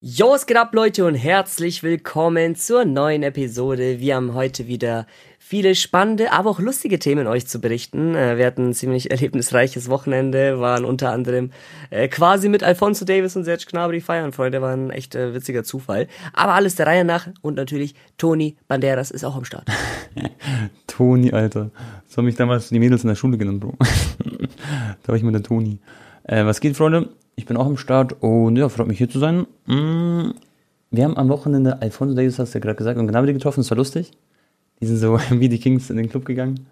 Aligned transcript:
Jo, 0.00 0.32
es 0.32 0.46
geht 0.46 0.56
ab, 0.56 0.72
Leute, 0.76 1.04
und 1.06 1.16
herzlich 1.16 1.82
willkommen 1.82 2.54
zur 2.54 2.84
neuen 2.84 3.24
Episode. 3.24 3.98
Wir 3.98 4.14
haben 4.14 4.32
heute 4.32 4.68
wieder 4.68 5.08
viele 5.40 5.74
spannende, 5.74 6.30
aber 6.30 6.50
auch 6.50 6.60
lustige 6.60 7.00
Themen 7.00 7.26
euch 7.26 7.48
zu 7.48 7.60
berichten. 7.60 8.14
Äh, 8.14 8.36
wir 8.36 8.46
hatten 8.46 8.68
ein 8.68 8.74
ziemlich 8.74 9.10
erlebnisreiches 9.10 9.90
Wochenende, 9.90 10.60
waren 10.60 10.84
unter 10.84 11.10
anderem 11.10 11.50
äh, 11.90 12.06
quasi 12.06 12.48
mit 12.48 12.62
Alfonso 12.62 13.04
Davis 13.04 13.34
und 13.34 13.42
Serge 13.42 13.64
Gnabry 13.68 14.00
feiern, 14.00 14.30
Freunde, 14.30 14.62
war 14.62 14.72
ein 14.72 14.90
echt 14.90 15.16
äh, 15.16 15.34
witziger 15.34 15.64
Zufall. 15.64 16.06
Aber 16.32 16.54
alles 16.54 16.76
der 16.76 16.86
Reihe 16.86 17.04
nach 17.04 17.26
und 17.42 17.56
natürlich 17.56 17.96
Toni 18.18 18.56
Banderas 18.68 19.10
ist 19.10 19.24
auch 19.24 19.34
am 19.34 19.44
Start. 19.44 19.66
Toni, 20.86 21.32
Alter. 21.32 21.72
So 22.06 22.18
haben 22.18 22.26
mich 22.26 22.36
damals 22.36 22.68
die 22.68 22.78
Mädels 22.78 23.02
in 23.02 23.08
der 23.08 23.16
Schule 23.16 23.36
genannt, 23.36 23.58
Bro. 23.58 23.74
da 25.02 25.08
war 25.08 25.16
ich 25.16 25.24
mit 25.24 25.34
der 25.34 25.42
Toni. 25.42 25.80
Äh, 26.22 26.44
was 26.44 26.60
geht, 26.60 26.76
Freunde? 26.76 27.08
Ich 27.38 27.46
bin 27.46 27.56
auch 27.56 27.66
am 27.66 27.76
Start 27.76 28.16
und 28.20 28.56
ja, 28.56 28.68
freut 28.68 28.88
mich 28.88 28.98
hier 28.98 29.08
zu 29.08 29.20
sein. 29.20 29.46
Mm, 29.66 30.32
wir 30.90 31.04
haben 31.04 31.16
am 31.16 31.28
Wochenende 31.28 31.80
Alfonso 31.80 32.16
Davis, 32.16 32.36
hast 32.40 32.52
du 32.52 32.58
ja 32.58 32.62
gerade 32.64 32.74
gesagt, 32.74 32.98
und 32.98 33.06
Gnabry 33.06 33.32
getroffen, 33.32 33.60
das 33.60 33.70
war 33.70 33.76
lustig. 33.76 34.10
Die 34.80 34.86
sind 34.86 34.96
so 34.96 35.20
wie 35.30 35.48
die 35.48 35.60
Kings 35.60 35.88
in 35.88 35.98
den 35.98 36.08
Club 36.08 36.24
gegangen. 36.24 36.66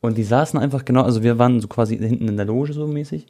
Und 0.00 0.18
die 0.18 0.24
saßen 0.24 0.58
einfach 0.58 0.84
genau, 0.84 1.02
also 1.02 1.22
wir 1.22 1.38
waren 1.38 1.60
so 1.60 1.68
quasi 1.68 1.96
hinten 1.96 2.26
in 2.26 2.36
der 2.36 2.46
Loge 2.46 2.72
so 2.72 2.88
mäßig. 2.88 3.26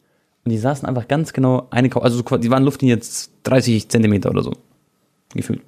Und 0.46 0.50
die 0.50 0.56
saßen 0.56 0.88
einfach 0.88 1.06
ganz 1.08 1.34
genau 1.34 1.66
eine, 1.68 1.94
also 1.94 2.22
so, 2.26 2.36
die 2.38 2.50
waren 2.50 2.64
Luftlinie 2.64 2.94
jetzt 2.94 3.32
30 3.42 3.90
Zentimeter 3.90 4.30
oder 4.30 4.42
so. 4.42 4.54
Gefühlt. 5.34 5.60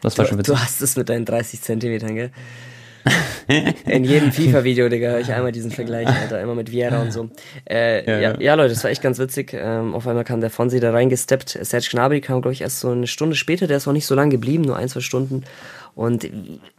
Das 0.00 0.16
war 0.16 0.24
du, 0.24 0.30
schon 0.30 0.38
witzig. 0.38 0.54
Du 0.54 0.60
hast 0.62 0.80
es 0.80 0.96
mit 0.96 1.10
deinen 1.10 1.26
30 1.26 1.60
Zentimetern, 1.60 2.14
gell? 2.14 2.30
In 3.86 4.04
jedem 4.04 4.32
FIFA-Video, 4.32 4.88
Digga, 4.88 5.10
höre 5.10 5.20
ich 5.20 5.32
einmal 5.32 5.52
diesen 5.52 5.70
Vergleich, 5.70 6.08
Alter, 6.08 6.40
immer 6.40 6.54
mit 6.54 6.70
Vieira 6.70 7.02
und 7.02 7.12
so. 7.12 7.28
Äh, 7.68 8.04
ja, 8.10 8.20
ja, 8.20 8.40
ja, 8.40 8.54
Leute, 8.54 8.70
das 8.70 8.82
war 8.84 8.90
echt 8.90 9.02
ganz 9.02 9.18
witzig. 9.18 9.52
Ähm, 9.52 9.94
auf 9.94 10.06
einmal 10.06 10.24
kam 10.24 10.40
der 10.40 10.50
Fonsi 10.50 10.80
da 10.80 10.90
reingesteppt. 10.90 11.58
Serge 11.62 11.88
Gnabry 11.90 12.20
kam, 12.20 12.40
glaube 12.40 12.52
ich, 12.52 12.62
erst 12.62 12.80
so 12.80 12.90
eine 12.90 13.06
Stunde 13.06 13.36
später. 13.36 13.66
Der 13.66 13.76
ist 13.76 13.86
noch 13.86 13.92
nicht 13.92 14.06
so 14.06 14.14
lange 14.14 14.30
geblieben, 14.30 14.64
nur 14.64 14.76
ein, 14.76 14.88
zwei 14.88 15.00
Stunden. 15.00 15.44
Und 15.94 16.28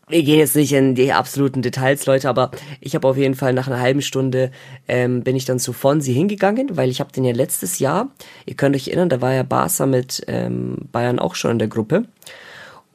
wir 0.08 0.24
gehen 0.24 0.40
jetzt 0.40 0.56
nicht 0.56 0.74
in 0.74 0.94
die 0.94 1.14
absoluten 1.14 1.62
Details, 1.62 2.06
Leute, 2.06 2.28
aber 2.28 2.52
ich 2.82 2.96
habe 2.96 3.08
auf 3.08 3.18
jeden 3.18 3.36
Fall 3.36 3.54
nach 3.54 3.68
einer 3.68 3.80
halben 3.80 4.02
Stunde 4.02 4.52
ähm, 4.88 5.24
bin 5.24 5.36
ich 5.36 5.46
dann 5.46 5.58
zu 5.58 5.74
Fonsi 5.74 6.14
hingegangen, 6.14 6.76
weil 6.76 6.90
ich 6.90 7.00
habe 7.00 7.12
den 7.12 7.24
ja 7.24 7.34
letztes 7.34 7.80
Jahr, 7.80 8.10
ihr 8.46 8.56
könnt 8.56 8.76
euch 8.76 8.88
erinnern, 8.90 9.10
da 9.10 9.22
war 9.22 9.34
ja 9.34 9.44
Barca 9.44 9.86
mit 9.86 10.24
ähm, 10.28 10.90
Bayern 10.92 11.20
auch 11.20 11.36
schon 11.36 11.52
in 11.52 11.60
der 11.60 11.70
Gruppe. 11.70 12.06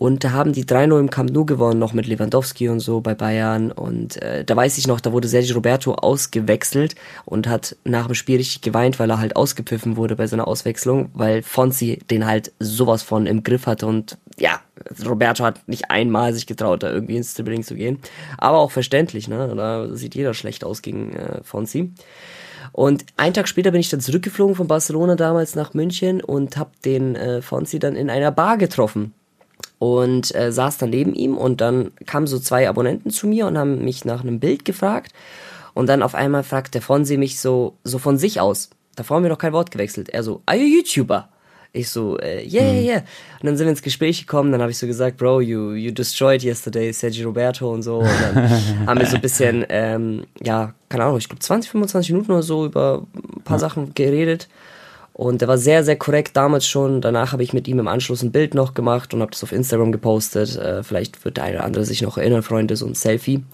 Und 0.00 0.24
da 0.24 0.32
haben 0.32 0.54
die 0.54 0.64
3-0 0.64 0.98
im 0.98 1.10
Camp 1.10 1.30
Nou 1.30 1.44
gewonnen, 1.44 1.78
noch 1.78 1.92
mit 1.92 2.06
Lewandowski 2.06 2.70
und 2.70 2.80
so 2.80 3.02
bei 3.02 3.14
Bayern. 3.14 3.70
Und 3.70 4.16
äh, 4.22 4.46
da 4.46 4.56
weiß 4.56 4.78
ich 4.78 4.86
noch, 4.86 4.98
da 4.98 5.12
wurde 5.12 5.28
Sergio 5.28 5.56
Roberto 5.56 5.92
ausgewechselt 5.92 6.94
und 7.26 7.46
hat 7.46 7.76
nach 7.84 8.06
dem 8.06 8.14
Spiel 8.14 8.38
richtig 8.38 8.62
geweint, 8.62 8.98
weil 8.98 9.10
er 9.10 9.18
halt 9.18 9.36
ausgepfiffen 9.36 9.98
wurde 9.98 10.16
bei 10.16 10.26
seiner 10.26 10.48
Auswechslung, 10.48 11.10
weil 11.12 11.42
Fonsi 11.42 11.98
den 12.10 12.24
halt 12.24 12.50
sowas 12.58 13.02
von 13.02 13.26
im 13.26 13.42
Griff 13.42 13.66
hatte. 13.66 13.84
Und 13.84 14.16
ja, 14.38 14.62
Roberto 15.06 15.44
hat 15.44 15.68
nicht 15.68 15.90
einmal 15.90 16.32
sich 16.32 16.46
getraut, 16.46 16.82
da 16.82 16.90
irgendwie 16.90 17.18
ins 17.18 17.34
Dribbling 17.34 17.62
zu 17.62 17.74
gehen. 17.74 17.98
Aber 18.38 18.56
auch 18.56 18.70
verständlich, 18.70 19.28
ne? 19.28 19.52
Da 19.54 19.94
sieht 19.94 20.14
jeder 20.14 20.32
schlecht 20.32 20.64
aus 20.64 20.80
gegen 20.80 21.12
äh, 21.12 21.44
Fonsi. 21.44 21.92
Und 22.72 23.04
einen 23.18 23.34
Tag 23.34 23.48
später 23.48 23.70
bin 23.70 23.82
ich 23.82 23.90
dann 23.90 24.00
zurückgeflogen 24.00 24.54
von 24.54 24.66
Barcelona 24.66 25.16
damals 25.16 25.56
nach 25.56 25.74
München 25.74 26.22
und 26.22 26.56
habe 26.56 26.70
den 26.86 27.16
äh, 27.16 27.42
Fonsi 27.42 27.78
dann 27.78 27.96
in 27.96 28.08
einer 28.08 28.32
Bar 28.32 28.56
getroffen 28.56 29.12
und 29.78 30.34
äh, 30.34 30.53
saß 30.53 30.78
dann 30.78 30.91
neben 30.91 31.14
ihm 31.14 31.36
und 31.36 31.61
dann 31.61 31.92
kamen 32.06 32.27
so 32.27 32.39
zwei 32.39 32.69
Abonnenten 32.69 33.11
zu 33.11 33.27
mir 33.27 33.47
und 33.47 33.56
haben 33.58 33.84
mich 33.84 34.05
nach 34.05 34.22
einem 34.22 34.41
Bild 34.41 34.64
gefragt 34.64 35.12
und 35.75 35.89
dann 35.89 36.03
auf 36.03 36.14
einmal 36.14 36.42
fragt 36.42 36.75
der 36.75 36.83
Fonsi 36.83 37.16
mich 37.16 37.41
so, 37.41 37.77
so 37.84 37.98
von 37.98 38.19
sich 38.19 38.41
aus. 38.41 38.70
Davor 38.97 39.16
haben 39.16 39.22
wir 39.22 39.31
noch 39.31 39.38
kein 39.38 39.53
Wort 39.53 39.70
gewechselt. 39.70 40.08
Er 40.11 40.22
so, 40.22 40.42
are 40.47 40.58
you 40.58 40.66
YouTuber? 40.66 41.28
Ich 41.72 41.88
so, 41.88 42.19
äh, 42.19 42.44
yeah, 42.48 42.64
yeah, 42.64 42.83
yeah. 42.83 42.98
Und 43.41 43.47
dann 43.47 43.56
sind 43.56 43.66
wir 43.66 43.70
ins 43.70 43.83
Gespräch 43.83 44.20
gekommen, 44.20 44.50
dann 44.50 44.61
habe 44.61 44.72
ich 44.72 44.78
so 44.78 44.88
gesagt, 44.88 45.16
Bro, 45.16 45.41
you, 45.42 45.72
you 45.75 45.92
destroyed 45.92 46.42
yesterday 46.42 46.92
Sergio 46.92 47.28
Roberto 47.28 47.72
und 47.72 47.83
so. 47.83 47.98
Und 47.98 48.08
dann 48.08 48.50
haben 48.86 48.98
wir 48.98 49.06
so 49.06 49.14
ein 49.14 49.22
bisschen, 49.22 49.64
ähm, 49.69 50.27
ja, 50.42 50.75
keine 50.88 51.04
Ahnung, 51.04 51.19
ich 51.19 51.28
glaube 51.28 51.41
20, 51.41 51.70
25 51.70 52.10
Minuten 52.10 52.32
oder 52.32 52.43
so 52.43 52.66
über 52.66 53.06
ein 53.15 53.43
paar 53.43 53.56
ja. 53.56 53.60
Sachen 53.60 53.94
geredet. 53.94 54.49
Und 55.12 55.41
der 55.41 55.48
war 55.48 55.59
sehr, 55.59 55.84
sehr 55.84 55.97
korrekt 55.97 56.37
damals 56.37 56.66
schon. 56.66 57.00
Danach 57.00 57.32
habe 57.32 57.43
ich 57.43 57.53
mit 57.53 57.69
ihm 57.69 57.78
im 57.78 57.88
Anschluss 57.88 58.22
ein 58.22 58.32
Bild 58.32 58.54
noch 58.54 58.75
gemacht 58.75 59.12
und 59.12 59.21
habe 59.21 59.32
das 59.32 59.43
auf 59.43 59.53
Instagram 59.53 59.93
gepostet. 59.93 60.56
Äh, 60.56 60.82
vielleicht 60.82 61.25
wird 61.25 61.37
der 61.37 61.44
eine 61.44 61.56
oder 61.56 61.65
andere 61.65 61.84
sich 61.84 62.03
noch 62.03 62.16
erinnern, 62.16 62.43
Freunde, 62.43 62.76
so 62.76 62.87
ein 62.87 62.94
Selfie. 62.94 63.44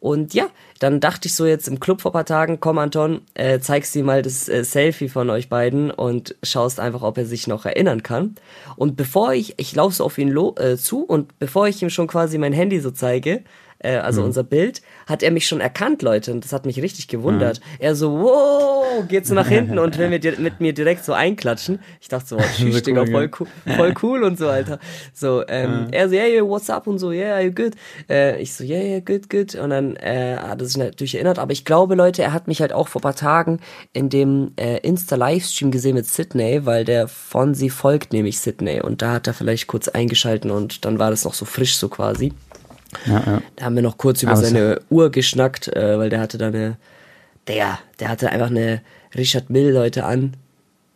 Und 0.00 0.32
ja, 0.32 0.48
dann 0.78 0.98
dachte 0.98 1.28
ich 1.28 1.34
so 1.34 1.44
jetzt 1.44 1.68
im 1.68 1.78
Club 1.78 2.00
vor 2.00 2.12
paar 2.12 2.24
Tagen, 2.24 2.58
komm 2.58 2.78
Anton, 2.78 3.20
äh, 3.34 3.60
zeigst 3.60 3.94
ihm 3.96 4.06
mal 4.06 4.22
das 4.22 4.48
äh, 4.48 4.64
Selfie 4.64 5.10
von 5.10 5.28
euch 5.28 5.50
beiden 5.50 5.90
und 5.90 6.34
schaust 6.42 6.80
einfach, 6.80 7.02
ob 7.02 7.18
er 7.18 7.26
sich 7.26 7.46
noch 7.46 7.66
erinnern 7.66 8.02
kann. 8.02 8.34
Und 8.76 8.96
bevor 8.96 9.34
ich, 9.34 9.54
ich 9.58 9.74
laufe 9.74 9.94
so 9.94 10.04
auf 10.04 10.16
ihn 10.16 10.30
lo 10.30 10.54
äh, 10.58 10.78
zu 10.78 11.04
und 11.04 11.38
bevor 11.38 11.68
ich 11.68 11.82
ihm 11.82 11.90
schon 11.90 12.06
quasi 12.06 12.38
mein 12.38 12.54
Handy 12.54 12.80
so 12.80 12.90
zeige, 12.90 13.42
äh, 13.80 13.96
also 13.96 14.20
mhm. 14.20 14.28
unser 14.28 14.44
Bild, 14.44 14.82
hat 15.06 15.22
er 15.22 15.30
mich 15.30 15.46
schon 15.46 15.60
erkannt, 15.60 16.02
Leute, 16.02 16.32
und 16.32 16.44
das 16.44 16.52
hat 16.52 16.66
mich 16.66 16.80
richtig 16.80 17.08
gewundert. 17.08 17.60
Mhm. 17.60 17.76
Er 17.78 17.94
so, 17.94 18.20
wow, 18.20 19.06
geht 19.08 19.26
so 19.26 19.34
nach 19.34 19.48
hinten 19.48 19.78
und 19.78 19.98
will 19.98 20.08
mit, 20.10 20.38
mit 20.38 20.60
mir 20.60 20.72
direkt 20.72 21.04
so 21.04 21.12
einklatschen. 21.12 21.80
Ich 22.00 22.08
dachte 22.08 22.26
so, 22.26 22.36
oh, 22.36 22.42
tschüss, 22.56 22.82
Digga, 22.82 23.06
voll 23.06 23.30
cool, 23.38 23.46
voll 23.76 23.94
cool 24.02 24.22
und 24.24 24.38
so, 24.38 24.48
Alter. 24.48 24.78
So, 25.12 25.42
ähm, 25.48 25.86
mhm. 25.86 25.92
er 25.92 26.08
so, 26.08 26.14
yeah, 26.14 26.26
yeah, 26.26 26.42
what's 26.42 26.70
up 26.70 26.86
und 26.86 26.98
so, 26.98 27.10
yeah, 27.10 27.40
you 27.40 27.52
good? 27.52 27.72
Äh, 28.08 28.40
ich 28.40 28.54
so, 28.54 28.64
yeah, 28.64 28.82
yeah, 28.82 29.00
good, 29.00 29.28
good. 29.30 29.54
Und 29.54 29.70
dann 29.70 29.96
äh, 29.96 30.36
hat 30.36 30.60
er 30.60 30.66
sich 30.66 30.76
natürlich 30.76 31.14
erinnert, 31.14 31.38
aber 31.38 31.52
ich 31.52 31.64
glaube, 31.64 31.94
Leute, 31.94 32.22
er 32.22 32.32
hat 32.32 32.48
mich 32.48 32.60
halt 32.60 32.72
auch 32.72 32.88
vor 32.88 33.00
paar 33.00 33.14
Tagen 33.14 33.60
in 33.92 34.08
dem 34.08 34.52
äh, 34.56 34.78
Insta-Livestream 34.78 35.70
gesehen 35.70 35.94
mit 35.94 36.06
Sydney, 36.06 36.66
weil 36.66 36.84
der 36.84 37.08
Fonsi 37.08 37.70
folgt 37.70 38.12
nämlich 38.12 38.38
Sydney 38.38 38.80
und 38.80 39.02
da 39.02 39.12
hat 39.12 39.26
er 39.26 39.34
vielleicht 39.34 39.66
kurz 39.66 39.88
eingeschalten 39.88 40.50
und 40.50 40.84
dann 40.84 40.98
war 40.98 41.10
das 41.10 41.24
noch 41.24 41.34
so 41.34 41.44
frisch 41.44 41.76
so 41.76 41.88
quasi. 41.88 42.32
Ja, 43.06 43.22
ja. 43.24 43.42
Da 43.56 43.64
haben 43.64 43.76
wir 43.76 43.82
noch 43.82 43.98
kurz 43.98 44.22
über 44.22 44.32
Aber 44.32 44.40
seine 44.40 44.80
Uhr 44.90 45.10
geschnackt, 45.10 45.68
äh, 45.68 45.98
weil 45.98 46.10
der 46.10 46.20
hatte 46.20 46.38
da 46.38 46.48
eine, 46.48 46.76
der, 47.46 47.78
der 47.98 48.08
hatte 48.08 48.30
einfach 48.30 48.50
eine 48.50 48.82
Richard 49.16 49.50
Mill 49.50 49.70
Leute 49.70 50.04
an, 50.04 50.34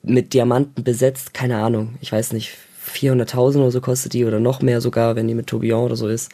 mit 0.02 0.34
Diamanten 0.34 0.84
besetzt, 0.84 1.34
keine 1.34 1.58
Ahnung, 1.58 1.94
ich 2.00 2.12
weiß 2.12 2.32
nicht, 2.32 2.56
400.000 2.86 3.56
oder 3.56 3.70
so 3.70 3.80
kostet 3.80 4.12
die 4.12 4.24
oder 4.24 4.40
noch 4.40 4.60
mehr 4.60 4.80
sogar, 4.80 5.16
wenn 5.16 5.26
die 5.26 5.34
mit 5.34 5.46
Tourbillon 5.46 5.84
oder 5.84 5.96
so 5.96 6.08
ist. 6.08 6.30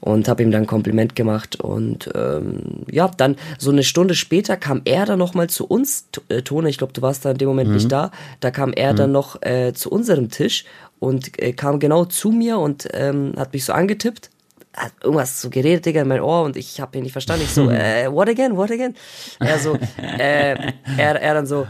Und 0.00 0.26
habe 0.26 0.42
ihm 0.42 0.50
dann 0.50 0.62
ein 0.62 0.66
Kompliment 0.66 1.14
gemacht 1.14 1.60
und 1.60 2.10
ähm, 2.16 2.82
ja, 2.90 3.08
dann 3.16 3.36
so 3.56 3.70
eine 3.70 3.84
Stunde 3.84 4.16
später 4.16 4.56
kam 4.56 4.82
er 4.84 5.06
dann 5.06 5.20
nochmal 5.20 5.48
zu 5.48 5.64
uns, 5.64 6.08
äh, 6.28 6.42
Tone, 6.42 6.68
ich 6.68 6.78
glaube, 6.78 6.92
du 6.92 7.02
warst 7.02 7.24
da 7.24 7.30
in 7.30 7.38
dem 7.38 7.46
Moment 7.46 7.68
mhm. 7.68 7.76
nicht 7.76 7.92
da, 7.92 8.10
da 8.40 8.50
kam 8.50 8.72
er 8.72 8.94
mhm. 8.94 8.96
dann 8.96 9.12
noch 9.12 9.40
äh, 9.42 9.72
zu 9.74 9.92
unserem 9.92 10.28
Tisch 10.28 10.64
und 10.98 11.40
äh, 11.40 11.52
kam 11.52 11.78
genau 11.78 12.04
zu 12.04 12.32
mir 12.32 12.58
und 12.58 12.88
ähm, 12.94 13.34
hat 13.36 13.52
mich 13.52 13.64
so 13.64 13.72
angetippt 13.74 14.31
hat 14.76 14.92
irgendwas 15.02 15.40
so 15.40 15.50
geredet, 15.50 15.84
Digga, 15.86 16.02
in 16.02 16.08
mein 16.08 16.20
Ohr 16.20 16.42
und 16.42 16.56
ich 16.56 16.80
habe 16.80 16.96
ihn 16.96 17.04
nicht 17.04 17.12
verstanden. 17.12 17.44
Ich 17.44 17.52
so, 17.52 17.70
äh, 17.70 18.10
what 18.10 18.28
again, 18.28 18.56
what 18.56 18.70
again? 18.70 18.94
Er 19.38 19.58
so, 19.58 19.76
äh, 19.98 20.54
er, 20.96 21.20
er 21.20 21.34
dann 21.34 21.46
so, 21.46 21.66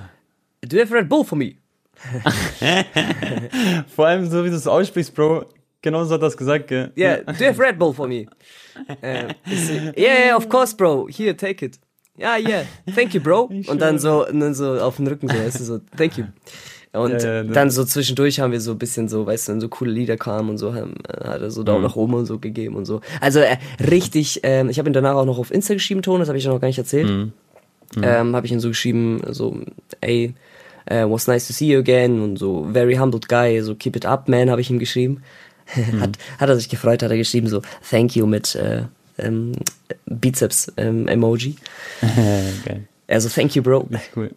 do 0.63 0.77
you 0.77 0.83
have 0.83 0.95
Red 0.95 1.09
Bull 1.09 1.25
for 1.25 1.37
me? 1.37 1.55
Vor 3.95 4.07
allem 4.07 4.29
so, 4.29 4.45
wie 4.45 4.51
du 4.51 4.57
es 4.57 4.67
aussprichst, 4.67 5.15
Bro, 5.15 5.47
genau 5.83 6.05
so 6.05 6.15
hat 6.15 6.21
er 6.21 6.27
das 6.27 6.37
gesagt, 6.37 6.69
gell? 6.69 6.93
Yeah, 6.97 7.19
do 7.19 7.33
you 7.45 7.47
have 7.47 7.63
Red 7.63 7.79
Bull 7.79 7.93
for 7.93 8.09
me? 8.09 8.27
Äh, 9.03 9.35
so, 9.47 9.73
yeah, 9.97 10.27
yeah, 10.27 10.37
of 10.37 10.49
course, 10.49 10.75
bro, 10.75 11.07
here, 11.09 11.37
take 11.37 11.65
it. 11.65 11.79
Ja, 12.17 12.37
yeah, 12.37 12.49
yeah, 12.49 12.65
thank 12.95 13.15
you, 13.15 13.21
bro. 13.21 13.51
Und 13.67 13.81
dann 13.81 13.99
so, 13.99 14.27
und 14.27 14.41
dann 14.41 14.55
so 14.55 14.81
auf 14.81 14.97
den 14.97 15.07
Rücken 15.07 15.29
so, 15.29 15.35
weißt 15.35 15.61
du, 15.61 15.65
so, 15.65 15.79
thank 15.97 16.19
you. 16.19 16.25
Und 16.93 17.23
ja, 17.23 17.37
ja, 17.37 17.43
dann 17.45 17.71
so 17.71 17.85
zwischendurch 17.85 18.41
haben 18.41 18.53
wir 18.53 18.61
so 18.61 18.73
ein 18.73 18.79
bisschen 18.79 19.09
so, 19.09 19.25
weißt 19.27 19.49
du, 19.49 19.53
wenn 19.53 19.61
so 19.61 19.69
coole 19.69 19.91
Lieder 19.91 20.19
kamen 20.19 20.51
und 20.51 20.59
so, 20.59 20.75
haben, 20.75 20.95
äh, 21.09 21.27
hat 21.27 21.41
er 21.41 21.51
so 21.51 21.63
Daumen 21.63 21.81
mhm. 21.81 21.87
nach 21.87 21.97
oben 21.97 22.15
und 22.15 22.27
so 22.27 22.39
gegeben 22.39 22.77
und 22.77 22.85
so. 22.85 23.01
Also 23.21 23.41
äh, 23.41 23.57
richtig, 23.81 24.41
ähm, 24.43 24.69
ich 24.69 24.79
habe 24.79 24.91
ihn 24.91 24.93
danach 24.93 25.15
auch 25.15 25.25
noch 25.25 25.39
auf 25.39 25.51
Insta 25.51 25.73
geschrieben, 25.73 26.03
Ton, 26.03 26.21
das 26.21 26.29
habe 26.29 26.37
ich 26.37 26.45
noch 26.45 26.61
gar 26.61 26.69
nicht 26.69 26.79
erzählt. 26.79 27.09
Mhm. 27.09 27.33
Mhm. 27.97 28.03
Ähm, 28.05 28.37
habe 28.37 28.47
ich 28.47 28.53
ihn 28.53 28.61
so 28.61 28.69
geschrieben, 28.69 29.23
so, 29.31 29.59
ey, 30.03 30.35
uh, 30.91 31.11
was 31.11 31.27
nice 31.27 31.47
to 31.47 31.55
see 31.55 31.73
you 31.73 31.79
again 31.79 32.21
und 32.21 32.39
so, 32.39 32.69
very 32.73 32.95
humbled 32.97 33.29
guy, 33.29 33.61
so 33.63 33.75
keep 33.75 33.97
it 33.97 34.05
up, 34.05 34.29
man, 34.29 34.51
habe 34.51 34.61
ich 34.61 34.71
ihm 34.71 34.79
geschrieben. 34.79 35.23
Mhm. 35.75 36.01
hat, 36.01 36.19
hat 36.39 36.49
er 36.51 36.57
sich 36.57 36.69
gefreut, 36.69 37.03
hat 37.03 37.11
er 37.11 37.17
geschrieben, 37.17 37.47
so, 37.47 37.63
thank 37.89 38.15
you 38.15 38.27
mit 38.27 38.57
äh, 38.57 38.83
ähm, 39.17 39.53
Bizeps-Emoji. 40.07 41.57
Ähm, 42.03 42.47
Geil. 42.67 42.89
Also, 43.13 43.29
thank 43.29 43.55
you, 43.55 43.63
Bro. 43.63 43.89
Cool. 44.17 44.31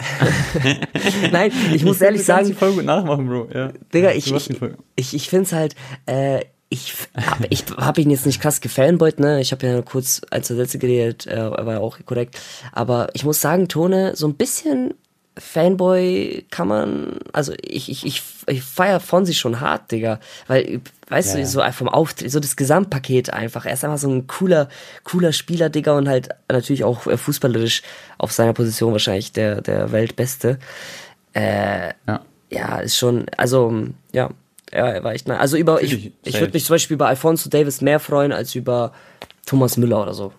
Nein, 1.32 1.52
ich 1.74 1.84
muss 1.84 1.98
ich 1.98 2.02
ehrlich 2.04 2.24
sagen. 2.24 2.54
voll 2.54 2.74
gut 2.74 2.86
nachmachen, 2.86 3.28
Bro. 3.28 3.50
Ja. 3.54 3.72
Digga, 3.94 4.12
ich, 4.12 4.32
ich, 4.32 4.50
ich, 4.96 5.14
ich 5.14 5.30
finde 5.30 5.44
es 5.44 5.54
halt, 5.54 5.76
äh, 6.06 6.42
ich 6.70 6.94
habe 7.16 7.48
ich 7.50 7.64
hab 7.78 7.98
ihn 7.98 8.10
jetzt 8.10 8.26
nicht 8.26 8.42
krass 8.42 8.60
gefanboyt, 8.60 9.20
ne? 9.20 9.40
Ich 9.40 9.52
habe 9.52 9.66
ja 9.66 9.82
kurz 9.82 10.22
ein, 10.32 10.44
zwei 10.44 10.56
Sätze 10.56 10.80
geredet, 10.80 11.28
äh, 11.28 11.52
war 11.52 11.74
ja 11.74 11.80
auch 11.80 12.00
korrekt. 12.06 12.40
Aber 12.72 13.10
ich 13.14 13.24
muss 13.24 13.40
sagen, 13.40 13.68
Tone, 13.68 14.16
so 14.16 14.28
ein 14.28 14.36
bisschen 14.36 14.94
Fanboy 15.38 16.46
kann 16.50 16.68
man, 16.68 17.20
also 17.34 17.54
ich, 17.62 17.90
ich, 17.90 18.06
ich, 18.06 18.24
ich 18.48 18.64
feier 18.64 19.00
Fonsi 19.00 19.34
schon 19.34 19.60
hart, 19.60 19.92
Digga. 19.92 20.20
Weil, 20.48 20.82
weißt 21.10 21.36
ja, 21.36 21.42
du, 21.42 21.48
so 21.48 21.62
vom 21.74 21.90
Auftritt, 21.90 22.32
so 22.32 22.40
das 22.40 22.56
Gesamtpaket 22.56 23.32
einfach. 23.32 23.66
Er 23.66 23.74
ist 23.74 23.84
einfach 23.84 23.98
so 23.98 24.10
ein 24.10 24.28
cooler, 24.28 24.70
cooler 25.04 25.34
Spieler, 25.34 25.70
Digga, 25.70 25.98
und 25.98 26.08
halt 26.08 26.30
natürlich 26.50 26.84
auch 26.84 27.06
äh, 27.08 27.18
fußballerisch 27.18 27.82
auf 28.18 28.32
seiner 28.32 28.54
Position 28.54 28.94
wahrscheinlich 28.94 29.34
der, 29.34 29.62
der 29.62 29.92
Weltbeste. 29.92 30.58
Äh, 31.34 31.94
ja. 32.08 32.22
ja, 32.50 32.80
ist 32.80 32.98
schon, 32.98 33.26
also, 33.36 33.88
ja, 34.14 34.30
Ja, 34.72 34.88
er 34.88 35.04
war 35.04 35.14
echt 35.14 35.28
nice. 35.28 35.40
Also 35.40 35.58
über, 35.58 35.82
ich, 35.82 35.94
ich, 35.94 36.12
ich 36.24 36.40
würde 36.40 36.54
mich 36.54 36.66
zum 36.66 36.76
Beispiel 36.76 36.96
über 36.96 37.08
Alfonso 37.08 37.50
Davis 37.50 37.82
mehr 37.82 38.00
freuen 38.00 38.32
als 38.32 38.56
über 38.56 38.94
Thomas 39.46 39.78
Müller 39.78 40.02
oder 40.02 40.14
so. 40.14 40.34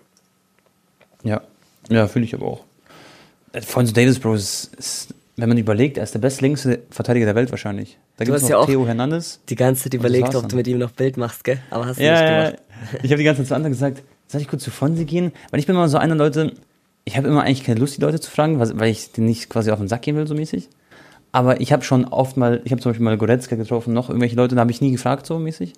Ja, 1.23 1.41
ja, 1.89 2.07
fühle 2.07 2.25
ich 2.25 2.33
aber 2.33 2.45
auch. 2.45 2.66
Alfonso 3.53 3.93
Davis, 3.93 4.19
Bro, 4.19 4.35
ist, 4.35 4.75
ist, 4.75 5.13
wenn 5.35 5.49
man 5.49 5.57
überlegt, 5.57 5.97
er 5.97 6.03
ist 6.03 6.13
der 6.13 6.19
beste 6.19 6.43
linkste 6.43 6.83
Verteidiger 6.89 7.25
der 7.25 7.35
Welt 7.35 7.51
wahrscheinlich. 7.51 7.97
Da 8.17 8.25
gibt 8.25 8.37
es 8.37 8.43
noch 8.43 8.49
ja 8.49 8.65
Theo 8.65 8.85
Hernandez. 8.85 9.39
Die 9.49 9.55
ganze 9.55 9.83
Zeit 9.83 9.93
überlegt, 9.93 10.35
ob 10.35 10.49
du 10.49 10.55
mit 10.55 10.67
ihm 10.67 10.79
noch 10.79 10.91
Bild 10.91 11.17
machst, 11.17 11.43
gell? 11.43 11.59
Aber 11.69 11.85
hast 11.85 11.99
du 11.99 12.03
ja, 12.03 12.11
nicht 12.11 12.57
gemacht. 12.57 12.67
Ja, 12.93 12.99
ich 13.03 13.11
habe 13.11 13.17
die 13.17 13.23
ganze 13.23 13.41
Zeit 13.41 13.47
zu 13.47 13.55
anderen 13.55 13.73
gesagt, 13.73 14.03
soll 14.27 14.41
ich 14.41 14.47
kurz 14.47 14.63
zu 14.63 14.71
Fonsi 14.71 15.05
gehen? 15.05 15.31
Weil 15.51 15.59
ich 15.59 15.67
bin 15.67 15.75
immer 15.75 15.87
so 15.87 15.97
einer 15.97 16.15
Leute, 16.15 16.53
ich 17.05 17.15
habe 17.15 17.27
immer 17.27 17.43
eigentlich 17.43 17.63
keine 17.63 17.79
Lust, 17.79 17.97
die 17.97 18.01
Leute 18.01 18.19
zu 18.19 18.29
fragen, 18.29 18.59
weil 18.59 18.89
ich 18.89 19.11
denen 19.11 19.27
nicht 19.27 19.49
quasi 19.49 19.71
auf 19.71 19.79
den 19.79 19.87
Sack 19.87 20.01
gehen 20.01 20.15
will, 20.15 20.27
so 20.27 20.35
mäßig. 20.35 20.69
Aber 21.31 21.61
ich 21.61 21.71
habe 21.71 21.83
schon 21.83 22.05
oft 22.05 22.35
mal, 22.37 22.61
ich 22.63 22.71
habe 22.71 22.81
zum 22.81 22.91
Beispiel 22.91 23.05
mal 23.05 23.17
Goretzka 23.17 23.55
getroffen, 23.55 23.93
noch 23.93 24.09
irgendwelche 24.09 24.35
Leute, 24.35 24.55
da 24.55 24.61
habe 24.61 24.71
ich 24.71 24.81
nie 24.81 24.91
gefragt, 24.91 25.25
so 25.25 25.39
mäßig. 25.39 25.73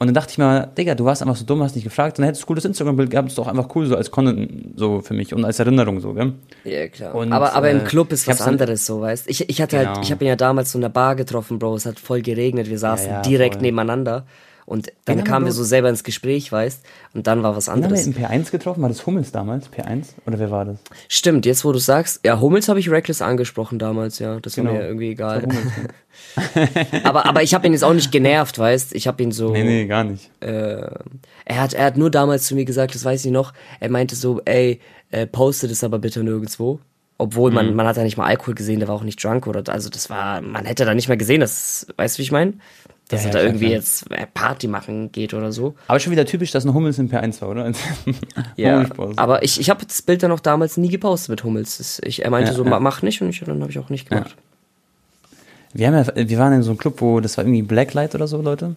Und 0.00 0.06
dann 0.06 0.14
dachte 0.14 0.32
ich 0.32 0.38
mir, 0.38 0.66
Digga, 0.78 0.94
du 0.94 1.04
warst 1.04 1.20
einfach 1.20 1.36
so 1.36 1.44
dumm, 1.44 1.62
hast 1.62 1.74
nicht 1.74 1.84
gefragt, 1.84 2.18
dann 2.18 2.24
hättest 2.24 2.44
du 2.44 2.46
cooles 2.46 2.64
Instagram-Bild 2.64 3.10
gehabt, 3.10 3.26
das 3.26 3.32
ist 3.32 3.38
doch 3.38 3.46
einfach 3.46 3.68
cool, 3.74 3.84
so 3.84 3.96
als 3.96 4.10
Content, 4.10 4.72
so 4.74 5.02
für 5.02 5.12
mich 5.12 5.34
und 5.34 5.44
als 5.44 5.58
Erinnerung, 5.58 6.00
so, 6.00 6.14
gell? 6.14 6.32
Ja, 6.64 6.88
klar. 6.88 7.14
Und, 7.14 7.34
aber, 7.34 7.52
aber 7.52 7.68
äh, 7.68 7.72
im 7.72 7.84
Club 7.84 8.10
ist 8.10 8.26
was 8.26 8.40
anderes, 8.40 8.86
so, 8.86 9.02
weißt 9.02 9.28
Ich, 9.28 9.50
ich 9.50 9.60
hatte 9.60 9.76
halt, 9.76 9.88
genau. 9.88 9.96
halt, 9.96 10.06
ich 10.06 10.10
habe 10.10 10.24
ihn 10.24 10.28
ja 10.28 10.36
damals 10.36 10.72
so 10.72 10.78
in 10.78 10.82
der 10.82 10.88
Bar 10.88 11.16
getroffen, 11.16 11.58
Bro, 11.58 11.74
es 11.74 11.84
hat 11.84 12.00
voll 12.00 12.22
geregnet, 12.22 12.70
wir 12.70 12.78
saßen 12.78 13.08
ja, 13.08 13.16
ja, 13.16 13.20
direkt 13.20 13.56
voll. 13.56 13.62
nebeneinander. 13.62 14.24
Und 14.70 14.92
dann 15.04 15.16
genau, 15.16 15.28
kamen 15.28 15.46
wir 15.46 15.52
so 15.52 15.64
selber 15.64 15.88
ins 15.88 16.04
Gespräch, 16.04 16.52
weißt 16.52 16.84
und 17.12 17.26
dann 17.26 17.42
war 17.42 17.56
was 17.56 17.68
anderes. 17.68 18.06
Haben 18.06 18.16
wir 18.16 18.30
in 18.30 18.44
P1 18.44 18.52
getroffen? 18.52 18.82
War 18.82 18.88
das 18.88 19.04
Hummels 19.04 19.32
damals? 19.32 19.68
P1? 19.68 20.10
Oder 20.26 20.38
wer 20.38 20.52
war 20.52 20.64
das? 20.64 20.78
Stimmt, 21.08 21.44
jetzt 21.44 21.64
wo 21.64 21.72
du 21.72 21.80
sagst, 21.80 22.20
ja, 22.24 22.38
Hummels 22.38 22.68
habe 22.68 22.78
ich 22.78 22.88
Reckless 22.88 23.20
angesprochen 23.20 23.80
damals, 23.80 24.20
ja. 24.20 24.38
Das 24.38 24.54
genau. 24.54 24.70
war 24.70 24.78
mir 24.78 24.86
irgendwie 24.86 25.10
egal. 25.10 25.42
aber, 27.02 27.26
aber 27.26 27.42
ich 27.42 27.52
habe 27.52 27.66
ihn 27.66 27.72
jetzt 27.72 27.82
auch 27.82 27.92
nicht 27.92 28.12
genervt, 28.12 28.60
weißt 28.60 28.94
Ich 28.94 29.08
habe 29.08 29.20
ihn 29.24 29.32
so. 29.32 29.50
Nee, 29.50 29.64
nee, 29.64 29.86
gar 29.86 30.04
nicht. 30.04 30.30
Äh, 30.38 30.86
er, 31.46 31.60
hat, 31.60 31.74
er 31.74 31.86
hat 31.86 31.96
nur 31.96 32.12
damals 32.12 32.46
zu 32.46 32.54
mir 32.54 32.64
gesagt, 32.64 32.94
das 32.94 33.04
weiß 33.04 33.24
ich 33.24 33.32
noch, 33.32 33.52
er 33.80 33.90
meinte 33.90 34.14
so, 34.14 34.40
ey, 34.44 34.78
äh, 35.10 35.26
poste 35.26 35.66
das 35.66 35.82
aber 35.82 35.98
bitte 35.98 36.22
nirgendwo. 36.22 36.78
Obwohl 37.18 37.50
man, 37.50 37.70
mhm. 37.70 37.74
man 37.74 37.88
hat 37.88 37.96
ja 37.96 38.04
nicht 38.04 38.16
mal 38.16 38.26
Alkohol 38.26 38.54
gesehen, 38.54 38.78
der 38.78 38.88
war 38.88 38.94
auch 38.94 39.02
nicht 39.02 39.22
drunk 39.22 39.48
oder 39.48 39.64
also 39.70 39.90
das 39.90 40.08
war, 40.10 40.40
man 40.40 40.64
hätte 40.64 40.84
da 40.84 40.94
nicht 40.94 41.08
mal 41.08 41.18
gesehen, 41.18 41.40
das, 41.40 41.88
weißt 41.96 42.16
du, 42.16 42.18
wie 42.20 42.22
ich 42.22 42.32
meine? 42.32 42.54
Dass 43.10 43.24
ja, 43.24 43.30
er 43.30 43.32
da 43.32 43.42
irgendwie 43.42 43.66
klar. 43.66 43.76
jetzt 43.76 44.10
äh, 44.10 44.26
Party 44.32 44.68
machen 44.68 45.10
geht 45.10 45.34
oder 45.34 45.50
so. 45.50 45.74
Aber 45.88 45.98
schon 45.98 46.12
wieder 46.12 46.24
typisch, 46.24 46.52
dass 46.52 46.64
ein 46.64 46.72
Hummels 46.72 46.98
in 46.98 47.10
P1 47.10 47.40
war, 47.42 47.48
oder? 47.48 47.72
ja, 48.56 48.86
aber 49.16 49.42
ich, 49.42 49.60
ich 49.60 49.68
habe 49.68 49.84
das 49.84 50.00
Bild 50.00 50.22
dann 50.22 50.30
auch 50.30 50.40
damals 50.40 50.76
nie 50.76 50.88
gepostet 50.88 51.30
mit 51.30 51.44
Hummels. 51.44 52.00
Ich, 52.04 52.24
er 52.24 52.30
meinte 52.30 52.52
ja, 52.52 52.56
so, 52.56 52.64
ja. 52.64 52.78
mach 52.78 53.02
nicht 53.02 53.20
und 53.20 53.28
ich, 53.28 53.40
dann 53.40 53.60
habe 53.60 53.70
ich 53.70 53.78
auch 53.80 53.90
nicht 53.90 54.08
gemacht. 54.08 54.36
Wir, 55.72 55.88
haben 55.88 55.94
ja, 55.94 56.28
wir 56.28 56.38
waren 56.38 56.52
in 56.52 56.62
so 56.62 56.70
einem 56.70 56.78
Club, 56.78 57.00
wo 57.00 57.20
das 57.20 57.36
war 57.36 57.44
irgendwie 57.44 57.62
Blacklight 57.62 58.14
oder 58.14 58.28
so, 58.28 58.40
Leute. 58.40 58.76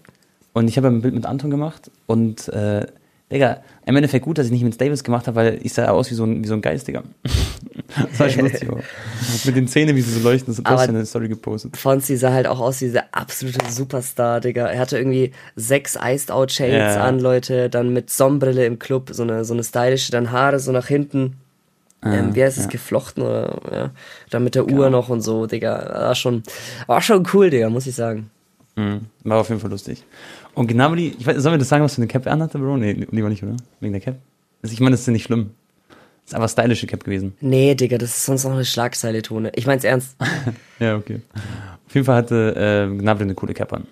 Und 0.54 0.68
ich 0.68 0.78
habe 0.78 0.88
ein 0.88 1.02
Bild 1.02 1.14
mit 1.14 1.26
Anton 1.26 1.52
gemacht 1.52 1.92
und 2.08 2.48
äh, 2.50 2.88
Digga, 3.32 3.64
im 3.86 3.96
Endeffekt 3.96 4.26
gut, 4.26 4.38
dass 4.38 4.46
ich 4.46 4.52
nicht 4.52 4.64
mit 4.64 4.80
Davis 4.80 5.04
gemacht 5.04 5.28
habe, 5.28 5.36
weil 5.36 5.60
ich 5.64 5.74
sah 5.74 5.88
aus 5.90 6.12
wie 6.12 6.14
so 6.14 6.24
ein, 6.24 6.44
wie 6.44 6.48
so 6.48 6.54
ein 6.54 6.62
Geist, 6.62 6.88
Digga. 6.88 7.04
das 7.96 8.20
war 8.20 8.30
schon 8.30 8.46
lustig. 8.46 8.70
mit 9.46 9.56
den 9.56 9.68
Zähnen, 9.68 9.96
wie 9.96 10.02
sie 10.02 10.12
so 10.12 10.28
leuchten, 10.28 10.54
das 10.54 10.88
in 10.88 10.94
der 10.94 11.06
Story 11.06 11.30
gepostet. 11.30 11.76
Fonzi 11.76 12.16
sah 12.18 12.32
halt 12.32 12.48
auch 12.48 12.60
aus 12.60 12.82
wie 12.82 12.86
dieser 12.86 13.06
absolute 13.12 13.66
Superstar, 13.72 14.40
Digga. 14.40 14.68
Er 14.68 14.80
hatte 14.80 14.98
irgendwie 14.98 15.32
sechs 15.56 15.98
Iced 16.00 16.32
Out 16.32 16.52
Shades 16.52 16.96
ja. 16.96 17.04
an, 17.04 17.20
Leute, 17.20 17.70
dann 17.70 17.92
mit 17.92 18.10
Sonnenbrille 18.10 18.66
im 18.66 18.78
Club, 18.78 19.10
so 19.12 19.24
eine, 19.24 19.46
so 19.46 19.54
eine 19.54 19.64
stylische, 19.64 20.12
dann 20.12 20.32
Haare 20.32 20.60
so 20.60 20.72
nach 20.72 20.88
hinten. 20.88 21.38
Ah, 22.02 22.14
ähm, 22.14 22.36
wie 22.36 22.44
heißt 22.44 22.58
es, 22.58 22.66
ja. 22.66 22.70
geflochten 22.70 23.24
oder, 23.24 23.62
ja. 23.72 23.92
Dann 24.30 24.44
mit 24.44 24.56
der 24.56 24.68
Uhr 24.68 24.90
noch 24.90 25.10
und 25.10 25.22
so, 25.22 25.48
Digga. 25.48 25.90
War 25.94 26.16
schon, 26.16 26.44
war 26.86 27.02
schon 27.02 27.26
cool, 27.34 27.50
Digga, 27.50 27.70
muss 27.70 27.88
ich 27.88 27.96
sagen. 27.96 28.30
Mhm. 28.76 29.06
War 29.24 29.40
auf 29.40 29.50
jeden 29.50 29.62
Fall 29.62 29.70
lustig. 29.70 30.04
Und 30.56 30.70
die, 30.70 31.16
ich 31.18 31.26
weiß, 31.26 31.38
sollen 31.42 31.54
wir 31.54 31.60
das 31.60 31.70
sagen, 31.70 31.84
was 31.84 31.96
für 31.96 32.02
eine 32.02 32.08
Cap 32.08 32.26
er 32.26 32.34
anhatte, 32.34 32.60
Bro? 32.60 32.78
Nee, 32.78 33.08
lieber 33.12 33.30
nicht, 33.30 33.44
oder? 33.44 33.56
Wegen 33.80 33.94
der 33.94 34.02
Cap? 34.02 34.18
Also 34.62 34.74
ich 34.74 34.80
meine, 34.80 34.92
das 34.92 35.02
ist 35.02 35.08
ja 35.08 35.14
nicht 35.14 35.24
schlimm. 35.24 35.52
Das 36.24 36.32
ist 36.32 36.36
einfach 36.36 36.50
stylische 36.50 36.88
Cap 36.88 37.04
gewesen. 37.04 37.34
Nee, 37.42 37.76
Digga, 37.76 37.98
das 37.98 38.12
ist 38.12 38.26
sonst 38.26 38.46
noch 38.46 38.54
eine 38.54 38.64
Schlagzeile-Tone. 38.64 39.52
Ich 39.56 39.66
mein's 39.66 39.84
ernst. 39.84 40.16
ja, 40.80 40.96
okay. 40.96 41.22
Auf 41.88 41.94
jeden 41.94 42.06
Fall 42.06 42.16
hatte 42.16 42.90
äh, 42.92 42.98
Gnabry 42.98 43.24
eine 43.24 43.36
coole 43.36 43.54
Cap 43.54 43.74
an. 43.74 43.88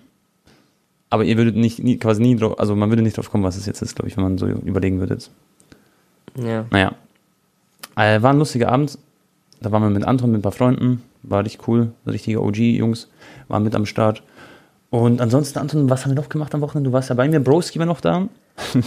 Aber 1.10 1.24
ihr 1.24 1.36
würdet 1.36 1.56
nicht, 1.56 1.78
nie, 1.82 1.98
quasi 1.98 2.22
nie 2.22 2.36
drauf, 2.36 2.58
also 2.58 2.74
man 2.74 2.88
würde 2.88 3.02
nicht 3.02 3.18
drauf 3.18 3.30
kommen, 3.30 3.44
was 3.44 3.56
es 3.56 3.66
jetzt 3.66 3.82
ist, 3.82 3.94
glaube 3.94 4.08
ich, 4.08 4.16
wenn 4.16 4.24
man 4.24 4.38
so 4.38 4.46
überlegen 4.46 4.98
würde 4.98 5.14
jetzt. 5.14 5.30
Ja. 6.36 6.64
Naja. 6.70 6.94
Äh, 7.96 8.22
war 8.22 8.32
ein 8.32 8.38
lustiger 8.38 8.70
Abend. 8.70 8.98
Da 9.60 9.70
waren 9.70 9.82
wir 9.82 9.90
mit 9.90 10.04
Anton, 10.04 10.30
mit 10.30 10.38
ein 10.38 10.42
paar 10.42 10.52
Freunden. 10.52 11.02
War 11.22 11.44
richtig 11.44 11.68
cool. 11.68 11.92
Richtige 12.06 12.42
OG-Jungs 12.42 13.08
waren 13.48 13.62
mit 13.62 13.74
am 13.74 13.84
Start. 13.84 14.22
Und 14.92 15.22
ansonsten, 15.22 15.58
Anton, 15.58 15.88
was 15.88 16.04
haben 16.04 16.10
wir 16.10 16.16
noch 16.16 16.28
gemacht 16.28 16.54
am 16.54 16.60
Wochenende? 16.60 16.90
Du 16.90 16.92
warst 16.92 17.08
ja 17.08 17.14
bei 17.14 17.26
mir, 17.26 17.40
Broski 17.40 17.78
war 17.78 17.86
noch 17.86 18.02
da. 18.02 18.28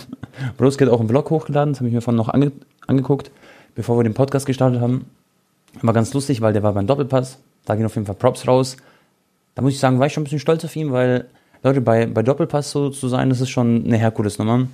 Broski 0.57 0.85
hat 0.85 0.93
auch 0.93 0.99
einen 0.99 1.09
Vlog 1.09 1.31
hochgeladen, 1.31 1.73
das 1.73 1.79
habe 1.79 1.87
ich 1.87 1.95
mir 1.95 2.01
von 2.01 2.15
noch 2.15 2.29
ange 2.29 2.51
angeguckt, 2.85 3.31
bevor 3.73 3.97
wir 3.97 4.03
den 4.03 4.13
Podcast 4.13 4.45
gestartet 4.45 4.81
haben. 4.81 5.07
War 5.81 5.95
ganz 5.95 6.13
lustig, 6.13 6.41
weil 6.41 6.53
der 6.53 6.61
war 6.61 6.73
beim 6.73 6.85
Doppelpass. 6.85 7.39
Da 7.65 7.73
gehen 7.73 7.87
auf 7.87 7.95
jeden 7.95 8.05
Fall 8.05 8.13
Props 8.13 8.47
raus. 8.47 8.77
Da 9.55 9.63
muss 9.63 9.73
ich 9.73 9.79
sagen, 9.79 9.97
war 9.97 10.05
ich 10.05 10.13
schon 10.13 10.21
ein 10.21 10.25
bisschen 10.25 10.37
stolz 10.37 10.63
auf 10.63 10.75
ihn, 10.75 10.91
weil, 10.91 11.25
Leute, 11.63 11.81
bei, 11.81 12.05
bei 12.05 12.21
Doppelpass 12.21 12.69
so 12.69 12.91
zu 12.91 13.07
sein, 13.07 13.29
das 13.29 13.41
ist 13.41 13.49
schon 13.49 13.85
eine 13.85 13.97
Herkules-Nummer. 13.97 14.67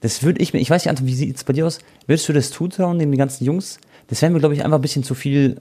Das 0.00 0.22
würde 0.22 0.40
ich 0.40 0.52
mir, 0.52 0.60
ich 0.60 0.70
weiß 0.70 0.84
nicht, 0.84 0.90
Anton, 0.90 1.08
wie 1.08 1.14
sieht 1.14 1.34
es 1.34 1.42
bei 1.42 1.54
dir 1.54 1.66
aus? 1.66 1.80
Würdest 2.06 2.28
du 2.28 2.32
das 2.32 2.52
zutrauen, 2.52 3.00
den 3.00 3.16
ganzen 3.16 3.44
Jungs? 3.44 3.80
Das 4.06 4.22
wäre 4.22 4.30
mir, 4.30 4.38
glaube 4.38 4.54
ich, 4.54 4.64
einfach 4.64 4.78
ein 4.78 4.82
bisschen 4.82 5.02
zu 5.02 5.16
viel 5.16 5.60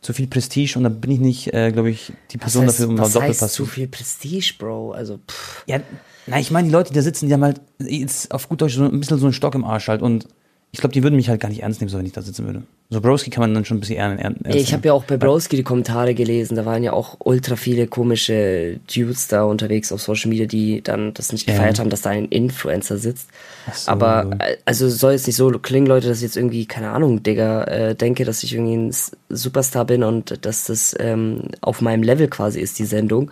zu 0.00 0.12
viel 0.12 0.28
Prestige 0.28 0.76
und 0.76 0.84
da 0.84 0.88
bin 0.88 1.10
ich 1.10 1.20
nicht, 1.20 1.54
äh, 1.54 1.72
glaube 1.72 1.90
ich, 1.90 2.12
die 2.30 2.38
Person 2.38 2.66
was 2.66 2.74
heißt, 2.74 2.80
dafür, 2.80 2.88
um 2.90 2.94
mal 2.96 3.10
Doppelpass 3.10 3.42
heißt 3.42 3.54
zu 3.54 3.66
viel 3.66 3.88
Prestige, 3.88 4.54
Bro? 4.58 4.92
Also, 4.92 5.18
pff. 5.28 5.64
Ja, 5.66 5.80
na, 6.26 6.38
ich 6.38 6.50
meine, 6.50 6.68
die 6.68 6.72
Leute, 6.72 6.90
die 6.90 6.96
da 6.96 7.02
sitzen, 7.02 7.26
die 7.26 7.32
haben 7.32 7.42
halt 7.42 7.60
jetzt 7.78 8.32
auf 8.32 8.48
gut 8.48 8.60
Deutsch 8.60 8.74
so 8.74 8.84
ein 8.84 9.00
bisschen 9.00 9.18
so 9.18 9.26
einen 9.26 9.32
Stock 9.32 9.54
im 9.54 9.64
Arsch 9.64 9.88
halt 9.88 10.02
und 10.02 10.28
ich 10.70 10.80
glaube, 10.80 10.92
die 10.92 11.02
würden 11.02 11.16
mich 11.16 11.30
halt 11.30 11.40
gar 11.40 11.48
nicht 11.48 11.62
ernst 11.62 11.80
nehmen, 11.80 11.88
so 11.88 11.98
wenn 11.98 12.04
ich 12.04 12.12
da 12.12 12.20
sitzen 12.20 12.44
würde. 12.44 12.62
So 12.90 13.00
Broski 13.00 13.30
kann 13.30 13.40
man 13.40 13.54
dann 13.54 13.64
schon 13.64 13.78
ein 13.78 13.80
bisschen 13.80 13.96
ernst 13.96 14.22
nehmen. 14.22 14.56
Ich 14.56 14.72
habe 14.74 14.88
ja 14.88 14.92
auch 14.92 15.04
bei 15.04 15.16
Broski 15.16 15.56
die 15.56 15.62
Kommentare 15.62 16.14
gelesen, 16.14 16.56
da 16.56 16.66
waren 16.66 16.82
ja 16.82 16.92
auch 16.92 17.16
ultra 17.20 17.56
viele 17.56 17.86
komische 17.86 18.78
Dudes 18.94 19.28
da 19.28 19.44
unterwegs 19.44 19.92
auf 19.92 20.02
Social 20.02 20.28
Media, 20.28 20.46
die 20.46 20.82
dann 20.82 21.14
das 21.14 21.32
nicht 21.32 21.46
gefeiert 21.46 21.78
ja. 21.78 21.84
haben, 21.84 21.90
dass 21.90 22.02
da 22.02 22.10
ein 22.10 22.26
Influencer 22.26 22.98
sitzt. 22.98 23.28
So. 23.72 23.90
Aber 23.90 24.30
äh, 24.40 24.56
also 24.66 24.88
soll 24.90 25.12
jetzt 25.12 25.26
nicht 25.26 25.36
so 25.36 25.50
klingen, 25.50 25.86
Leute, 25.86 26.08
dass 26.08 26.18
ich 26.18 26.24
jetzt 26.24 26.36
irgendwie, 26.36 26.66
keine 26.66 26.90
Ahnung, 26.90 27.22
Digga, 27.22 27.64
äh, 27.64 27.94
denke, 27.94 28.26
dass 28.26 28.42
ich 28.42 28.54
irgendwie 28.54 28.76
ein 28.76 28.94
Superstar 29.30 29.86
bin 29.86 30.02
und 30.02 30.44
dass 30.44 30.64
das 30.64 30.94
ähm, 30.98 31.44
auf 31.62 31.80
meinem 31.80 32.02
Level 32.02 32.28
quasi 32.28 32.60
ist, 32.60 32.78
die 32.78 32.84
Sendung. 32.84 33.30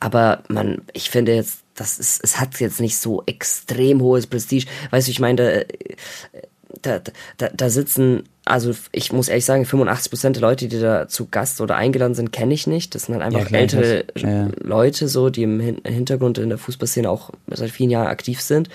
Aber 0.00 0.42
man, 0.48 0.82
ich 0.94 1.10
finde 1.10 1.34
jetzt, 1.34 1.60
das 1.74 1.98
ist, 1.98 2.22
es 2.24 2.40
hat 2.40 2.58
jetzt 2.60 2.80
nicht 2.80 2.98
so 2.98 3.22
extrem 3.26 4.00
hohes 4.00 4.26
Prestige. 4.26 4.66
Weißt 4.90 5.06
du, 5.06 5.12
ich 5.12 5.20
meine, 5.20 5.64
äh, 5.64 5.66
da, 6.82 7.00
da, 7.36 7.48
da 7.54 7.70
sitzen, 7.70 8.24
also 8.44 8.72
ich 8.92 9.12
muss 9.12 9.28
ehrlich 9.28 9.44
sagen, 9.44 9.64
85 9.64 10.10
Prozent 10.10 10.36
der 10.36 10.42
Leute, 10.42 10.68
die 10.68 10.80
da 10.80 11.08
zu 11.08 11.28
Gast 11.28 11.60
oder 11.60 11.76
eingeladen 11.76 12.14
sind, 12.14 12.32
kenne 12.32 12.54
ich 12.54 12.66
nicht. 12.66 12.94
Das 12.94 13.04
sind 13.04 13.14
halt 13.14 13.24
einfach 13.24 13.50
ja, 13.50 13.58
ältere 13.58 14.04
ja. 14.16 14.48
Leute, 14.60 15.08
so, 15.08 15.30
die 15.30 15.42
im 15.42 15.60
Hintergrund 15.60 16.38
in 16.38 16.48
der 16.48 16.58
Fußballszene 16.58 17.08
auch 17.08 17.30
seit 17.48 17.70
vielen 17.70 17.90
Jahren 17.90 18.06
aktiv 18.06 18.40
sind. 18.40 18.68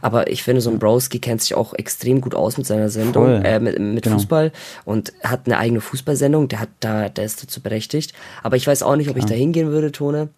Aber 0.00 0.30
ich 0.30 0.42
finde, 0.42 0.60
so 0.60 0.70
ein 0.70 0.78
Broski 0.78 1.18
kennt 1.18 1.42
sich 1.42 1.54
auch 1.54 1.74
extrem 1.74 2.20
gut 2.20 2.34
aus 2.34 2.56
mit 2.56 2.66
seiner 2.66 2.90
Sendung, 2.90 3.26
Voll. 3.26 3.42
äh, 3.44 3.60
mit, 3.60 3.78
mit 3.78 4.04
genau. 4.04 4.16
Fußball 4.16 4.52
und 4.84 5.12
hat 5.22 5.42
eine 5.46 5.58
eigene 5.58 5.80
Fußballsendung. 5.80 6.48
Der 6.48 6.60
hat 6.60 6.70
da, 6.80 7.08
der 7.08 7.24
ist 7.24 7.42
dazu 7.42 7.60
berechtigt. 7.60 8.12
Aber 8.42 8.56
ich 8.56 8.66
weiß 8.66 8.82
auch 8.82 8.96
nicht, 8.96 9.08
ob 9.08 9.14
Klar. 9.14 9.26
ich 9.26 9.30
da 9.30 9.36
hingehen 9.36 9.70
würde, 9.70 9.92
Tone. 9.92 10.28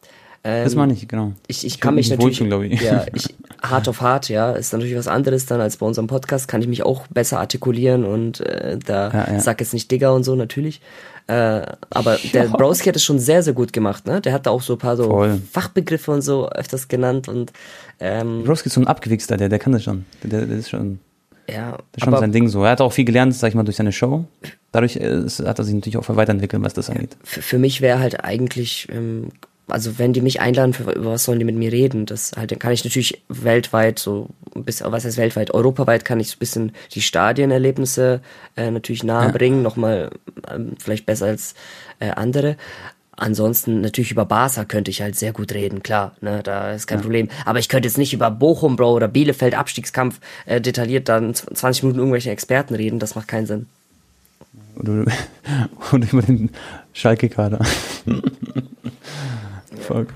Ähm, 0.45 0.65
das 0.65 0.75
meine 0.75 0.93
ich, 0.93 1.07
genau. 1.07 1.33
Ich, 1.47 1.59
ich, 1.59 1.75
ich 1.75 1.81
kann 1.81 1.95
mich 1.95 2.11
natürlich, 2.11 2.41
ich. 2.41 2.81
ja, 2.81 3.07
ich, 3.15 3.35
hart 3.63 3.89
auf 3.89 4.01
hart, 4.01 4.29
ja, 4.29 4.53
ist 4.53 4.73
natürlich 4.73 4.97
was 4.97 5.07
anderes 5.07 5.47
dann 5.47 5.61
als 5.61 5.77
bei 5.77 5.87
unserem 5.87 6.09
Podcast, 6.09 6.49
kann 6.49 6.61
ich 6.63 6.69
mich 6.69 6.83
auch 6.83 7.07
besser 7.09 7.39
artikulieren 7.39 8.05
und 8.05 8.41
äh, 8.41 8.77
da 8.85 9.11
ja, 9.11 9.33
ja. 9.35 9.41
sag 9.41 9.61
jetzt 9.61 9.73
nicht 9.73 9.91
Digger 9.91 10.13
und 10.15 10.25
so, 10.25 10.35
natürlich. 10.35 10.81
Äh, 11.29 11.63
aber 11.91 12.19
der 12.33 12.45
Broski 12.49 12.89
hat 12.89 12.97
es 12.97 13.05
schon 13.05 13.21
sehr, 13.21 13.45
sehr 13.45 13.53
gut 13.53 13.73
gemacht, 13.73 14.07
ne? 14.07 14.21
Der 14.21 14.33
hat 14.33 14.47
da 14.47 14.51
auch 14.51 14.63
so 14.63 14.73
ein 14.73 14.79
paar 14.81 14.97
so 14.97 15.05
Voll. 15.05 15.41
Fachbegriffe 15.51 16.11
und 16.11 16.23
so 16.23 16.49
öfters 16.51 16.89
genannt 16.89 17.29
und 17.29 17.53
ähm, 18.01 18.43
Broski 18.45 18.67
ist 18.67 18.75
so 18.75 18.81
ein 18.81 18.89
Abgewichster, 18.89 19.37
der, 19.37 19.49
der 19.49 19.61
kann 19.61 19.73
das 19.73 19.85
schon. 19.85 20.05
Der, 20.25 20.45
der 20.45 20.59
ist 20.59 20.71
schon. 20.71 20.99
Ja, 21.49 21.73
das 21.73 21.83
ist 21.97 22.05
schon 22.05 22.17
sein 22.19 22.33
Ding 22.33 22.49
so. 22.49 22.65
Er 22.65 22.71
hat 22.71 22.81
auch 22.81 22.93
viel 22.93 23.05
gelernt, 23.05 23.35
sag 23.35 23.49
ich 23.49 23.55
mal, 23.55 23.65
durch 23.65 23.77
seine 23.77 23.93
Show. 23.93 24.25
Dadurch 24.73 24.97
äh, 24.97 25.25
hat 25.45 25.59
er 25.59 25.65
sich 25.65 25.75
natürlich 25.75 25.99
auch 25.99 26.09
weiterentwickelt, 26.09 26.63
was 26.63 26.75
das 26.75 26.89
angeht. 26.89 27.17
Für, 27.23 27.43
für 27.43 27.59
mich 27.59 27.81
wäre 27.81 27.99
halt 27.99 28.25
eigentlich 28.25 28.89
ähm, 28.91 29.29
also 29.73 29.99
wenn 29.99 30.13
die 30.13 30.21
mich 30.21 30.41
einladen, 30.41 30.73
für, 30.73 30.91
über 30.93 31.13
was 31.13 31.25
sollen 31.25 31.39
die 31.39 31.45
mit 31.45 31.57
mir 31.57 31.73
reden? 31.73 32.07
Das 32.07 32.33
halt, 32.37 32.51
dann 32.51 32.59
kann 32.59 32.73
ich 32.73 32.85
natürlich 32.85 33.23
weltweit 33.29 33.99
so 33.99 34.29
ein 34.55 34.65
bisschen, 34.65 34.93
was 34.93 35.05
heißt 35.05 35.17
weltweit, 35.17 35.53
europaweit 35.53 36.05
kann 36.05 36.21
ich 36.21 36.29
so 36.29 36.37
ein 36.37 36.39
bisschen 36.39 36.73
die 36.93 37.01
Stadienerlebnisse 37.01 38.21
äh, 38.57 38.71
natürlich 38.71 39.03
nahebringen, 39.03 39.61
ja. 39.61 39.63
nochmal 39.63 40.11
ähm, 40.51 40.75
vielleicht 40.79 41.07
besser 41.07 41.27
als 41.27 41.55
äh, 42.01 42.11
andere. 42.11 42.57
Ansonsten 43.17 43.83
natürlich 43.83 44.11
über 44.11 44.25
Barca 44.25 44.65
könnte 44.65 44.91
ich 44.91 45.03
halt 45.03 45.17
sehr 45.17 45.33
gut 45.33 45.53
reden, 45.53 45.83
klar, 45.83 46.17
ne, 46.21 46.43
da 46.43 46.73
ist 46.73 46.87
kein 46.87 46.99
ja. 46.99 47.03
Problem. 47.03 47.29
Aber 47.45 47.59
ich 47.59 47.69
könnte 47.69 47.87
jetzt 47.87 47.99
nicht 47.99 48.15
über 48.15 48.31
Bochum, 48.31 48.77
Bro, 48.77 48.95
oder 48.95 49.09
Bielefeld 49.09 49.55
Abstiegskampf 49.55 50.21
äh, 50.47 50.61
detailliert 50.61 51.09
dann 51.09 51.35
20 51.35 51.83
Minuten 51.83 52.01
irgendwelche 52.01 52.31
Experten 52.31 52.75
reden, 52.75 52.99
das 52.99 53.15
macht 53.15 53.29
keinen 53.29 53.47
Sinn. 53.47 53.67
Oder, 54.77 55.05
oder 55.93 56.07
über 56.11 56.23
den 56.23 56.51
Schalke-Kader. 56.95 57.61
Fuck. 59.81 60.09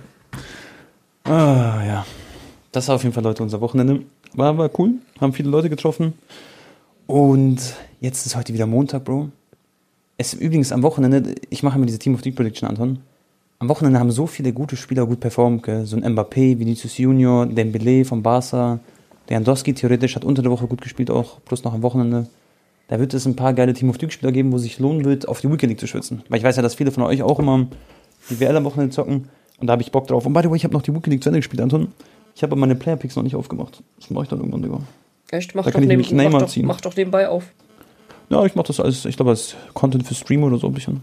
Ah, 1.25 1.83
ja. 1.85 2.07
Das 2.73 2.89
war 2.89 2.97
auf 2.97 3.03
jeden 3.03 3.15
Fall, 3.15 3.25
Leute, 3.25 3.43
unser 3.43 3.61
Wochenende. 3.61 4.03
War, 4.35 4.57
war 4.59 4.71
cool, 4.79 4.95
haben 5.21 5.33
viele 5.33 5.49
Leute 5.49 5.71
getroffen. 5.71 6.15
Und 7.07 7.75
jetzt 8.01 8.27
ist 8.27 8.37
heute 8.37 8.53
wieder 8.53 8.67
Montag, 8.67 9.05
Bro. 9.05 9.31
Es 10.19 10.35
übrigens 10.35 10.73
am 10.73 10.83
Wochenende, 10.83 11.35
ich 11.51 11.63
mache 11.63 11.77
immer 11.77 11.87
diese 11.87 11.99
Team 11.99 12.15
of 12.15 12.23
the 12.23 12.33
Prediction, 12.33 12.69
Anton. 12.69 12.99
Am 13.59 13.69
Wochenende 13.69 13.99
haben 13.99 14.11
so 14.11 14.27
viele 14.27 14.53
gute 14.53 14.77
Spieler 14.77 15.07
gut 15.07 15.21
performt, 15.21 15.63
gell? 15.63 15.87
so 15.87 15.97
ein 15.97 16.05
Mbappé, 16.05 16.59
Vinicius 16.59 16.99
Junior, 16.99 17.47
Dembele 17.47 18.05
von 18.05 18.23
Barca, 18.23 18.81
der 19.29 19.39
Andowski 19.39 19.73
theoretisch 19.73 20.15
hat 20.15 20.25
unter 20.25 20.43
der 20.43 20.51
Woche 20.51 20.67
gut 20.67 20.83
gespielt 20.83 21.11
auch, 21.11 21.41
plus 21.45 21.65
noch 21.65 21.73
am 21.73 21.83
Wochenende. 21.83 22.29
Da 22.89 23.01
wird 23.01 23.15
es 23.15 23.27
ein 23.27 23.35
paar 23.35 23.55
geile 23.55 23.73
Team 23.73 23.91
of 23.91 23.97
the 23.99 24.11
Spieler 24.11 24.33
geben, 24.33 24.53
wo 24.53 24.59
sich 24.59 24.79
lohnen 24.79 25.05
wird, 25.05 25.27
auf 25.27 25.41
die 25.41 25.51
Weekend 25.51 25.71
League 25.71 25.81
zu 25.81 25.87
schwitzen. 25.87 26.23
Weil 26.29 26.39
ich 26.39 26.45
weiß 26.45 26.57
ja, 26.57 26.63
dass 26.63 26.75
viele 26.75 26.93
von 26.93 27.03
euch 27.03 27.23
auch 27.23 27.39
immer 27.39 27.67
die 28.31 28.39
WL 28.39 28.57
am 28.57 28.65
Wochenende 28.65 28.95
zocken 28.95 29.29
und 29.59 29.67
da 29.67 29.73
habe 29.73 29.83
ich 29.83 29.93
Bock 29.93 30.07
drauf. 30.07 30.27
Und 30.27 30.33
by 30.33 30.41
the 30.43 30.51
way, 30.51 30.57
ich 30.57 30.65
habe 30.65 30.75
noch 30.75 30.83
die 30.83 30.93
Weekend 30.93 31.09
League 31.09 31.23
zu 31.23 31.29
Ende 31.29 31.41
gespielt, 31.41 31.61
Anton. 31.61 31.89
Ich 32.35 32.43
habe 32.43 32.55
meine 32.57 32.75
Player 32.75 32.97
Picks 32.97 33.17
noch 33.17 33.23
nicht 33.23 33.35
aufgemacht. 33.35 33.83
Das 33.99 34.11
mache 34.11 34.25
ich 34.25 34.29
dann 34.29 34.41
irgendwann, 34.41 34.63
Digga. 34.63 34.81
Echt? 35.31 35.55
Mach, 35.55 35.65
da 35.65 35.71
doch, 35.71 35.81
neben, 35.81 36.33
mach, 36.33 36.41
doch, 36.43 36.57
mach 36.63 36.81
doch 36.81 36.97
nebenbei 36.97 37.29
auf. 37.29 37.45
Ja, 38.29 38.45
ich 38.45 38.55
mache 38.55 38.67
das 38.67 38.81
als, 38.81 39.05
ich 39.05 39.17
glaube, 39.17 39.31
als 39.31 39.55
Content 39.75 40.07
für 40.07 40.15
Stream 40.15 40.43
oder 40.43 40.59
so 40.59 40.67
ein 40.67 40.75
bisschen. 40.75 41.03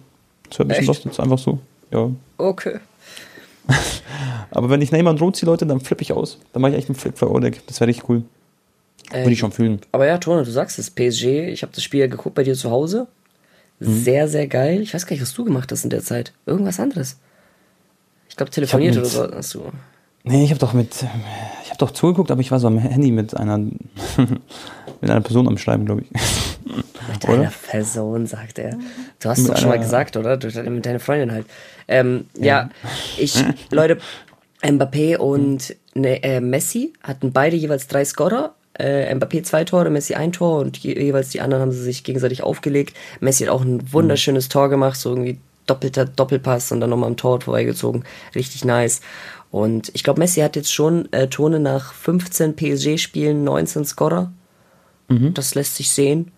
Das 0.49 0.59
wäre 0.59 0.67
ein 0.67 0.69
bisschen 0.69 0.87
lost, 0.87 1.05
jetzt 1.05 1.19
einfach 1.19 1.37
so. 1.37 1.59
Ja. 1.91 2.09
Okay. 2.37 2.79
Aber 4.51 4.69
wenn 4.69 4.81
ich 4.81 4.91
Neymar 4.91 5.19
und 5.19 5.35
ziehe, 5.35 5.49
Leute, 5.49 5.65
dann 5.65 5.79
flippe 5.79 6.03
ich 6.03 6.13
aus. 6.13 6.37
Dann 6.51 6.61
mache 6.61 6.73
ich 6.73 6.77
echt 6.77 6.89
einen 6.89 6.95
Flip 6.95 7.17
für 7.17 7.31
Oleg. 7.31 7.65
Das 7.67 7.79
wäre 7.79 7.87
richtig 7.87 8.09
cool. 8.09 8.23
Äh, 9.11 9.21
Würde 9.21 9.31
ich 9.31 9.39
schon 9.39 9.51
fühlen. 9.51 9.79
Aber 9.91 10.05
ja, 10.05 10.17
Tone, 10.17 10.43
du 10.43 10.51
sagst 10.51 10.79
es, 10.79 10.91
PSG, 10.91 11.49
ich 11.49 11.63
habe 11.63 11.73
das 11.73 11.83
Spiel 11.83 12.07
geguckt 12.07 12.35
bei 12.35 12.43
dir 12.43 12.55
zu 12.55 12.71
Hause. 12.71 13.07
Mhm. 13.79 14.03
Sehr, 14.03 14.27
sehr 14.27 14.47
geil. 14.47 14.81
Ich 14.81 14.93
weiß 14.93 15.05
gar 15.05 15.13
nicht, 15.13 15.21
was 15.21 15.33
du 15.33 15.43
gemacht 15.43 15.71
hast 15.71 15.83
in 15.83 15.89
der 15.89 16.03
Zeit. 16.03 16.33
Irgendwas 16.45 16.79
anderes. 16.79 17.17
Ich 18.33 18.37
glaube, 18.37 18.49
telefoniert 18.49 18.97
oder 18.97 19.05
so 19.05 19.31
hast 19.31 19.53
du. 19.53 19.61
Nee, 20.23 20.43
ich 20.43 20.49
habe 20.49 20.59
doch 20.59 20.73
mit, 20.73 21.05
ich 21.63 21.69
habe 21.69 21.77
doch 21.77 21.91
zugeguckt, 21.91 22.31
aber 22.31 22.41
ich 22.41 22.49
war 22.49 22.59
so 22.59 22.65
am 22.65 22.79
Handy 22.79 23.11
mit 23.11 23.37
einer, 23.37 23.59
mit 24.17 25.11
einer 25.11 25.21
Person 25.21 25.47
am 25.47 25.59
Schreiben, 25.59 25.85
glaube 25.85 26.01
ich. 26.01 26.09
Mit 27.11 27.25
oder? 27.25 27.33
einer 27.33 27.53
Person, 27.69 28.25
sagt 28.25 28.57
er. 28.57 28.75
Du 29.19 29.29
hast 29.29 29.37
mit 29.37 29.51
doch 29.51 29.57
schon 29.57 29.69
mal 29.69 29.77
gesagt, 29.77 30.17
oder? 30.17 30.37
Du, 30.37 30.47
mit 30.67 30.83
deiner 30.83 30.99
Freundin 30.99 31.31
halt. 31.31 31.45
Ähm, 31.87 32.25
ja. 32.35 32.43
ja. 32.43 32.69
ich, 33.19 33.35
Leute, 33.69 33.99
Mbappé 34.63 35.17
und 35.17 35.75
ne, 35.93 36.23
äh, 36.23 36.41
Messi 36.41 36.93
hatten 37.03 37.33
beide 37.33 37.55
jeweils 37.55 37.85
drei 37.85 38.03
Scorer. 38.03 38.55
Äh, 38.79 39.13
Mbappé 39.13 39.43
zwei 39.43 39.63
Tore, 39.63 39.91
Messi 39.91 40.15
ein 40.15 40.31
Tor 40.31 40.57
und 40.57 40.79
je, 40.79 40.99
jeweils 40.99 41.29
die 41.29 41.41
anderen 41.41 41.61
haben 41.61 41.71
sie 41.71 41.83
sich 41.83 42.03
gegenseitig 42.03 42.41
aufgelegt. 42.41 42.97
Messi 43.19 43.43
hat 43.43 43.53
auch 43.53 43.61
ein 43.61 43.93
wunderschönes 43.93 44.47
mhm. 44.47 44.53
Tor 44.53 44.69
gemacht, 44.69 44.99
so 44.99 45.09
irgendwie 45.09 45.37
doppelter 45.65 46.05
Doppelpass 46.05 46.71
und 46.71 46.79
dann 46.79 46.89
nochmal 46.89 47.09
am 47.09 47.17
Tor 47.17 47.41
vorbeigezogen. 47.41 48.03
Richtig 48.35 48.65
nice. 48.65 49.01
Und 49.51 49.91
ich 49.93 50.03
glaube, 50.03 50.19
Messi 50.19 50.41
hat 50.41 50.55
jetzt 50.55 50.73
schon 50.73 51.11
äh, 51.13 51.27
Tone 51.27 51.59
nach 51.59 51.93
15 51.93 52.55
PSG-Spielen 52.55 53.43
19 53.43 53.85
Scorer. 53.85 54.31
Mhm. 55.09 55.33
Das 55.33 55.53
lässt 55.53 55.75
sich 55.75 55.91
sehen. 55.91 56.31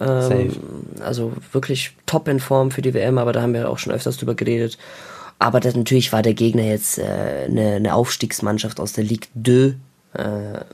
Ähm, 0.00 0.52
also 1.00 1.32
wirklich 1.52 1.96
top 2.06 2.28
in 2.28 2.40
Form 2.40 2.70
für 2.70 2.82
die 2.82 2.94
WM, 2.94 3.18
aber 3.18 3.32
da 3.32 3.42
haben 3.42 3.54
wir 3.54 3.68
auch 3.68 3.78
schon 3.78 3.92
öfters 3.92 4.16
drüber 4.16 4.34
geredet. 4.34 4.78
Aber 5.38 5.60
das, 5.60 5.74
natürlich 5.74 6.12
war 6.12 6.22
der 6.22 6.34
Gegner 6.34 6.62
jetzt 6.62 6.98
äh, 6.98 7.46
eine, 7.46 7.74
eine 7.74 7.94
Aufstiegsmannschaft 7.94 8.80
aus 8.80 8.92
der 8.92 9.04
Ligue 9.04 9.28
2. 9.34 9.74
Äh, 10.22 10.64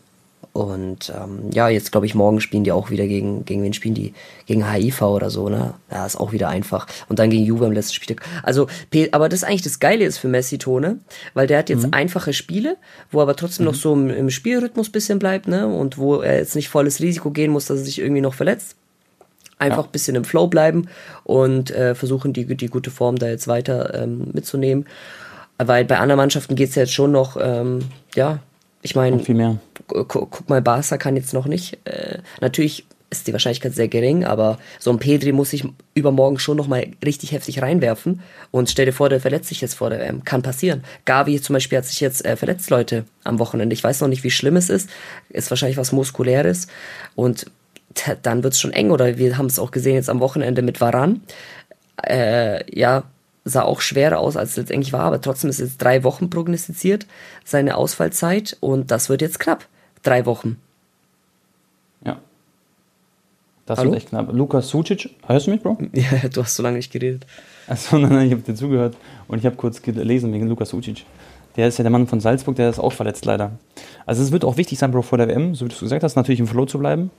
und 0.52 1.10
ähm, 1.16 1.50
ja, 1.50 1.68
jetzt 1.70 1.92
glaube 1.92 2.04
ich, 2.04 2.14
morgen 2.14 2.40
spielen 2.40 2.62
die 2.62 2.72
auch 2.72 2.90
wieder 2.90 3.06
gegen, 3.06 3.46
gegen 3.46 3.62
wen 3.62 3.72
spielen 3.72 3.94
die? 3.94 4.12
Gegen 4.44 4.70
HIV 4.70 5.00
oder 5.00 5.30
so, 5.30 5.48
ne? 5.48 5.74
Ja, 5.90 6.04
ist 6.04 6.20
auch 6.20 6.32
wieder 6.32 6.50
einfach. 6.50 6.86
Und 7.08 7.18
dann 7.18 7.30
gegen 7.30 7.44
Juve 7.44 7.64
im 7.64 7.72
letzten 7.72 7.94
Spiel. 7.94 8.16
Also, 8.42 8.66
aber 9.12 9.30
das 9.30 9.40
ist 9.40 9.44
eigentlich 9.44 9.62
das 9.62 9.80
Geile 9.80 10.04
ist 10.04 10.18
für 10.18 10.28
Messi-Tone, 10.28 10.98
weil 11.32 11.46
der 11.46 11.58
hat 11.58 11.70
jetzt 11.70 11.86
mhm. 11.86 11.94
einfache 11.94 12.34
Spiele, 12.34 12.76
wo 13.10 13.20
er 13.20 13.22
aber 13.22 13.36
trotzdem 13.36 13.64
mhm. 13.64 13.72
noch 13.72 13.78
so 13.78 13.94
im, 13.94 14.10
im 14.10 14.28
Spielrhythmus 14.28 14.90
bisschen 14.90 15.18
bleibt, 15.18 15.48
ne? 15.48 15.66
Und 15.66 15.96
wo 15.96 16.16
er 16.16 16.36
jetzt 16.36 16.54
nicht 16.54 16.68
volles 16.68 17.00
Risiko 17.00 17.30
gehen 17.30 17.50
muss, 17.50 17.66
dass 17.66 17.78
er 17.78 17.84
sich 17.84 17.98
irgendwie 17.98 18.20
noch 18.22 18.34
verletzt. 18.34 18.76
Einfach 19.58 19.84
ja. 19.84 19.90
bisschen 19.90 20.16
im 20.16 20.24
Flow 20.24 20.48
bleiben 20.48 20.88
und 21.24 21.70
äh, 21.70 21.94
versuchen, 21.94 22.34
die, 22.34 22.44
die 22.56 22.66
gute 22.66 22.90
Form 22.90 23.16
da 23.16 23.28
jetzt 23.28 23.48
weiter 23.48 23.94
ähm, 23.94 24.28
mitzunehmen. 24.32 24.86
Weil 25.56 25.84
bei 25.86 25.98
anderen 25.98 26.18
Mannschaften 26.18 26.56
geht's 26.56 26.74
ja 26.74 26.82
jetzt 26.82 26.92
schon 26.92 27.12
noch, 27.12 27.38
ähm, 27.40 27.78
ja, 28.14 28.40
ich 28.82 28.96
meine, 28.96 29.20
viel 29.20 29.36
mehr. 29.36 29.58
Guck 29.86 30.48
mal, 30.48 30.62
Barca 30.62 30.96
kann 30.98 31.16
jetzt 31.16 31.34
noch 31.34 31.46
nicht. 31.46 31.78
Äh, 31.84 32.18
natürlich 32.40 32.86
ist 33.12 33.26
die 33.26 33.32
Wahrscheinlichkeit 33.32 33.74
sehr 33.74 33.88
gering, 33.88 34.24
aber 34.24 34.58
so 34.78 34.90
ein 34.90 34.98
Pedri 34.98 35.32
muss 35.32 35.50
sich 35.50 35.64
übermorgen 35.94 36.38
schon 36.38 36.56
noch 36.56 36.66
mal 36.66 36.86
richtig 37.04 37.32
heftig 37.32 37.62
reinwerfen. 37.62 38.22
Und 38.50 38.70
stell 38.70 38.86
dir 38.86 38.92
vor, 38.92 39.08
der 39.08 39.20
verletzt 39.20 39.48
sich 39.48 39.60
jetzt 39.60 39.74
vor 39.74 39.90
der 39.90 40.00
WM. 40.00 40.24
Kann 40.24 40.42
passieren. 40.42 40.82
Gavi 41.04 41.40
zum 41.40 41.54
Beispiel 41.54 41.78
hat 41.78 41.84
sich 41.84 42.00
jetzt 42.00 42.24
äh, 42.24 42.36
verletzt, 42.36 42.70
Leute, 42.70 43.04
am 43.22 43.38
Wochenende. 43.38 43.74
Ich 43.74 43.84
weiß 43.84 44.00
noch 44.00 44.08
nicht, 44.08 44.24
wie 44.24 44.30
schlimm 44.30 44.56
es 44.56 44.70
ist. 44.70 44.88
Ist 45.28 45.50
wahrscheinlich 45.50 45.76
was 45.76 45.92
Muskuläres. 45.92 46.66
Und 47.14 47.46
dann 48.22 48.42
wird's 48.42 48.58
schon 48.58 48.72
eng. 48.72 48.90
Oder 48.90 49.18
wir 49.18 49.36
haben 49.36 49.46
es 49.46 49.58
auch 49.58 49.70
gesehen 49.70 49.94
jetzt 49.94 50.08
am 50.08 50.20
Wochenende 50.20 50.62
mit 50.62 50.80
Varan. 50.80 51.20
Äh, 52.02 52.64
ja, 52.76 53.04
sah 53.44 53.62
auch 53.62 53.80
schwerer 53.80 54.18
aus, 54.18 54.36
als 54.36 54.50
es 54.50 54.56
letztendlich 54.56 54.92
war, 54.92 55.02
aber 55.02 55.20
trotzdem 55.20 55.50
ist 55.50 55.60
jetzt 55.60 55.78
drei 55.78 56.04
Wochen 56.04 56.30
prognostiziert, 56.30 57.06
seine 57.44 57.76
Ausfallzeit, 57.76 58.56
und 58.60 58.90
das 58.90 59.08
wird 59.08 59.22
jetzt 59.22 59.40
knapp. 59.40 59.66
Drei 60.02 60.26
Wochen. 60.26 60.58
Ja. 62.04 62.18
Das 63.66 63.78
Hallo? 63.78 63.90
wird 63.90 64.02
echt 64.02 64.08
knapp. 64.10 64.32
Lukas 64.32 64.68
Sucic, 64.68 65.10
hörst 65.26 65.46
du 65.46 65.50
mich, 65.50 65.62
Bro? 65.62 65.78
Ja, 65.92 66.28
du 66.28 66.42
hast 66.42 66.56
so 66.56 66.62
lange 66.62 66.76
nicht 66.76 66.92
geredet. 66.92 67.26
Achso, 67.66 67.98
nein, 67.98 68.12
nein, 68.12 68.26
ich 68.26 68.32
habe 68.32 68.42
dir 68.42 68.54
zugehört 68.54 68.96
und 69.28 69.38
ich 69.38 69.46
habe 69.46 69.56
kurz 69.56 69.82
gelesen 69.82 70.32
wegen 70.32 70.48
Lukas 70.48 70.70
Sucic. 70.70 71.04
Der 71.56 71.68
ist 71.68 71.78
ja 71.78 71.82
der 71.82 71.90
Mann 71.90 72.06
von 72.06 72.20
Salzburg, 72.20 72.56
der 72.56 72.70
ist 72.70 72.78
auch 72.78 72.92
verletzt 72.92 73.24
leider. 73.24 73.52
Also 74.06 74.22
es 74.22 74.32
wird 74.32 74.44
auch 74.44 74.56
wichtig 74.56 74.78
sein, 74.78 74.90
Bro, 74.90 75.02
vor 75.02 75.18
der 75.18 75.28
WM, 75.28 75.54
so 75.54 75.66
wie 75.66 75.68
du 75.68 75.78
gesagt 75.78 76.02
hast, 76.02 76.16
natürlich 76.16 76.40
im 76.40 76.46
Flow 76.46 76.64
zu 76.64 76.78
bleiben. 76.78 77.10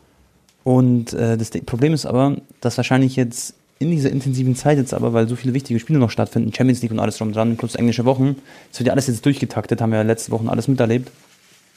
Und 0.63 1.13
äh, 1.13 1.37
das 1.37 1.51
Problem 1.51 1.93
ist 1.93 2.05
aber, 2.05 2.37
dass 2.61 2.77
wahrscheinlich 2.77 3.15
jetzt 3.15 3.55
in 3.83 3.91
dieser 3.91 4.11
intensiven 4.11 4.55
Zeit 4.55 4.77
jetzt 4.77 4.93
aber, 4.93 5.13
weil 5.13 5.27
so 5.27 5.35
viele 5.35 5.53
wichtige 5.53 5.79
Spiele 5.79 5.99
noch 5.99 6.09
stattfinden, 6.09 6.53
Champions 6.53 6.81
League 6.81 6.91
und 6.91 6.99
alles 6.99 7.17
drum 7.17 7.31
dran, 7.31 7.57
plus 7.57 7.75
englische 7.75 8.05
Wochen, 8.05 8.37
es 8.71 8.79
wird 8.79 8.87
ja 8.87 8.93
alles 8.93 9.07
jetzt 9.07 9.25
durchgetaktet, 9.25 9.81
haben 9.81 9.91
wir 9.91 9.99
ja 9.99 10.03
letzte 10.03 10.31
Wochen 10.31 10.49
alles 10.49 10.67
miterlebt. 10.67 11.11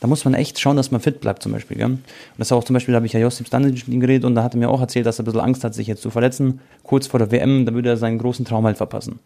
Da 0.00 0.08
muss 0.08 0.24
man 0.24 0.34
echt 0.34 0.60
schauen, 0.60 0.76
dass 0.76 0.90
man 0.90 1.00
fit 1.00 1.20
bleibt 1.20 1.42
zum 1.42 1.52
Beispiel. 1.52 1.76
Gell? 1.76 1.86
Und 1.86 2.00
das 2.36 2.52
auch 2.52 2.64
zum 2.64 2.74
Beispiel, 2.74 2.92
da 2.92 2.96
habe 2.96 3.06
ich 3.06 3.14
ja 3.14 3.20
Josip 3.20 3.46
Stanic 3.46 3.74
mit 3.86 3.88
ihm 3.88 4.00
geredet 4.00 4.24
und 4.24 4.34
da 4.34 4.42
hat 4.42 4.54
er 4.54 4.58
mir 4.58 4.68
auch 4.68 4.80
erzählt, 4.80 5.06
dass 5.06 5.18
er 5.18 5.22
ein 5.22 5.26
bisschen 5.26 5.40
Angst 5.40 5.64
hat, 5.64 5.74
sich 5.74 5.86
jetzt 5.86 6.02
zu 6.02 6.10
verletzen. 6.10 6.60
Kurz 6.82 7.06
vor 7.06 7.18
der 7.18 7.30
WM, 7.30 7.64
da 7.64 7.72
würde 7.72 7.88
er 7.88 7.96
seinen 7.96 8.18
großen 8.18 8.44
Traum 8.44 8.66
halt 8.66 8.76
verpassen. 8.76 9.18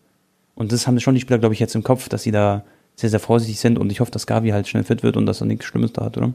Und 0.55 0.71
das 0.71 0.87
haben 0.87 1.01
schon 1.01 1.15
die 1.15 1.21
Spieler, 1.21 1.39
glaube 1.39 1.55
ich, 1.55 1.61
jetzt 1.61 1.75
im 1.75 1.83
Kopf, 1.83 2.09
dass 2.09 2.23
sie 2.23 2.31
da 2.31 2.63
sehr, 2.95 3.11
sehr 3.11 3.21
vorsichtig 3.21 3.59
sind 3.59 3.79
und 3.79 3.91
ich 3.91 4.01
hoffe, 4.01 4.11
dass 4.11 4.27
Gavi 4.27 4.51
halt 4.51 4.69
schnell 4.69 4.85
fit 4.85 5.03
wird 5.03 5.17
und 5.17 5.27
dass 5.27 5.41
er 5.41 5.47
nichts 5.47 5.65
Schlimmes 5.65 5.93
da 5.93 6.05
hat, 6.05 6.17
oder? 6.17 6.33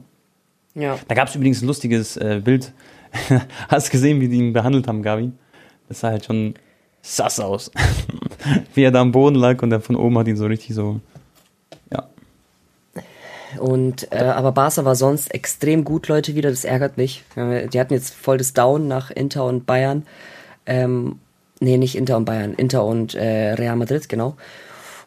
Ja. 0.73 0.97
Da 1.07 1.15
gab 1.15 1.27
es 1.27 1.35
übrigens 1.35 1.61
ein 1.61 1.67
lustiges 1.67 2.17
äh, 2.17 2.41
Bild. 2.43 2.73
Hast 3.69 3.87
du 3.87 3.91
gesehen, 3.91 4.19
wie 4.19 4.27
die 4.27 4.37
ihn 4.37 4.53
behandelt 4.53 4.87
haben, 4.87 5.01
Gavi? 5.01 5.31
Das 5.87 5.99
sah 5.99 6.09
halt 6.09 6.25
schon 6.25 6.55
sass 7.01 7.39
aus. 7.39 7.71
Wie 8.73 8.83
er 8.83 8.91
da 8.91 9.01
am 9.01 9.11
Boden 9.11 9.35
lag 9.35 9.61
und 9.61 9.71
er 9.71 9.81
von 9.81 9.95
oben 9.95 10.17
hat 10.17 10.27
ihn 10.27 10.37
so 10.37 10.45
richtig 10.45 10.75
so. 10.75 10.99
Ja. 11.91 12.09
Und 13.59 14.11
äh, 14.11 14.23
aber 14.23 14.51
Barca 14.51 14.85
war 14.85 14.95
sonst 14.95 15.33
extrem 15.33 15.83
gut, 15.83 16.07
Leute, 16.07 16.35
wieder. 16.35 16.49
Das 16.49 16.65
ärgert 16.65 16.97
mich. 16.97 17.23
Die 17.35 17.79
hatten 17.79 17.93
jetzt 17.93 18.13
voll 18.13 18.37
das 18.37 18.53
Down 18.53 18.87
nach 18.87 19.11
Inter 19.11 19.45
und 19.45 19.65
Bayern. 19.65 20.05
Ähm, 20.65 21.19
nee, 21.59 21.77
nicht 21.77 21.95
Inter 21.95 22.17
und 22.17 22.25
Bayern, 22.25 22.53
Inter 22.55 22.85
und 22.85 23.15
äh, 23.15 23.53
Real 23.53 23.75
Madrid, 23.75 24.09
genau. 24.09 24.35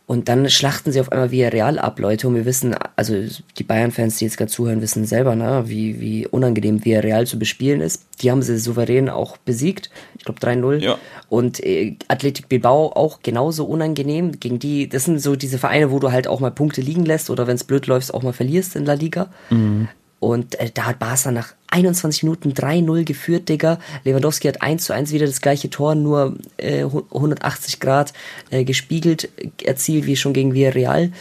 Und 0.09 0.31
dann 0.31 0.49
schlachten 0.49 0.91
sie 0.91 1.03
auf 1.03 1.13
einmal 1.13 1.33
via 1.33 1.51
Real 1.51 1.79
ab, 1.79 2.01
Leute. 2.01 2.29
Und 2.29 2.35
wir 2.35 2.47
wissen, 2.47 2.75
also 2.97 3.15
die 3.59 3.63
Bayern-Fans, 3.63 4.17
die 4.17 4.25
jetzt 4.25 4.39
gerade 4.39 4.51
zuhören, 4.51 4.81
wissen 4.81 5.05
selber, 5.05 5.35
ne, 5.35 5.65
wie, 5.67 6.01
wie 6.01 6.27
unangenehm 6.27 6.83
via 6.83 7.01
Real 7.01 7.27
zu 7.27 7.39
bespielen 7.39 7.83
ist. 7.83 8.07
Die 8.23 8.31
haben 8.31 8.41
sie 8.41 8.59
souverän 8.59 9.11
auch 9.11 9.37
besiegt. 9.37 9.91
Ich 10.17 10.25
glaube 10.25 10.41
3-0. 10.41 10.79
Ja. 10.79 10.99
Und 11.29 11.63
äh, 11.63 11.95
Athletic 12.09 12.49
Bilbao 12.49 12.91
auch 12.97 13.21
genauso 13.23 13.67
unangenehm. 13.67 14.41
Gegen 14.41 14.59
die, 14.59 14.89
das 14.89 15.05
sind 15.05 15.21
so 15.21 15.37
diese 15.37 15.59
Vereine, 15.59 15.91
wo 15.91 15.99
du 15.99 16.11
halt 16.11 16.27
auch 16.27 16.41
mal 16.41 16.53
Punkte 16.53 16.81
liegen 16.81 17.05
lässt 17.05 17.29
oder 17.29 17.47
wenn 17.47 17.57
es 17.57 17.65
blöd 17.65 17.87
läuft, 17.87 18.15
auch 18.15 18.23
mal 18.23 18.33
verlierst 18.33 18.77
in 18.77 18.87
La 18.87 18.95
Liga. 18.95 19.29
Mhm. 19.51 19.89
Und 20.21 20.59
äh, 20.59 20.71
da 20.73 20.87
hat 20.87 20.99
Barca 20.99 21.31
nach 21.31 21.55
21 21.69 22.25
Minuten 22.25 22.53
3-0 22.53 23.05
geführt, 23.05 23.49
Digga. 23.49 23.79
Lewandowski 24.05 24.49
hat 24.49 24.63
1 24.63 24.85
zu 24.85 24.93
1 24.93 25.13
wieder 25.13 25.27
das 25.27 25.41
gleiche 25.41 25.71
Tor, 25.71 25.95
nur 25.95 26.37
äh, 26.57 26.83
180 26.83 27.79
Grad 27.79 28.13
äh, 28.51 28.65
gespiegelt, 28.65 29.29
erzielt 29.63 30.07
wie 30.07 30.17
schon 30.17 30.33
gegen 30.33 30.55
Villarreal. 30.55 31.13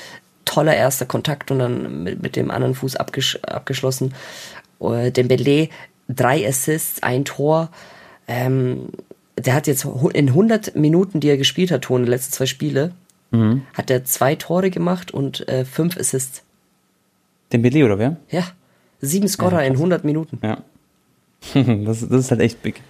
Toller 0.45 0.75
erster 0.75 1.05
Kontakt 1.05 1.51
und 1.51 1.59
dann 1.59 2.03
mit, 2.03 2.23
mit 2.23 2.35
dem 2.35 2.49
anderen 2.49 2.73
Fuß 2.73 2.95
abgesch 2.95 3.37
abgeschlossen. 3.43 4.13
Äh, 4.79 5.11
Dembele, 5.11 5.69
drei 6.07 6.47
Assists, 6.47 7.03
ein 7.03 7.25
Tor. 7.25 7.69
Ähm, 8.27 8.89
der 9.37 9.53
hat 9.53 9.67
jetzt 9.67 9.85
in 10.13 10.29
100 10.29 10.75
Minuten, 10.75 11.19
die 11.19 11.29
er 11.29 11.37
gespielt 11.37 11.71
hat, 11.71 11.83
Tone, 11.83 12.05
letzte 12.05 12.31
zwei 12.31 12.45
Spiele, 12.47 12.93
mhm. 13.31 13.63
hat 13.73 13.91
er 13.91 14.03
zwei 14.03 14.35
Tore 14.35 14.71
gemacht 14.71 15.11
und 15.11 15.47
äh, 15.47 15.65
fünf 15.65 15.97
Assists. 15.97 16.43
Dembele 17.53 17.85
oder 17.85 17.99
wer? 17.99 18.17
Ja. 18.29 18.43
Sieben 19.01 19.27
Scorer 19.27 19.61
ja, 19.61 19.67
in 19.67 19.73
100 19.73 20.03
Minuten. 20.03 20.39
Ja. 20.43 20.57
das, 21.53 22.07
das 22.07 22.19
ist 22.19 22.31
halt 22.31 22.41
echt 22.41 22.61
big. 22.63 22.81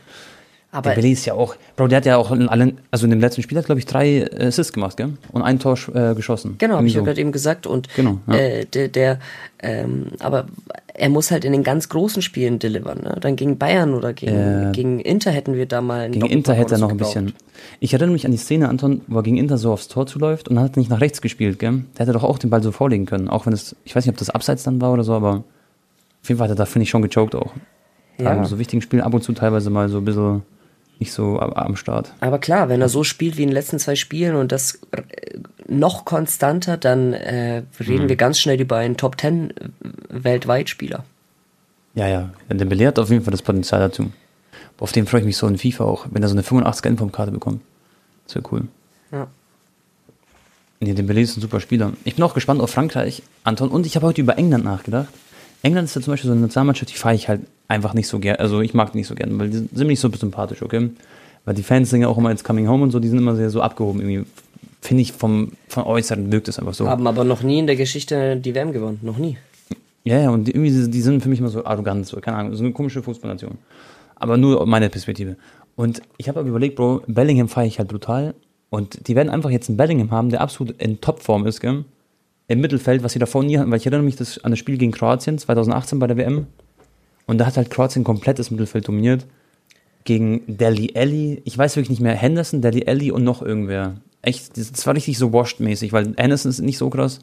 Aber 0.69 0.89
Dembele 0.89 1.13
ist 1.13 1.25
ja 1.25 1.33
auch, 1.33 1.55
Bro, 1.75 1.87
der 1.87 1.97
hat 1.97 2.05
ja 2.05 2.17
auch 2.17 2.31
in 2.31 2.49
allen, 2.49 2.79
also 2.91 3.05
in 3.05 3.11
dem 3.11 3.21
letzten 3.21 3.41
Spiel 3.41 3.57
hat, 3.57 3.65
glaube 3.65 3.79
ich, 3.79 3.85
drei 3.85 4.29
Assists 4.37 4.73
gemacht, 4.73 4.97
gell? 4.97 5.13
Und 5.31 5.41
ein 5.41 5.59
Tor 5.59 5.77
äh, 5.93 6.13
geschossen. 6.13 6.55
Genau, 6.57 6.75
habe 6.75 6.87
ich 6.87 6.93
ja 6.93 7.01
gerade 7.01 7.21
eben 7.21 7.31
gesagt. 7.31 7.65
Und 7.65 7.87
genau, 7.95 8.19
ja. 8.27 8.35
äh, 8.35 8.65
der, 8.65 8.89
der 8.89 9.19
ähm, 9.59 10.07
aber 10.19 10.47
er 10.93 11.09
muss 11.09 11.31
halt 11.31 11.45
in 11.45 11.53
den 11.53 11.63
ganz 11.63 11.89
großen 11.89 12.21
Spielen 12.21 12.59
delivern. 12.59 13.01
Ne? 13.03 13.17
Dann 13.21 13.35
gegen 13.35 13.57
Bayern 13.57 13.93
oder 13.93 14.13
gegen, 14.13 14.35
äh, 14.35 14.71
gegen 14.73 14.99
Inter 14.99 15.31
hätten 15.31 15.53
wir 15.53 15.67
da 15.67 15.81
mal 15.81 16.01
einen 16.01 16.13
Gegen 16.13 16.25
Inter 16.25 16.53
hätte 16.53 16.75
er 16.75 16.79
noch 16.79 16.91
ein 16.91 16.97
bisschen. 16.97 17.33
Ich 17.79 17.93
erinnere 17.93 18.11
mich 18.11 18.25
an 18.25 18.31
die 18.31 18.37
Szene, 18.37 18.67
Anton, 18.67 19.01
wo 19.07 19.19
er 19.19 19.23
gegen 19.23 19.37
Inter 19.37 19.57
so 19.57 19.71
aufs 19.71 19.87
Tor 19.87 20.05
zuläuft 20.05 20.49
und 20.49 20.55
dann 20.55 20.65
hat 20.65 20.75
er 20.75 20.79
nicht 20.79 20.89
nach 20.89 21.01
rechts 21.01 21.21
gespielt, 21.21 21.59
gell? 21.59 21.85
Der 21.97 22.05
hätte 22.05 22.13
doch 22.13 22.23
auch 22.23 22.39
den 22.39 22.49
Ball 22.49 22.61
so 22.61 22.71
vorlegen 22.71 23.05
können. 23.05 23.29
Auch 23.29 23.45
wenn 23.45 23.53
es, 23.53 23.75
ich 23.85 23.95
weiß 23.95 24.05
nicht, 24.05 24.13
ob 24.13 24.17
das 24.17 24.29
abseits 24.29 24.63
dann 24.63 24.81
war 24.81 24.91
oder 24.91 25.03
so, 25.03 25.13
aber 25.13 25.43
auf 26.27 26.29
jeden 26.29 26.39
Fall 26.39 26.49
hat 26.49 26.57
er 26.57 26.57
da, 26.57 26.65
finde 26.65 26.83
ich, 26.83 26.89
schon 26.89 27.01
gechoked 27.01 27.35
auch. 27.35 27.53
Ja. 28.17 28.33
In 28.33 28.43
so 28.43 28.59
wichtigen 28.59 28.81
Spielen 28.81 29.01
ab 29.01 29.13
und 29.13 29.23
zu 29.23 29.31
teilweise 29.31 29.69
mal 29.69 29.87
so 29.87 29.99
ein 29.99 30.03
bisschen 30.03 30.43
nicht 30.99 31.13
so 31.13 31.39
am 31.39 31.77
Start. 31.77 32.11
Aber 32.19 32.37
klar, 32.37 32.67
wenn 32.67 32.81
er 32.81 32.89
so 32.89 33.05
spielt 33.05 33.37
wie 33.37 33.43
in 33.43 33.49
den 33.49 33.53
letzten 33.53 33.79
zwei 33.79 33.95
Spielen 33.95 34.35
und 34.35 34.51
das 34.51 34.81
noch 35.69 36.03
konstanter, 36.03 36.75
dann 36.75 37.13
äh, 37.13 37.63
reden 37.79 38.05
mhm. 38.05 38.09
wir 38.09 38.17
ganz 38.17 38.39
schnell 38.39 38.59
über 38.59 38.75
einen 38.75 38.97
Top 38.97 39.15
Ten 39.15 39.53
weltweit 40.09 40.69
Spieler. 40.69 41.05
Ja, 41.95 42.09
ja. 42.09 42.29
Der 42.49 42.65
belehrt 42.65 42.99
auf 42.99 43.09
jeden 43.09 43.23
Fall 43.23 43.31
das 43.31 43.41
Potenzial 43.41 43.79
dazu. 43.79 44.11
Auf 44.79 44.91
den 44.91 45.07
freue 45.07 45.21
ich 45.21 45.25
mich 45.25 45.37
so 45.37 45.47
in 45.47 45.57
FIFA 45.57 45.85
auch, 45.85 46.07
wenn 46.11 46.23
er 46.23 46.27
so 46.27 46.35
eine 46.35 46.43
85er 46.43 46.87
Inform-Karte 46.87 47.31
bekommt. 47.31 47.61
Das 48.25 48.35
wäre 48.35 48.45
cool. 48.51 48.67
Ja. 49.13 49.27
Nee, 50.81 50.93
Dembele 50.93 51.21
ist 51.21 51.37
ein 51.37 51.41
super 51.41 51.61
Spieler. 51.61 51.93
Ich 52.03 52.15
bin 52.15 52.23
auch 52.23 52.33
gespannt 52.33 52.59
auf 52.59 52.69
Frankreich, 52.69 53.23
Anton. 53.45 53.69
Und 53.69 53.85
ich 53.85 53.95
habe 53.95 54.05
heute 54.05 54.19
über 54.19 54.37
England 54.37 54.65
nachgedacht. 54.65 55.07
England 55.67 55.85
ist 55.85 55.95
ja 55.95 56.01
zum 56.01 56.13
Beispiel 56.13 56.29
so 56.29 56.33
eine 56.33 56.41
Nationalmannschaft, 56.41 56.91
die 56.91 56.97
fahre 56.97 57.15
ich 57.15 57.27
halt 57.27 57.41
einfach 57.67 57.93
nicht 57.93 58.07
so 58.07 58.19
gern. 58.19 58.37
Also 58.37 58.61
ich 58.61 58.73
mag 58.73 58.93
die 58.93 58.99
nicht 58.99 59.07
so 59.07 59.15
gern, 59.15 59.37
weil 59.37 59.49
die 59.49 59.57
sind 59.57 59.77
mir 59.77 59.87
nicht 59.87 59.99
so 59.99 60.09
sympathisch, 60.09 60.61
okay? 60.61 60.89
Weil 61.45 61.55
die 61.55 61.63
Fans 61.63 61.89
sind 61.89 62.01
ja 62.01 62.07
auch 62.07 62.17
immer 62.17 62.29
jetzt 62.31 62.43
Coming 62.43 62.67
Home 62.67 62.83
und 62.83 62.91
so, 62.91 62.99
die 62.99 63.09
sind 63.09 63.17
immer 63.17 63.35
sehr 63.35 63.49
so 63.49 63.61
abgehoben 63.61 64.01
irgendwie. 64.01 64.25
Finde 64.81 65.01
ich 65.01 65.11
vom, 65.11 65.51
vom 65.67 65.85
Äußeren 65.85 66.31
wirkt 66.31 66.47
es 66.47 66.59
einfach 66.59 66.73
so. 66.73 66.87
Haben 66.87 67.07
aber 67.07 67.23
noch 67.23 67.43
nie 67.43 67.59
in 67.59 67.67
der 67.67 67.75
Geschichte 67.75 68.37
die 68.37 68.55
WM 68.55 68.71
gewonnen, 68.71 68.99
noch 69.01 69.17
nie. 69.17 69.37
Ja, 70.03 70.19
ja, 70.19 70.29
und 70.29 70.45
die, 70.45 70.51
irgendwie, 70.51 70.89
die 70.89 71.01
sind 71.01 71.21
für 71.21 71.27
mich 71.27 71.39
immer 71.39 71.49
so 71.49 71.65
arrogant, 71.65 72.07
so, 72.07 72.17
keine 72.21 72.37
Ahnung, 72.37 72.55
so 72.55 72.63
eine 72.63 72.71
komische 72.71 73.03
Fußballnation. 73.03 73.57
Aber 74.15 74.37
nur 74.37 74.65
meine 74.65 74.89
Perspektive. 74.89 75.35
Und 75.75 76.01
ich 76.17 76.29
habe 76.29 76.39
aber 76.39 76.49
überlegt, 76.49 76.75
Bro, 76.75 77.03
Bellingham 77.07 77.49
feiere 77.49 77.67
ich 77.67 77.79
halt 77.79 77.89
brutal. 77.89 78.33
Und 78.69 79.07
die 79.07 79.15
werden 79.15 79.29
einfach 79.29 79.49
jetzt 79.49 79.69
einen 79.69 79.77
Bellingham 79.77 80.11
haben, 80.11 80.29
der 80.29 80.41
absolut 80.41 80.81
in 80.81 81.01
Topform 81.01 81.45
ist, 81.45 81.59
gell? 81.59 81.83
Im 82.47 82.61
Mittelfeld, 82.61 83.03
was 83.03 83.13
sie 83.13 83.19
davor 83.19 83.43
nie 83.43 83.57
hatten, 83.57 83.69
weil 83.71 83.77
ich 83.77 83.85
erinnere 83.85 84.03
mich 84.03 84.15
das, 84.15 84.43
an 84.43 84.51
das 84.51 84.59
Spiel 84.59 84.77
gegen 84.77 84.91
Kroatien 84.91 85.37
2018 85.37 85.99
bei 85.99 86.07
der 86.07 86.17
WM. 86.17 86.47
Und 87.25 87.39
da 87.39 87.45
hat 87.45 87.57
halt 87.57 87.69
Kroatien 87.69 88.05
komplettes 88.05 88.51
Mittelfeld 88.51 88.87
dominiert. 88.87 89.25
Gegen 90.05 90.43
Deli 90.47 90.93
Alli, 90.95 91.41
ich 91.43 91.57
weiß 91.57 91.75
wirklich 91.75 91.89
nicht 91.89 92.01
mehr, 92.01 92.15
Henderson, 92.15 92.61
Deli 92.61 92.87
Alli 92.87 93.11
und 93.11 93.25
noch 93.25 93.41
irgendwer. 93.41 93.95
Echt, 94.21 94.57
das 94.57 94.87
war 94.87 94.95
richtig 94.95 95.17
so 95.17 95.33
washed-mäßig, 95.33 95.91
weil 95.91 96.13
Henderson 96.15 96.49
ist 96.49 96.61
nicht 96.61 96.77
so 96.77 96.89
krass. 96.89 97.19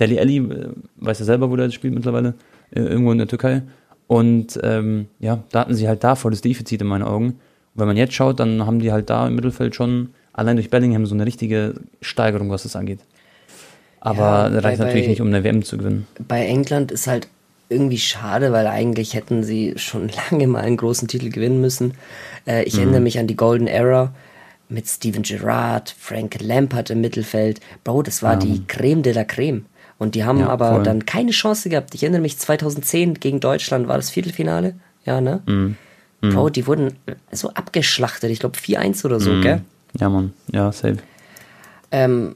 Deli 0.00 0.18
Alli, 0.18 0.38
äh, 0.38 0.70
weiß 0.96 1.20
ja 1.20 1.24
selber, 1.24 1.50
wo 1.50 1.56
der 1.56 1.70
spielt 1.70 1.94
mittlerweile, 1.94 2.34
äh, 2.72 2.80
irgendwo 2.80 3.12
in 3.12 3.18
der 3.18 3.28
Türkei. 3.28 3.62
Und 4.08 4.58
ähm, 4.64 5.06
ja, 5.20 5.44
da 5.50 5.60
hatten 5.60 5.74
sie 5.74 5.86
halt 5.86 6.02
da 6.02 6.16
volles 6.16 6.40
Defizit 6.40 6.80
in 6.80 6.88
meinen 6.88 7.04
Augen. 7.04 7.26
Und 7.26 7.36
wenn 7.74 7.86
man 7.86 7.96
jetzt 7.96 8.14
schaut, 8.14 8.40
dann 8.40 8.66
haben 8.66 8.80
die 8.80 8.90
halt 8.90 9.08
da 9.08 9.28
im 9.28 9.36
Mittelfeld 9.36 9.76
schon 9.76 10.10
allein 10.32 10.56
durch 10.56 10.70
Bellingham 10.70 11.06
so 11.06 11.14
eine 11.14 11.26
richtige 11.26 11.74
Steigerung, 12.00 12.50
was 12.50 12.64
das 12.64 12.74
angeht. 12.76 13.00
Aber 14.04 14.50
ja, 14.52 14.58
reicht 14.60 14.78
bei, 14.78 14.84
natürlich 14.84 15.08
nicht, 15.08 15.20
um 15.22 15.28
eine 15.28 15.42
WM 15.42 15.64
zu 15.64 15.78
gewinnen. 15.78 16.06
Bei 16.28 16.46
England 16.46 16.92
ist 16.92 17.06
halt 17.06 17.26
irgendwie 17.70 17.98
schade, 17.98 18.52
weil 18.52 18.66
eigentlich 18.66 19.14
hätten 19.14 19.42
sie 19.42 19.74
schon 19.76 20.10
lange 20.30 20.46
mal 20.46 20.60
einen 20.60 20.76
großen 20.76 21.08
Titel 21.08 21.30
gewinnen 21.30 21.60
müssen. 21.60 21.94
Äh, 22.46 22.64
ich 22.64 22.74
mhm. 22.74 22.80
erinnere 22.80 23.00
mich 23.00 23.18
an 23.18 23.26
die 23.26 23.36
Golden 23.36 23.66
Era 23.66 24.12
mit 24.68 24.86
Steven 24.86 25.22
Gerrard, 25.22 25.94
Frank 25.98 26.36
Lampard 26.40 26.90
im 26.90 27.00
Mittelfeld. 27.00 27.60
Bro, 27.82 28.02
das 28.02 28.22
war 28.22 28.34
ja. 28.34 28.38
die 28.40 28.66
Creme 28.66 29.02
de 29.02 29.14
la 29.14 29.24
Creme. 29.24 29.64
Und 29.98 30.14
die 30.14 30.24
haben 30.24 30.40
ja, 30.40 30.48
aber 30.48 30.72
voll. 30.72 30.82
dann 30.82 31.06
keine 31.06 31.30
Chance 31.30 31.70
gehabt. 31.70 31.94
Ich 31.94 32.02
erinnere 32.02 32.20
mich, 32.20 32.38
2010 32.38 33.14
gegen 33.14 33.40
Deutschland 33.40 33.88
war 33.88 33.96
das 33.96 34.10
Viertelfinale. 34.10 34.74
Ja, 35.06 35.20
ne? 35.20 35.42
Mhm. 35.46 35.76
Mhm. 36.20 36.30
Bro, 36.30 36.50
die 36.50 36.66
wurden 36.66 36.94
so 37.32 37.50
abgeschlachtet. 37.50 38.30
Ich 38.30 38.40
glaube 38.40 38.58
4-1 38.58 39.06
oder 39.06 39.20
so, 39.20 39.32
mhm. 39.32 39.42
gell? 39.42 39.60
Ja, 39.98 40.10
Mann. 40.10 40.34
Ja, 40.52 40.72
safe. 40.72 40.98
Ähm, 41.90 42.34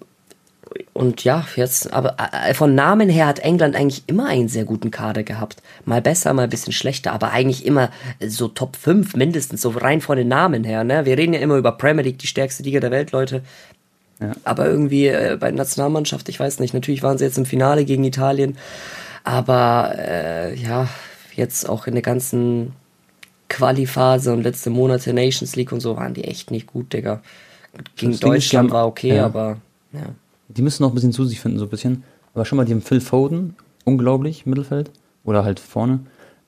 und 0.93 1.25
ja, 1.25 1.47
jetzt, 1.57 1.93
aber 1.93 2.17
äh, 2.33 2.55
von 2.55 2.75
Namen 2.75 3.09
her 3.09 3.27
hat 3.27 3.39
England 3.39 3.77
eigentlich 3.77 4.03
immer 4.07 4.27
einen 4.27 4.49
sehr 4.49 4.65
guten 4.65 4.91
Kader 4.91 5.23
gehabt. 5.23 5.63
Mal 5.85 6.03
besser, 6.03 6.33
mal 6.33 6.43
ein 6.43 6.51
bisschen 6.51 6.73
schlechter, 6.73 7.13
aber 7.13 7.31
eigentlich 7.31 7.65
immer 7.65 7.91
so 8.27 8.49
Top 8.49 8.77
5 8.77 9.15
mindestens, 9.17 9.63
so 9.63 9.71
rein 9.71 10.01
von 10.01 10.17
den 10.17 10.29
Namen 10.29 10.65
her. 10.65 10.85
Ne? 10.85 11.05
Wir 11.07 11.17
reden 11.17 11.35
ja 11.35 11.41
immer 11.41 11.57
über 11.57 11.73
Premier 11.73 12.05
League, 12.05 12.19
die 12.19 12.27
stärkste 12.27 12.63
Liga 12.63 12.81
der 12.81 12.91
Welt, 12.91 13.13
Leute. 13.13 13.43
Ja. 14.21 14.33
Aber 14.45 14.67
irgendwie 14.67 15.07
äh, 15.07 15.37
bei 15.39 15.49
der 15.49 15.57
Nationalmannschaft, 15.57 16.29
ich 16.29 16.41
weiß 16.41 16.59
nicht, 16.59 16.75
natürlich 16.75 17.03
waren 17.03 17.19
sie 17.19 17.25
jetzt 17.25 17.39
im 17.39 17.47
Finale 17.47 17.85
gegen 17.85 18.05
Italien, 18.05 18.59
aber 19.25 19.95
äh, 19.97 20.55
ja, 20.57 20.89
jetzt 21.37 21.69
auch 21.69 21.87
in 21.87 21.95
der 21.95 22.03
ganzen 22.03 22.73
Quali-Phase 23.49 24.33
und 24.33 24.43
letzte 24.43 24.71
Monate 24.71 25.13
Nations 25.13 25.55
League 25.57 25.73
und 25.73 25.81
so 25.81 25.97
waren 25.97 26.15
die 26.15 26.25
echt 26.25 26.51
nicht 26.51 26.67
gut, 26.67 26.93
Digga. 26.93 27.23
Gegen 27.97 28.19
Deutschland 28.19 28.71
war 28.71 28.87
okay, 28.87 29.17
ja. 29.17 29.27
aber 29.27 29.59
ja. 29.93 30.15
Die 30.49 30.63
müssen 30.63 30.83
noch 30.83 30.91
ein 30.91 30.95
bisschen 30.95 31.13
zu 31.13 31.25
sich 31.25 31.41
finden, 31.41 31.59
so 31.59 31.67
ein 31.67 31.71
bisschen. 31.71 32.05
Aber 32.35 32.45
schon 32.45 32.57
mal, 32.57 32.65
die 32.65 32.73
haben 32.73 32.83
Phil 32.83 33.01
Foden, 33.01 33.55
unglaublich, 33.85 34.47
Mittelfeld. 34.47 34.91
Oder 35.25 35.45
halt 35.45 35.61
vorne. 35.61 36.01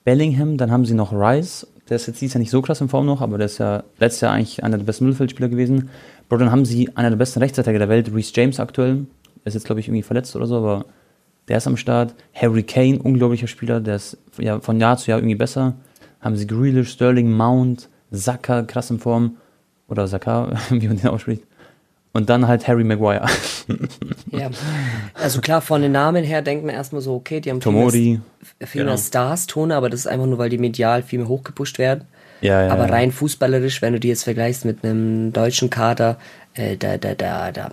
Bellingham, 0.05 0.57
dann 0.57 0.71
haben 0.71 0.87
sie 0.87 0.95
noch 0.95 1.13
Rice. 1.13 1.67
Der 1.89 1.97
ist 1.97 2.07
jetzt 2.07 2.21
dieses 2.21 2.35
Jahr 2.35 2.41
nicht 2.41 2.51
so 2.51 2.63
krass 2.63 2.81
in 2.81 2.89
Form 2.89 3.05
noch, 3.05 3.21
aber 3.21 3.37
der 3.37 3.47
ist 3.47 3.59
ja 3.59 3.83
letztes 3.99 4.23
Jahr 4.23 4.33
eigentlich 4.33 4.63
einer 4.65 4.79
der 4.79 4.85
besten 4.85 5.05
Mittelfeldspieler 5.05 5.49
gewesen. 5.49 5.91
Bro, 6.29 6.39
dann 6.39 6.53
haben 6.53 6.65
sie 6.65 6.97
einer 6.97 7.11
der 7.11 7.17
besten 7.17 7.41
Rechtsverteidiger 7.41 7.81
der 7.81 7.89
Welt, 7.89 8.15
Reece 8.15 8.33
James 8.35 8.61
aktuell. 8.61 9.07
Ist 9.45 9.55
jetzt, 9.55 9.67
glaube 9.67 9.81
ich, 9.81 9.89
irgendwie 9.89 10.03
verletzt 10.03 10.37
oder 10.37 10.47
so, 10.47 10.57
aber 10.57 10.85
der 11.49 11.57
ist 11.57 11.67
am 11.67 11.77
Start. 11.77 12.15
Harry 12.33 12.63
Kane, 12.63 13.01
unglaublicher 13.03 13.49
Spieler, 13.49 13.81
der 13.81 13.97
ist 13.97 14.17
ja 14.39 14.61
von 14.61 14.79
Jahr 14.81 14.97
zu 14.97 15.11
Jahr 15.11 15.19
irgendwie 15.19 15.35
besser. 15.35 15.75
Haben 16.21 16.37
sie 16.37 16.47
Grealish, 16.47 16.91
Sterling, 16.91 17.33
Mount, 17.33 17.89
Saka, 18.11 18.63
krass 18.63 18.91
in 18.91 19.01
Form. 19.01 19.37
Oder 19.89 20.07
Saka, 20.07 20.53
wie 20.71 20.87
man 20.87 20.97
den 20.97 21.09
ausspricht. 21.09 21.43
Und 22.13 22.29
dann 22.29 22.49
halt 22.49 22.67
Harry 22.67 22.83
Maguire. 22.83 23.27
ja, 24.33 24.51
also 25.15 25.41
klar, 25.41 25.61
von 25.61 25.81
den 25.81 25.93
Namen 25.93 26.25
her 26.25 26.43
denkt 26.43 26.65
man 26.65 26.75
erstmal 26.75 27.03
so, 27.03 27.15
okay, 27.15 27.41
die 27.41 27.51
haben 27.51 27.61
Tomori, 27.61 27.91
viel 27.91 28.11
mehr, 28.59 28.69
viel 28.69 28.81
genau. 28.81 28.93
mehr 28.93 28.99
Stars, 28.99 29.47
Tone, 29.47 29.77
aber 29.77 29.91
das 29.91 30.01
ist 30.01 30.07
einfach 30.09 30.27
nur, 30.27 30.39
weil 30.39 30.51
die 30.51 30.59
medial 30.59 31.03
viel 31.05 31.21
mehr 31.21 31.29
hochgepusht 31.29 31.79
werden. 31.79 32.05
Ja, 32.41 32.65
ja, 32.65 32.73
aber 32.73 32.87
ja. 32.87 32.95
rein 32.95 33.13
fußballerisch, 33.13 33.83
wenn 33.83 33.93
du 33.93 34.01
die 34.01 34.09
jetzt 34.09 34.25
vergleichst 34.25 34.65
mit 34.65 34.83
einem 34.83 35.33
deutschen 35.33 35.71
Kader, 35.71 36.19
äh, 36.55 36.77
da, 36.77 36.97
da, 36.97 37.15
da, 37.15 37.53
da, 37.53 37.71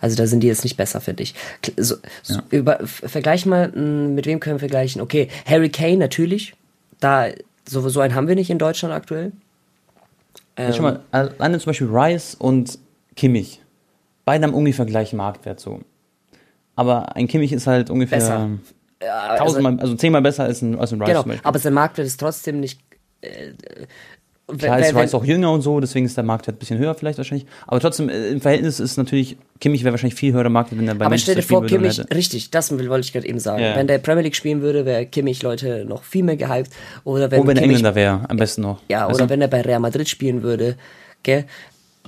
also 0.00 0.16
da 0.16 0.26
sind 0.26 0.40
die 0.40 0.46
jetzt 0.46 0.64
nicht 0.64 0.76
besser, 0.76 1.00
finde 1.00 1.24
ich. 1.24 1.34
So, 1.76 1.96
so 2.22 2.40
über, 2.50 2.78
vergleich 2.84 3.44
mal, 3.44 3.68
mit 3.68 4.24
wem 4.26 4.40
können 4.40 4.56
wir 4.56 4.60
vergleichen? 4.60 5.02
Okay, 5.02 5.28
Harry 5.44 5.68
Kane 5.68 5.98
natürlich, 5.98 6.54
da, 7.00 7.26
so, 7.68 7.86
so 7.88 8.00
einen 8.00 8.14
haben 8.14 8.28
wir 8.28 8.34
nicht 8.34 8.50
in 8.50 8.58
Deutschland 8.58 8.94
aktuell. 8.94 9.32
Ähm, 10.56 10.72
Schau 10.74 10.82
mal, 10.82 11.00
alleine 11.10 11.58
zum 11.58 11.70
Beispiel 11.70 11.88
Rice 11.90 12.34
und 12.34 12.78
Kimmich. 13.16 13.60
Beide 14.24 14.44
haben 14.44 14.54
ungefähr 14.54 14.86
gleichen 14.86 15.16
Marktwert 15.16 15.60
so. 15.60 15.80
Aber 16.76 17.16
ein 17.16 17.28
Kimmich 17.28 17.52
ist 17.52 17.66
halt 17.66 17.90
ungefähr 17.90 18.18
besser. 18.18 18.50
tausendmal, 19.36 19.72
also, 19.72 19.82
also 19.82 19.94
zehnmal 19.96 20.22
besser 20.22 20.44
als 20.44 20.62
ein, 20.62 20.78
als 20.78 20.92
ein 20.92 21.02
Rice 21.02 21.22
genau, 21.24 21.36
Aber 21.42 21.58
sein 21.58 21.74
Marktwert 21.74 22.06
ist 22.06 22.20
trotzdem 22.20 22.60
nicht. 22.60 22.80
Äh, 23.20 23.52
Klar 24.58 24.80
ist 24.80 24.94
Rice 24.94 25.14
auch 25.14 25.24
jünger 25.24 25.52
und 25.52 25.62
so, 25.62 25.80
deswegen 25.80 26.04
ist 26.04 26.16
der 26.16 26.24
Marktwert 26.24 26.56
ein 26.56 26.58
bisschen 26.58 26.78
höher 26.78 26.94
vielleicht 26.94 27.16
wahrscheinlich. 27.16 27.46
Aber 27.66 27.80
trotzdem, 27.80 28.08
äh, 28.08 28.28
im 28.28 28.40
Verhältnis 28.40 28.80
ist 28.80 28.96
natürlich, 28.96 29.36
Kimmich 29.60 29.84
wäre 29.84 29.92
wahrscheinlich 29.92 30.18
viel 30.18 30.32
höherer 30.32 30.48
Marktwert, 30.48 30.80
wenn 30.80 30.88
er 30.88 30.94
bei 30.94 31.06
Aber 31.06 31.16
stell 31.16 31.36
dir 31.36 31.42
vor, 31.42 31.64
Kimmich, 31.64 32.00
richtig, 32.12 32.50
das 32.50 32.70
wollte 32.70 33.06
ich 33.06 33.12
gerade 33.12 33.26
eben 33.26 33.38
sagen. 33.38 33.62
Ja. 33.62 33.76
Wenn 33.76 33.86
der 33.86 33.98
Premier 33.98 34.22
League 34.22 34.36
spielen 34.36 34.60
würde, 34.60 34.84
wäre 34.84 35.06
Kimmich, 35.06 35.42
Leute, 35.42 35.84
noch 35.86 36.02
viel 36.02 36.24
mehr 36.24 36.36
gehypt. 36.36 36.70
Oder 37.04 37.30
wenn, 37.30 37.40
oh, 37.40 37.46
wenn 37.46 37.56
Kimmich, 37.56 37.60
er 37.60 37.62
Engländer 37.62 37.94
wäre, 37.94 38.20
am 38.28 38.36
besten 38.36 38.62
noch. 38.62 38.80
Ja, 38.88 39.08
oder 39.08 39.28
wenn 39.28 39.40
er 39.40 39.48
bei 39.48 39.62
Real 39.62 39.80
Madrid 39.80 40.08
spielen 40.08 40.42
würde, 40.42 40.76
gell, 41.22 41.46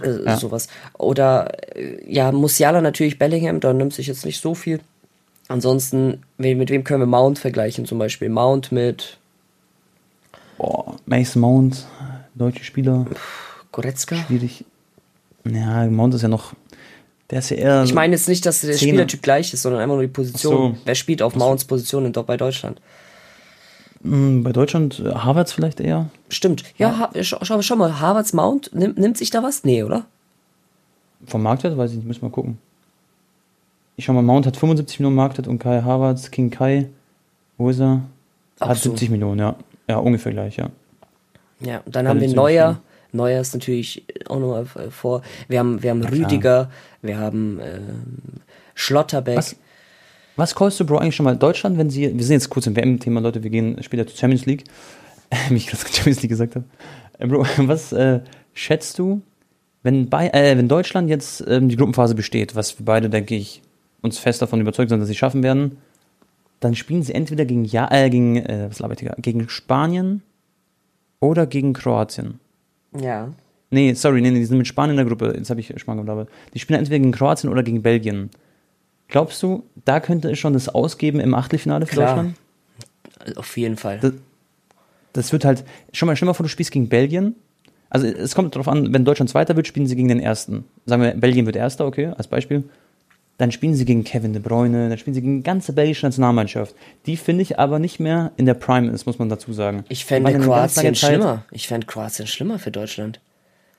äh, 0.02 0.24
ja. 0.24 0.36
sowas. 0.36 0.68
Oder 0.98 1.76
äh, 1.76 1.98
ja, 2.12 2.32
Musiala 2.32 2.80
natürlich 2.80 3.18
Bellingham, 3.18 3.60
da 3.60 3.72
nimmt 3.72 3.94
sich 3.94 4.06
jetzt 4.06 4.24
nicht 4.24 4.40
so 4.40 4.54
viel. 4.54 4.80
Ansonsten, 5.48 6.22
mit 6.38 6.70
wem 6.70 6.84
können 6.84 7.00
wir 7.00 7.06
Mount 7.06 7.38
vergleichen? 7.38 7.84
Zum 7.84 7.98
Beispiel 7.98 8.28
Mount 8.28 8.72
mit. 8.72 9.18
Boah, 10.56 10.96
Mason 11.06 11.42
Mount, 11.42 11.84
deutsche 12.34 12.64
Spieler. 12.64 13.06
Goretzka? 13.72 14.16
Schwierig. 14.26 14.64
Ja, 15.44 15.86
Mount 15.86 16.14
ist 16.14 16.22
ja 16.22 16.28
noch. 16.28 16.54
Der 17.30 17.40
ist 17.40 17.50
ja 17.50 17.56
eher. 17.56 17.82
Ich 17.84 17.92
meine 17.92 18.14
jetzt 18.14 18.28
nicht, 18.28 18.46
dass 18.46 18.60
der 18.60 18.74
Zehner. 18.74 18.92
Spielertyp 18.92 19.22
gleich 19.22 19.52
ist, 19.52 19.62
sondern 19.62 19.82
einfach 19.82 19.96
nur 19.96 20.04
die 20.04 20.12
Position. 20.12 20.74
So. 20.74 20.80
Wer 20.84 20.94
spielt 20.94 21.20
auf 21.22 21.34
Mounts 21.34 21.64
Position 21.64 22.06
in, 22.06 22.12
bei 22.12 22.36
Deutschland? 22.36 22.80
Hm, 24.04 24.42
bei 24.44 24.52
Deutschland 24.52 25.00
äh, 25.00 25.14
Harvards 25.14 25.52
vielleicht 25.52 25.80
eher. 25.80 26.10
Stimmt. 26.28 26.62
Ja, 26.76 27.10
ja. 27.14 27.24
Schau, 27.24 27.38
schau, 27.42 27.60
schau, 27.62 27.76
mal, 27.76 28.00
Harvards 28.00 28.34
Mount, 28.34 28.74
nimmt, 28.74 28.98
nimmt 28.98 29.16
sich 29.16 29.30
da 29.30 29.42
was? 29.42 29.64
Nee, 29.64 29.82
oder? 29.82 30.04
Vom 31.26 31.42
Marktwert 31.42 31.76
weiß 31.76 31.90
ich 31.90 31.96
nicht, 31.96 32.06
müssen 32.06 32.20
wir 32.20 32.28
mal 32.28 32.34
gucken. 32.34 32.58
Ich 33.96 34.04
schau 34.04 34.12
mal, 34.12 34.22
Mount 34.22 34.46
hat 34.46 34.56
75 34.56 35.00
Millionen 35.00 35.16
Marktwert 35.16 35.48
und 35.48 35.58
Kai 35.58 35.80
Harvards, 35.82 36.30
King 36.30 36.50
Kai, 36.50 36.88
wo 37.56 37.70
ist 37.70 37.80
er? 37.80 38.02
Auch 38.60 38.68
hat 38.68 38.76
so. 38.76 38.90
70 38.90 39.10
Millionen, 39.10 39.40
ja. 39.40 39.56
Ja, 39.88 39.98
ungefähr 39.98 40.32
gleich, 40.32 40.56
ja. 40.56 40.68
Ja, 41.60 41.82
dann 41.86 42.06
haben 42.06 42.20
wir 42.20 42.28
Neuer, 42.28 42.80
Neuer 43.12 43.40
ist 43.40 43.54
natürlich 43.54 44.04
auch 44.28 44.38
nochmal 44.38 44.66
vor. 44.90 45.22
Wir 45.48 45.60
haben, 45.60 45.82
wir 45.82 45.90
haben 45.90 46.02
Rüdiger, 46.02 46.70
wir 47.00 47.18
haben 47.18 47.58
äh, 47.60 47.80
Schlotterbeck. 48.74 49.38
Was, 49.38 49.56
was 50.36 50.54
callst 50.54 50.80
du, 50.80 50.86
Bro, 50.86 50.98
eigentlich 50.98 51.16
schon 51.16 51.24
mal 51.24 51.36
Deutschland, 51.36 51.78
wenn 51.78 51.90
sie, 51.90 52.16
wir 52.16 52.24
sind 52.24 52.34
jetzt 52.34 52.50
kurz 52.50 52.66
im 52.66 52.76
WM-Thema, 52.76 53.20
Leute, 53.20 53.42
wir 53.42 53.50
gehen 53.50 53.82
später 53.82 54.06
zur 54.06 54.16
Champions 54.16 54.46
League, 54.46 54.64
wie 55.48 55.56
ich 55.56 55.66
gerade 55.66 55.82
Champions 55.92 56.22
League 56.22 56.30
gesagt 56.30 56.56
habe. 56.56 56.64
Äh, 57.18 57.26
Bro, 57.26 57.46
was 57.68 57.92
äh, 57.92 58.20
schätzt 58.52 58.98
du, 58.98 59.22
wenn, 59.82 60.08
bei, 60.08 60.28
äh, 60.30 60.56
wenn 60.56 60.68
Deutschland 60.68 61.08
jetzt 61.08 61.44
ähm, 61.46 61.68
die 61.68 61.76
Gruppenphase 61.76 62.14
besteht, 62.14 62.56
was 62.56 62.78
wir 62.78 62.86
beide, 62.86 63.10
denke 63.10 63.34
ich, 63.34 63.62
uns 64.02 64.18
fest 64.18 64.42
davon 64.42 64.60
überzeugt 64.60 64.90
sind, 64.90 64.98
dass 64.98 65.08
sie 65.08 65.14
schaffen 65.14 65.42
werden, 65.42 65.78
dann 66.60 66.74
spielen 66.74 67.02
sie 67.02 67.14
entweder 67.14 67.44
gegen, 67.44 67.64
ja, 67.64 67.90
äh, 67.90 68.08
gegen, 68.08 68.36
äh, 68.36 68.68
was 68.70 68.80
ich, 69.00 69.10
gegen 69.18 69.48
Spanien 69.48 70.22
oder 71.20 71.46
gegen 71.46 71.74
Kroatien. 71.74 72.40
Ja. 72.98 73.28
Nee, 73.70 73.92
sorry, 73.94 74.20
nee, 74.20 74.30
nee, 74.30 74.38
die 74.38 74.44
sind 74.44 74.58
mit 74.58 74.66
Spanien 74.66 74.92
in 74.92 74.96
der 74.96 75.06
Gruppe. 75.06 75.34
Jetzt 75.36 75.50
habe 75.50 75.60
ich 75.60 75.72
Spanien 75.76 76.04
gelabert. 76.04 76.28
Die 76.54 76.58
spielen 76.58 76.78
entweder 76.78 76.98
gegen 76.98 77.12
Kroatien 77.12 77.50
oder 77.50 77.62
gegen 77.62 77.82
Belgien. 77.82 78.30
Glaubst 79.14 79.40
du, 79.44 79.62
da 79.84 80.00
könnte 80.00 80.32
es 80.32 80.40
schon 80.40 80.54
das 80.54 80.68
ausgeben 80.68 81.20
im 81.20 81.34
Achtelfinale 81.34 81.86
für 81.86 81.94
Klar. 81.94 82.16
Deutschland? 82.16 83.38
Auf 83.38 83.56
jeden 83.56 83.76
Fall. 83.76 84.00
Das, 84.00 84.12
das 85.12 85.32
wird 85.32 85.44
halt, 85.44 85.62
schon 85.92 86.08
mal, 86.08 86.16
stell 86.16 86.26
mal 86.26 86.34
vor, 86.34 86.42
du 86.42 86.50
spielst 86.50 86.72
gegen 86.72 86.88
Belgien. 86.88 87.36
Also 87.90 88.08
es 88.08 88.34
kommt 88.34 88.56
darauf 88.56 88.66
an, 88.66 88.92
wenn 88.92 89.04
Deutschland 89.04 89.30
Zweiter 89.30 89.54
wird, 89.54 89.68
spielen 89.68 89.86
sie 89.86 89.94
gegen 89.94 90.08
den 90.08 90.18
Ersten. 90.18 90.64
Sagen 90.84 91.02
wir, 91.02 91.12
Belgien 91.12 91.46
wird 91.46 91.54
Erster, 91.54 91.86
okay, 91.86 92.06
als 92.16 92.26
Beispiel 92.26 92.64
dann 93.38 93.52
spielen 93.52 93.74
sie 93.74 93.84
gegen 93.84 94.02
Kevin 94.02 94.32
De 94.32 94.40
Bruyne, 94.40 94.88
dann 94.88 94.98
spielen 94.98 95.14
sie 95.14 95.20
gegen 95.20 95.38
die 95.38 95.42
ganze 95.42 95.72
belgische 95.72 96.06
Nationalmannschaft, 96.06 96.74
die 97.06 97.16
finde 97.16 97.42
ich 97.42 97.58
aber 97.58 97.78
nicht 97.78 97.98
mehr 97.98 98.32
in 98.36 98.46
der 98.46 98.54
Prime 98.54 98.90
ist, 98.90 99.06
muss 99.06 99.18
man 99.18 99.28
dazu 99.28 99.52
sagen. 99.52 99.84
Ich 99.88 100.04
fände 100.04 100.38
Kroatien 100.38 100.94
schlimmer. 100.94 101.44
Ich 101.50 101.66
fände 101.66 101.86
Kroatien 101.86 102.26
schlimmer 102.26 102.58
für 102.58 102.70
Deutschland. 102.70 103.20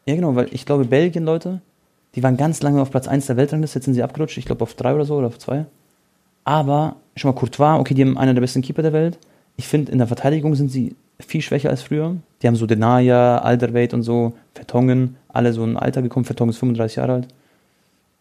Ja, 0.06 0.16
genau, 0.16 0.36
weil 0.36 0.50
ich 0.52 0.66
glaube, 0.66 0.86
Belgien, 0.86 1.24
Leute, 1.24 1.62
die 2.16 2.24
waren 2.24 2.38
ganz 2.38 2.62
lange 2.62 2.82
auf 2.82 2.92
Platz 2.92 3.08
1 3.08 3.26
der 3.28 3.38
Weltrangliste, 3.38 3.78
jetzt 3.78 3.86
sind 3.86 3.94
sie 3.94 4.04
abgerutscht, 4.04 4.38
ich 4.38 4.46
glaube 4.46 4.64
auf 4.64 4.74
3 4.74 4.96
oder 4.96 5.06
so 5.06 5.16
oder 5.16 5.28
auf 5.28 5.38
2. 5.38 5.66
Aber 6.46 6.96
schon 7.16 7.32
mal 7.32 7.38
Courtois, 7.38 7.80
okay, 7.80 7.94
die 7.94 8.04
haben 8.04 8.18
einer 8.18 8.34
der 8.34 8.42
besten 8.42 8.62
Keeper 8.62 8.82
der 8.82 8.94
Welt. 8.94 9.18
Ich 9.58 9.68
finde, 9.68 9.92
in 9.92 9.98
der 9.98 10.08
Verteidigung 10.08 10.56
sind 10.56 10.72
sie 10.72 10.96
viel 11.20 11.42
schwächer 11.42 11.70
als 11.70 11.82
früher. 11.82 12.16
Die 12.42 12.48
haben 12.48 12.56
so 12.56 12.66
Denaya, 12.66 13.40
Alderweid 13.40 13.94
und 13.94 14.04
so, 14.04 14.34
Vertongen, 14.54 15.16
alle 15.30 15.54
so 15.54 15.64
ein 15.64 15.78
Alter 15.78 16.02
gekommen. 16.02 16.26
Vertongen 16.26 16.50
ist 16.50 16.58
35 16.58 16.98
Jahre 16.98 17.14
alt. 17.14 17.28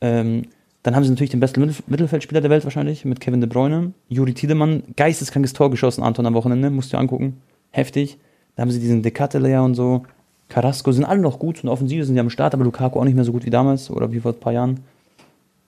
Ähm, 0.00 0.42
dann 0.82 0.94
haben 0.94 1.04
sie 1.04 1.10
natürlich 1.10 1.30
den 1.30 1.40
besten 1.40 1.60
Mittelfeldspieler 1.86 2.40
der 2.40 2.50
Welt 2.50 2.64
wahrscheinlich 2.64 3.04
mit 3.04 3.20
Kevin 3.20 3.40
De 3.40 3.48
Bruyne. 3.48 3.92
Juri 4.08 4.34
Tiedemann, 4.34 4.82
geisteskrankes 4.96 5.54
Tor 5.54 5.70
geschossen, 5.70 6.02
Anton 6.04 6.26
am 6.26 6.34
Wochenende, 6.34 6.70
musst 6.70 6.92
du 6.92 6.98
angucken. 6.98 7.40
Heftig. 7.70 8.18
Da 8.54 8.62
haben 8.62 8.70
sie 8.70 8.80
diesen 8.80 9.02
Decatelayer 9.02 9.64
und 9.64 9.74
so. 9.74 10.04
Carrasco 10.48 10.92
sind 10.92 11.04
alle 11.04 11.20
noch 11.20 11.38
gut 11.38 11.62
und 11.62 11.70
offensiv 11.70 12.04
sind 12.04 12.14
die 12.14 12.20
am 12.20 12.30
Start, 12.30 12.54
aber 12.54 12.64
Lukaku 12.64 12.98
auch 12.98 13.04
nicht 13.04 13.14
mehr 13.14 13.24
so 13.24 13.32
gut 13.32 13.44
wie 13.44 13.50
damals 13.50 13.90
oder 13.90 14.12
wie 14.12 14.20
vor 14.20 14.32
ein 14.32 14.40
paar 14.40 14.52
Jahren. 14.52 14.80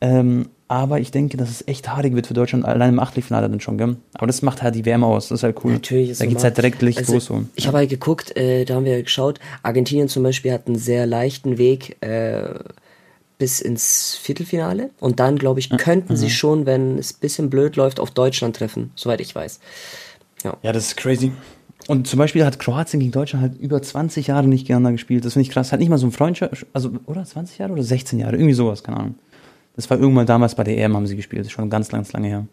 Ähm, 0.01 0.49
aber 0.69 1.01
ich 1.01 1.11
denke, 1.11 1.37
dass 1.37 1.49
es 1.49 1.67
echt 1.69 1.89
haarig 1.89 2.15
wird 2.15 2.27
für 2.27 2.35
Deutschland, 2.35 2.65
allein 2.65 2.91
im 2.91 2.99
Achtelfinale 2.99 3.49
dann 3.49 3.61
schon, 3.61 3.79
gell? 3.79 3.97
Aber 4.15 4.27
das 4.27 4.43
macht 4.43 4.62
halt 4.62 4.75
die 4.75 4.85
Wärme 4.85 5.07
aus, 5.07 5.29
das 5.29 5.41
ist 5.41 5.43
halt 5.45 5.57
cool. 5.65 5.73
Natürlich 5.73 6.11
ist 6.11 6.21
Da 6.21 6.27
geht's 6.27 6.45
halt 6.45 6.57
direkt 6.57 6.83
Licht 6.83 6.99
also, 6.99 7.15
los. 7.15 7.27
So. 7.27 7.45
Ich 7.55 7.67
habe 7.67 7.79
halt 7.79 7.89
geguckt, 7.89 8.37
äh, 8.37 8.65
da 8.65 8.75
haben 8.75 8.85
wir 8.85 9.03
geschaut, 9.03 9.39
Argentinien 9.62 10.09
zum 10.09 10.23
Beispiel 10.23 10.53
hat 10.53 10.67
einen 10.67 10.77
sehr 10.77 11.07
leichten 11.07 11.57
Weg, 11.57 11.97
äh, 12.03 12.55
bis 13.39 13.61
ins 13.61 14.17
Viertelfinale. 14.17 14.91
Und 15.01 15.21
dann, 15.21 15.39
glaube 15.39 15.61
ich, 15.61 15.71
könnten 15.71 16.15
mhm. 16.15 16.17
sie 16.17 16.31
schon, 16.31 16.67
wenn 16.67 16.99
es 16.99 17.15
ein 17.15 17.21
bisschen 17.21 17.51
blöd 17.51 17.77
läuft, 17.77 18.01
auf 18.01 18.11
Deutschland 18.11 18.57
treffen, 18.57 18.91
soweit 18.97 19.21
ich 19.21 19.35
weiß. 19.35 19.61
Ja. 20.45 20.57
ja, 20.62 20.73
das 20.73 20.89
ist 20.89 20.97
crazy. 20.97 21.33
Und 21.88 22.09
zum 22.09 22.18
Beispiel 22.18 22.44
hat 22.44 22.59
Kroatien 22.59 23.01
gegen 23.01 23.12
Deutschland 23.12 23.42
halt 23.42 23.61
über 23.61 23.81
20 23.81 24.27
Jahre 24.27 24.49
nicht 24.49 24.62
gegeneinander 24.62 24.92
gespielt. 24.92 25.25
Das 25.25 25.35
finde 25.35 25.44
ich 25.44 25.51
krass. 25.51 25.72
Hat 25.72 25.81
nicht 25.81 25.88
mal 25.88 25.99
so 25.99 26.07
ein 26.07 26.12
Freundschaft, 26.12 26.66
also, 26.72 26.90
oder 27.07 27.25
20 27.25 27.59
Jahre 27.59 27.72
oder 27.72 27.83
16 27.83 28.18
Jahre, 28.18 28.37
irgendwie 28.37 28.55
sowas, 28.55 28.83
keine 28.83 28.99
Ahnung. 28.99 29.14
Das 29.77 29.88
war 29.90 29.99
irgendwann 29.99 30.27
damals 30.27 30.55
bei 30.55 30.64
der 30.64 30.79
EM 30.79 30.96
haben 30.96 31.07
sie 31.07 31.16
gespielt, 31.16 31.40
das 31.40 31.49
ist 31.49 31.53
schon 31.53 31.70
ganz, 31.70 31.88
ganz 31.88 32.12
lange 32.12 32.29
her. 32.29 32.46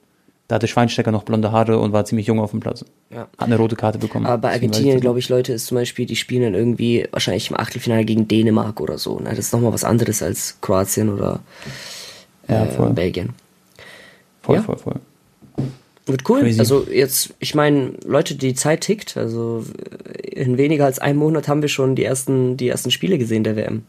Da 0.50 0.56
hatte 0.56 0.68
Schweinstecker 0.68 1.12
noch 1.12 1.24
blonde 1.24 1.54
Haare 1.54 1.80
und 1.80 1.94
war 1.94 2.04
ziemlich 2.04 2.28
jung 2.28 2.40
auf 2.42 2.52
dem 2.52 2.60
Platz. 2.60 2.84
Ja. 3.10 3.22
Hat 3.22 3.30
eine 3.38 3.56
rote 3.56 3.78
Karte 3.78 3.98
bekommen. 3.98 4.26
Aber 4.26 4.40
bei 4.40 4.52
Argentinien, 4.52 5.00
glaube 5.00 5.20
ich, 5.20 5.30
Leute, 5.30 5.54
ist 5.54 5.68
zum 5.68 5.76
Beispiel, 5.76 6.06
die 6.06 6.18
spielen 6.18 6.44
dann 6.44 6.54
irgendwie 6.54 7.08
wahrscheinlich 7.12 7.50
im 7.50 7.58
Achtelfinale 7.58 8.04
gegen 8.04 8.28
Dänemark 8.28 8.82
oder 8.82 8.98
so. 8.98 9.20
Ne? 9.20 9.30
Das 9.30 9.40
ist 9.40 9.54
nochmal 9.54 9.72
was 9.72 9.86
anderes 9.86 10.22
als 10.22 10.58
Kroatien 10.60 11.10
oder 11.10 11.40
äh, 12.50 12.54
ja, 12.54 12.86
Belgien. 12.90 13.30
Voll, 14.42 14.58
ja. 14.58 14.62
voll, 14.62 14.78
voll. 14.78 15.00
Wird 16.14 16.30
cool. 16.30 16.42
Crazy. 16.42 16.60
Also 16.60 16.86
jetzt, 16.92 17.34
ich 17.40 17.56
meine, 17.56 17.94
Leute, 18.06 18.36
die 18.36 18.54
Zeit 18.54 18.82
tickt. 18.82 19.18
Also 19.18 19.66
in 20.22 20.60
weniger 20.60 20.86
als 20.86 21.00
einem 21.00 21.18
Monat 21.18 21.48
haben 21.48 21.64
wir 21.64 21.70
schon 21.70 21.96
die 21.96 22.04
ersten, 22.04 22.56
die 22.56 22.68
ersten 22.68 22.92
Spiele 22.92 23.18
gesehen 23.18 23.44
der 23.44 23.56
WM. 23.56 23.82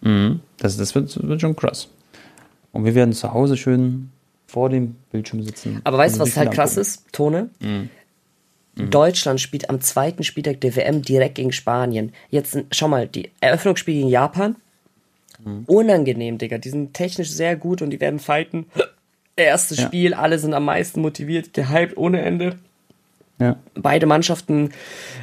Mhm. 0.00 0.40
Das, 0.58 0.76
das 0.76 0.92
wird, 0.96 1.22
wird 1.22 1.40
schon 1.40 1.54
krass. 1.54 1.86
Und 2.72 2.84
wir 2.84 2.96
werden 2.96 3.12
zu 3.12 3.32
Hause 3.32 3.56
schön 3.56 4.10
vor 4.48 4.70
dem 4.70 4.96
Bildschirm 5.12 5.44
sitzen. 5.44 5.80
Aber 5.84 5.98
weißt 5.98 6.16
du, 6.16 6.20
was 6.20 6.36
halt 6.36 6.50
krass 6.50 6.76
ist, 6.76 7.04
Tone? 7.12 7.50
Mhm. 7.60 7.90
Mhm. 8.74 8.90
Deutschland 8.90 9.40
spielt 9.40 9.70
am 9.70 9.80
zweiten 9.80 10.24
Spieltag 10.24 10.60
der 10.62 10.74
WM 10.74 11.02
direkt 11.02 11.36
gegen 11.36 11.52
Spanien. 11.52 12.12
Jetzt, 12.30 12.58
schau 12.72 12.88
mal, 12.88 13.06
die 13.06 13.30
Eröffnungsspiel 13.40 13.94
gegen 13.94 14.08
Japan. 14.08 14.56
Mhm. 15.44 15.62
Unangenehm, 15.66 16.38
Digga. 16.38 16.58
Die 16.58 16.70
sind 16.70 16.92
technisch 16.92 17.30
sehr 17.30 17.54
gut 17.54 17.82
und 17.82 17.90
die 17.90 18.00
werden 18.00 18.18
fighten. 18.18 18.66
Erstes 19.36 19.78
ja. 19.78 19.86
Spiel, 19.86 20.14
alle 20.14 20.38
sind 20.38 20.54
am 20.54 20.64
meisten 20.64 21.00
motiviert, 21.00 21.54
gehypt 21.54 21.96
ohne 21.96 22.22
Ende. 22.22 22.56
Ja. 23.38 23.56
Beide 23.74 24.04
Mannschaften 24.06 24.70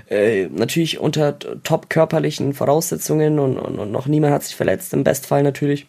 äh, 0.10 0.48
natürlich 0.48 1.00
unter 1.00 1.38
top 1.64 1.90
körperlichen 1.90 2.54
Voraussetzungen 2.54 3.38
und, 3.38 3.60
und, 3.60 3.78
und 3.78 3.92
noch 3.92 4.08
niemand 4.08 4.34
hat 4.34 4.44
sich 4.44 4.56
verletzt, 4.56 4.92
im 4.94 5.04
Bestfall 5.04 5.44
natürlich 5.44 5.86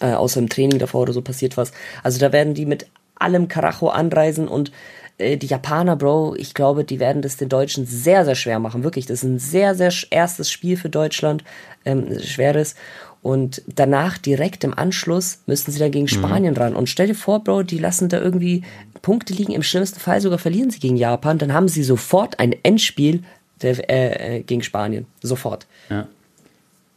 äh, 0.00 0.12
außer 0.12 0.40
im 0.40 0.48
Training 0.48 0.78
davor 0.78 1.02
oder 1.02 1.12
so 1.12 1.22
passiert 1.22 1.56
was. 1.56 1.72
Also 2.02 2.18
da 2.18 2.32
werden 2.32 2.54
die 2.54 2.66
mit 2.66 2.86
allem 3.14 3.48
Karacho 3.48 3.88
anreisen 3.88 4.48
und 4.48 4.72
äh, 5.18 5.36
die 5.36 5.46
Japaner, 5.46 5.96
Bro, 5.96 6.36
ich 6.36 6.54
glaube, 6.54 6.84
die 6.84 7.00
werden 7.00 7.22
das 7.22 7.36
den 7.36 7.48
Deutschen 7.48 7.86
sehr, 7.86 8.24
sehr 8.24 8.34
schwer 8.34 8.58
machen. 8.58 8.84
Wirklich, 8.84 9.06
das 9.06 9.22
ist 9.22 9.28
ein 9.28 9.38
sehr, 9.38 9.74
sehr 9.74 9.92
erstes 10.10 10.50
Spiel 10.50 10.76
für 10.76 10.88
Deutschland, 10.88 11.44
ähm, 11.84 12.18
schweres. 12.20 12.74
Und 13.22 13.62
danach, 13.66 14.16
direkt 14.18 14.64
im 14.64 14.76
Anschluss, 14.76 15.40
müssten 15.46 15.72
sie 15.72 15.78
dann 15.78 15.90
gegen 15.90 16.04
mhm. 16.04 16.08
Spanien 16.08 16.54
mhm. 16.54 16.60
ran. 16.60 16.76
Und 16.76 16.88
stell 16.88 17.08
dir 17.08 17.14
vor, 17.14 17.42
Bro, 17.42 17.64
die 17.64 17.78
lassen 17.78 18.08
da 18.08 18.20
irgendwie 18.20 18.62
Punkte 19.02 19.34
liegen. 19.34 19.52
Im 19.52 19.62
schlimmsten 19.62 20.00
Fall 20.00 20.20
sogar 20.20 20.38
verlieren 20.38 20.70
sie 20.70 20.78
gegen 20.78 20.96
Japan. 20.96 21.38
Dann 21.38 21.52
haben 21.52 21.68
sie 21.68 21.82
sofort 21.82 22.38
ein 22.38 22.54
Endspiel 22.62 23.22
der, 23.62 23.90
äh, 23.90 24.38
äh 24.38 24.42
gegen 24.42 24.62
Spanien. 24.62 25.06
Sofort. 25.22 25.66
Ja. 25.90 26.06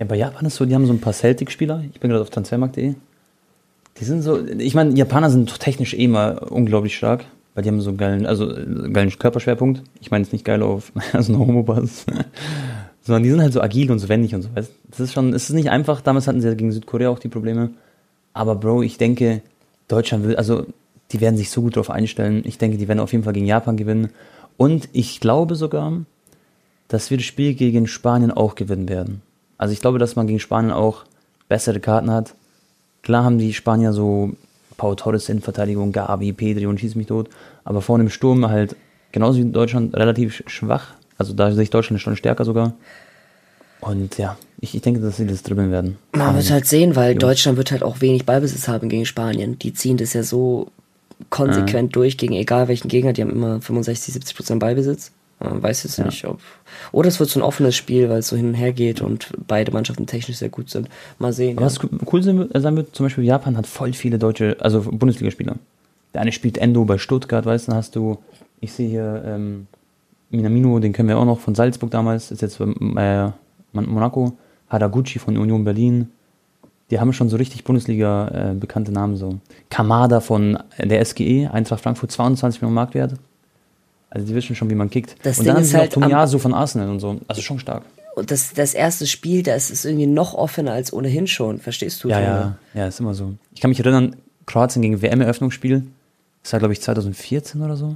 Ja, 0.01 0.07
bei 0.07 0.15
Japan 0.15 0.47
ist 0.47 0.55
so, 0.55 0.65
die 0.65 0.73
haben 0.73 0.87
so 0.87 0.93
ein 0.93 0.99
paar 0.99 1.13
Celtic-Spieler. 1.13 1.83
Ich 1.93 1.99
bin 1.99 2.09
gerade 2.09 2.23
auf 2.23 2.31
transfermarkt.de. 2.31 2.95
Die 3.99 4.03
sind 4.03 4.23
so, 4.23 4.43
ich 4.43 4.73
meine, 4.73 4.95
Japaner 4.95 5.29
sind 5.29 5.59
technisch 5.59 5.93
eh 5.93 6.07
mal 6.07 6.39
unglaublich 6.39 6.97
stark, 6.97 7.25
weil 7.53 7.63
die 7.63 7.69
haben 7.69 7.81
so 7.81 7.89
einen 7.89 7.97
geilen, 7.99 8.25
also 8.25 8.47
geilen 8.91 9.11
Körperschwerpunkt. 9.11 9.83
Ich 9.99 10.09
meine 10.09 10.23
jetzt 10.23 10.33
nicht 10.33 10.43
geil 10.43 10.63
auf 10.63 10.91
also 11.13 11.33
eine 11.33 11.45
Homo-Basis. 11.45 12.07
Sondern 13.11 13.23
die 13.23 13.29
sind 13.31 13.41
halt 13.41 13.51
so 13.51 13.59
agil 13.59 13.91
und 13.91 13.99
so 13.99 14.07
wendig 14.07 14.33
und 14.33 14.41
so. 14.41 14.47
Weißt? 14.55 14.71
Das 14.89 15.01
ist 15.01 15.11
schon, 15.11 15.33
es 15.33 15.49
ist 15.49 15.53
nicht 15.53 15.69
einfach. 15.69 15.99
Damals 15.99 16.27
hatten 16.27 16.39
sie 16.39 16.47
ja 16.47 16.53
gegen 16.53 16.71
Südkorea 16.71 17.09
auch 17.09 17.19
die 17.19 17.27
Probleme. 17.27 17.71
Aber 18.31 18.55
Bro, 18.55 18.83
ich 18.83 18.97
denke, 18.97 19.41
Deutschland 19.89 20.23
will, 20.23 20.37
also 20.37 20.65
die 21.11 21.19
werden 21.19 21.35
sich 21.35 21.49
so 21.49 21.61
gut 21.61 21.75
darauf 21.75 21.89
einstellen. 21.89 22.41
Ich 22.45 22.57
denke, 22.57 22.77
die 22.77 22.87
werden 22.87 23.01
auf 23.01 23.11
jeden 23.11 23.25
Fall 23.25 23.33
gegen 23.33 23.45
Japan 23.45 23.75
gewinnen. 23.75 24.11
Und 24.55 24.87
ich 24.93 25.19
glaube 25.19 25.55
sogar, 25.55 25.91
dass 26.87 27.11
wir 27.11 27.17
das 27.17 27.25
Spiel 27.25 27.53
gegen 27.53 27.85
Spanien 27.85 28.31
auch 28.31 28.55
gewinnen 28.55 28.87
werden. 28.87 29.21
Also 29.57 29.73
ich 29.73 29.81
glaube, 29.81 29.99
dass 29.99 30.15
man 30.15 30.27
gegen 30.27 30.39
Spanien 30.39 30.71
auch 30.71 31.03
bessere 31.49 31.81
Karten 31.81 32.11
hat. 32.11 32.33
Klar 33.01 33.25
haben 33.25 33.39
die 33.39 33.53
Spanier 33.53 33.91
so 33.91 34.31
Pau 34.77 34.95
Torres 34.95 35.27
in 35.27 35.41
Verteidigung, 35.41 35.91
Gavi, 35.91 36.31
Pedri 36.31 36.65
und 36.65 36.79
schieß 36.79 36.95
mich 36.95 37.07
tot. 37.07 37.27
Aber 37.65 37.81
vorne 37.81 38.05
im 38.05 38.09
Sturm 38.09 38.47
halt 38.47 38.77
genauso 39.11 39.39
wie 39.39 39.41
in 39.41 39.51
Deutschland 39.51 39.97
relativ 39.97 40.43
schwach. 40.47 40.93
Also 41.21 41.33
da 41.33 41.51
sehe 41.51 41.61
ich 41.61 41.69
Deutschland 41.69 42.01
schon 42.01 42.15
stärker 42.15 42.45
sogar. 42.45 42.73
Und 43.79 44.17
ja, 44.17 44.37
ich, 44.59 44.73
ich 44.73 44.81
denke, 44.81 45.01
dass 45.01 45.17
sie 45.17 45.27
das 45.27 45.43
dribbeln 45.43 45.71
werden. 45.71 45.97
Man 46.15 46.35
wird 46.35 46.49
halt 46.49 46.65
sehen, 46.65 46.95
weil 46.95 47.13
Deutschland 47.13 47.59
wird 47.59 47.71
halt 47.71 47.83
auch 47.83 48.01
wenig 48.01 48.25
Ballbesitz 48.25 48.67
haben 48.67 48.89
gegen 48.89 49.05
Spanien. 49.05 49.59
Die 49.59 49.71
ziehen 49.73 49.97
das 49.97 50.13
ja 50.13 50.23
so 50.23 50.71
konsequent 51.29 51.91
ja. 51.91 51.93
durch 51.93 52.17
gegen 52.17 52.33
egal 52.33 52.67
welchen 52.67 52.87
Gegner. 52.87 53.13
Die 53.13 53.21
haben 53.21 53.29
immer 53.29 53.61
65, 53.61 54.15
70 54.15 54.35
Prozent 54.35 54.59
Ballbesitz. 54.59 55.11
Man 55.39 55.61
weiß 55.61 55.83
jetzt 55.83 55.99
ja. 55.99 56.05
nicht, 56.05 56.25
ob. 56.25 56.39
Oder 56.91 57.07
es 57.07 57.19
wird 57.19 57.29
so 57.29 57.39
ein 57.39 57.43
offenes 57.43 57.75
Spiel, 57.75 58.09
weil 58.09 58.19
es 58.19 58.27
so 58.27 58.35
hin 58.35 58.47
und 58.47 58.53
her 58.55 58.73
geht 58.73 58.99
und 58.99 59.31
beide 59.47 59.71
Mannschaften 59.71 60.07
technisch 60.07 60.37
sehr 60.37 60.49
gut 60.49 60.71
sind. 60.71 60.89
Mal 61.19 61.33
sehen. 61.33 61.57
Ja. 61.59 61.65
was 61.65 61.79
cool 62.11 62.23
sein 62.23 62.49
wird, 62.77 62.95
zum 62.95 63.05
Beispiel 63.05 63.23
Japan 63.23 63.57
hat 63.57 63.67
voll 63.67 63.93
viele 63.93 64.17
deutsche, 64.17 64.57
also 64.59 64.81
Bundesligaspieler. 64.81 65.55
Der 66.15 66.21
eine 66.21 66.31
spielt 66.31 66.57
Endo 66.57 66.83
bei 66.85 66.97
Stuttgart, 66.97 67.45
weißt 67.45 67.67
du, 67.67 67.71
dann 67.71 67.77
hast 67.77 67.95
du, 67.95 68.17
ich 68.59 68.73
sehe 68.73 68.89
hier 68.89 69.23
ähm, 69.25 69.67
Minamino, 70.31 70.79
den 70.79 70.93
kennen 70.93 71.09
wir 71.09 71.17
auch 71.17 71.25
noch 71.25 71.39
von 71.39 71.55
Salzburg 71.55 71.91
damals, 71.91 72.31
ist 72.31 72.41
jetzt 72.41 72.59
bei 72.59 73.33
äh, 73.75 73.79
Monaco. 73.81 74.33
Haraguchi 74.71 75.19
von 75.19 75.37
Union 75.37 75.63
Berlin. 75.63 76.11
Die 76.89 76.99
haben 76.99 77.13
schon 77.13 77.29
so 77.29 77.37
richtig 77.37 77.63
Bundesliga 77.63 78.51
äh, 78.51 78.53
bekannte 78.53 78.91
Namen 78.91 79.17
so. 79.17 79.39
Kamada 79.69 80.21
von 80.21 80.57
der 80.77 81.03
SGE, 81.03 81.49
Eintracht 81.51 81.81
Frankfurt, 81.81 82.11
22 82.11 82.61
Millionen 82.61 82.75
Marktwert. 82.75 83.13
Also 84.09 84.27
die 84.27 84.35
wissen 84.35 84.55
schon, 84.55 84.69
wie 84.69 84.75
man 84.75 84.89
kickt. 84.89 85.15
Das 85.23 85.39
und 85.39 85.45
Ding 85.45 85.53
dann 85.53 85.63
ist 85.63 85.73
halt 85.73 85.95
noch 85.95 86.03
Tomiyasu 86.03 86.37
von 86.37 86.53
Arsenal 86.53 86.89
und 86.89 86.99
so. 86.99 87.19
Also 87.27 87.41
schon 87.41 87.59
stark. 87.59 87.83
das, 88.25 88.53
das 88.53 88.73
erste 88.73 89.07
Spiel, 89.07 89.43
da 89.43 89.55
ist 89.55 89.71
es 89.71 89.85
irgendwie 89.85 90.07
noch 90.07 90.33
offener 90.33 90.73
als 90.73 90.91
ohnehin 90.91 91.27
schon. 91.27 91.59
Verstehst 91.59 92.03
du? 92.03 92.09
Ja, 92.09 92.19
ja, 92.19 92.57
ja, 92.73 92.87
ist 92.87 92.99
immer 92.99 93.13
so. 93.13 93.33
Ich 93.53 93.61
kann 93.61 93.69
mich 93.69 93.79
erinnern, 93.79 94.17
Kroatien 94.45 94.81
gegen 94.81 95.01
WM-Eröffnungsspiel. 95.01 95.83
Das 96.43 96.53
war, 96.53 96.59
glaube 96.59 96.73
ich, 96.73 96.81
2014 96.81 97.61
oder 97.61 97.77
so. 97.77 97.95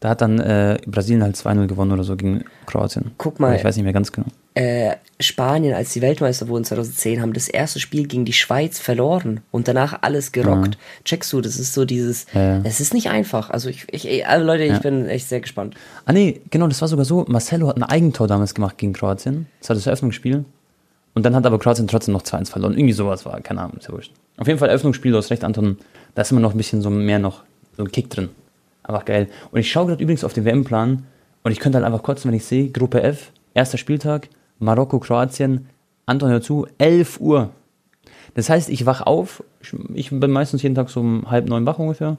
Da 0.00 0.10
hat 0.10 0.20
dann 0.20 0.38
äh, 0.38 0.78
Brasilien 0.86 1.24
halt 1.24 1.36
2-0 1.36 1.66
gewonnen 1.66 1.90
oder 1.90 2.04
so 2.04 2.14
gegen 2.16 2.44
Kroatien. 2.66 3.10
Guck 3.18 3.40
mal. 3.40 3.48
Aber 3.48 3.56
ich 3.56 3.64
weiß 3.64 3.76
nicht 3.76 3.84
mehr 3.84 3.92
ganz 3.92 4.12
genau. 4.12 4.28
Äh, 4.54 4.96
Spanien, 5.20 5.74
als 5.74 5.92
die 5.92 6.02
Weltmeister 6.02 6.48
wurden 6.48 6.64
2010, 6.64 7.20
haben 7.20 7.32
das 7.32 7.48
erste 7.48 7.80
Spiel 7.80 8.06
gegen 8.06 8.24
die 8.24 8.32
Schweiz 8.32 8.78
verloren 8.78 9.40
und 9.50 9.66
danach 9.66 9.98
alles 10.02 10.30
gerockt. 10.30 10.74
Ja. 10.74 10.80
Checkst 11.04 11.32
du, 11.32 11.40
das 11.40 11.58
ist 11.58 11.74
so 11.74 11.84
dieses, 11.84 12.26
es 12.26 12.34
ja. 12.34 12.62
ist 12.64 12.94
nicht 12.94 13.08
einfach. 13.10 13.50
Also 13.50 13.68
ich, 13.68 13.86
ich 13.92 14.26
also 14.26 14.46
Leute, 14.46 14.64
ich 14.64 14.72
ja. 14.72 14.78
bin 14.78 15.06
echt 15.06 15.28
sehr 15.28 15.40
gespannt. 15.40 15.74
Ah 16.06 16.12
nee, 16.12 16.40
genau, 16.50 16.68
das 16.68 16.80
war 16.80 16.88
sogar 16.88 17.04
so, 17.04 17.24
Marcelo 17.28 17.68
hat 17.68 17.76
ein 17.76 17.82
Eigentor 17.82 18.28
damals 18.28 18.54
gemacht 18.54 18.78
gegen 18.78 18.92
Kroatien. 18.92 19.46
Das 19.60 19.70
war 19.70 19.74
das 19.74 19.86
Eröffnungsspiel. 19.86 20.44
Und 21.14 21.22
dann 21.24 21.34
hat 21.34 21.46
aber 21.46 21.58
Kroatien 21.58 21.88
trotzdem 21.88 22.14
noch 22.14 22.22
2-1 22.22 22.50
verloren. 22.50 22.74
Irgendwie 22.74 22.92
sowas 22.92 23.26
war, 23.26 23.40
keine 23.40 23.62
Ahnung, 23.62 23.78
ja 23.80 23.92
wurscht. 23.92 24.12
Auf 24.36 24.46
jeden 24.46 24.60
Fall 24.60 24.68
Eröffnungsspiel, 24.68 25.10
du 25.10 25.18
hast 25.18 25.30
recht, 25.30 25.42
Anton, 25.42 25.78
da 26.14 26.22
ist 26.22 26.30
immer 26.30 26.40
noch 26.40 26.52
ein 26.52 26.56
bisschen 26.56 26.82
so 26.82 26.90
mehr 26.90 27.18
noch, 27.18 27.42
so 27.76 27.82
ein 27.82 27.90
Kick 27.90 28.10
drin. 28.10 28.28
Einfach 28.88 29.04
geil. 29.04 29.28
Und 29.50 29.60
ich 29.60 29.70
schaue 29.70 29.86
gerade 29.86 30.02
übrigens 30.02 30.24
auf 30.24 30.32
den 30.32 30.46
WM-Plan 30.46 31.04
und 31.44 31.52
ich 31.52 31.60
könnte 31.60 31.76
halt 31.76 31.86
einfach 31.86 32.02
kurz, 32.02 32.24
wenn 32.24 32.32
ich 32.32 32.44
sehe, 32.44 32.70
Gruppe 32.70 33.02
F, 33.02 33.32
erster 33.52 33.76
Spieltag, 33.78 34.30
Marokko, 34.58 34.98
Kroatien, 34.98 35.68
Anton 36.06 36.30
hör 36.30 36.40
zu, 36.40 36.66
11 36.78 37.20
Uhr. 37.20 37.50
Das 38.34 38.48
heißt, 38.48 38.70
ich 38.70 38.86
wach 38.86 39.02
auf, 39.02 39.44
ich 39.94 40.10
bin 40.10 40.30
meistens 40.30 40.62
jeden 40.62 40.74
Tag 40.74 40.88
so 40.88 41.00
um 41.00 41.30
halb 41.30 41.48
neun 41.48 41.66
wach 41.66 41.78
ungefähr. 41.78 42.16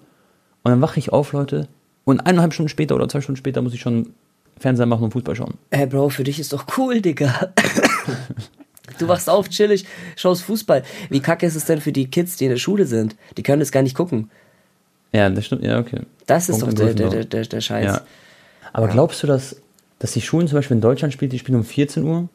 Und 0.63 0.71
dann 0.71 0.81
wache 0.81 0.99
ich 0.99 1.11
auf, 1.11 1.33
Leute, 1.33 1.67
und 2.05 2.19
eineinhalb 2.21 2.53
Stunden 2.53 2.69
später 2.69 2.95
oder 2.95 3.09
zwei 3.09 3.21
Stunden 3.21 3.37
später 3.37 3.61
muss 3.61 3.73
ich 3.73 3.81
schon 3.81 4.13
Fernseher 4.59 4.85
machen 4.85 5.05
und 5.05 5.11
Fußball 5.11 5.35
schauen. 5.35 5.55
Ey, 5.71 5.87
Bro, 5.87 6.09
für 6.09 6.23
dich 6.23 6.39
ist 6.39 6.53
doch 6.53 6.65
cool, 6.77 7.01
Digga. 7.01 7.51
Du 8.97 9.07
wachst 9.07 9.29
auf, 9.29 9.47
chillig, 9.47 9.85
schaust 10.17 10.41
Fußball. 10.43 10.83
Wie 11.09 11.21
kacke 11.21 11.45
ist 11.45 11.55
es 11.55 11.65
denn 11.65 11.79
für 11.79 11.93
die 11.93 12.09
Kids, 12.09 12.35
die 12.35 12.45
in 12.45 12.49
der 12.49 12.57
Schule 12.57 12.85
sind? 12.85 13.15
Die 13.37 13.43
können 13.43 13.61
das 13.61 13.71
gar 13.71 13.81
nicht 13.81 13.95
gucken. 13.95 14.29
Ja, 15.13 15.29
das 15.29 15.45
stimmt, 15.45 15.63
ja, 15.63 15.79
okay. 15.79 16.01
Das 16.29 16.49
ist 16.49 16.59
Punkt 16.59 16.79
doch 16.79 16.85
der, 16.85 16.93
der, 16.93 17.25
der, 17.25 17.45
der, 17.45 17.61
Scheiß. 17.61 17.85
Ja. 17.85 18.01
Aber 18.73 18.87
ja. 18.87 18.93
glaubst 18.93 19.23
du, 19.23 19.27
dass, 19.27 19.55
dass 19.99 20.11
die 20.11 20.21
Schulen 20.21 20.47
zum 20.47 20.57
Beispiel 20.57 20.75
in 20.75 20.81
Deutschland 20.81 21.13
spielen, 21.13 21.31
die 21.31 21.39
spielen 21.39 21.57
um 21.57 21.65
14 21.65 22.03
Uhr? 22.03 22.29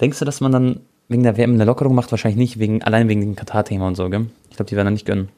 Denkst 0.00 0.18
du, 0.18 0.24
dass 0.24 0.40
man 0.40 0.52
dann 0.52 0.80
wegen 1.08 1.22
der 1.22 1.36
WM 1.36 1.54
eine 1.54 1.64
Lockerung 1.64 1.94
macht? 1.94 2.10
Wahrscheinlich 2.10 2.38
nicht, 2.38 2.58
wegen, 2.58 2.82
allein 2.82 3.08
wegen 3.08 3.20
dem 3.20 3.36
Katar-Thema 3.36 3.86
und 3.86 3.94
so, 3.94 4.08
gell? 4.10 4.26
Ich 4.50 4.56
glaube, 4.56 4.68
die 4.68 4.76
werden 4.76 4.86
dann 4.86 4.94
nicht 4.94 5.06
gönnen 5.06 5.28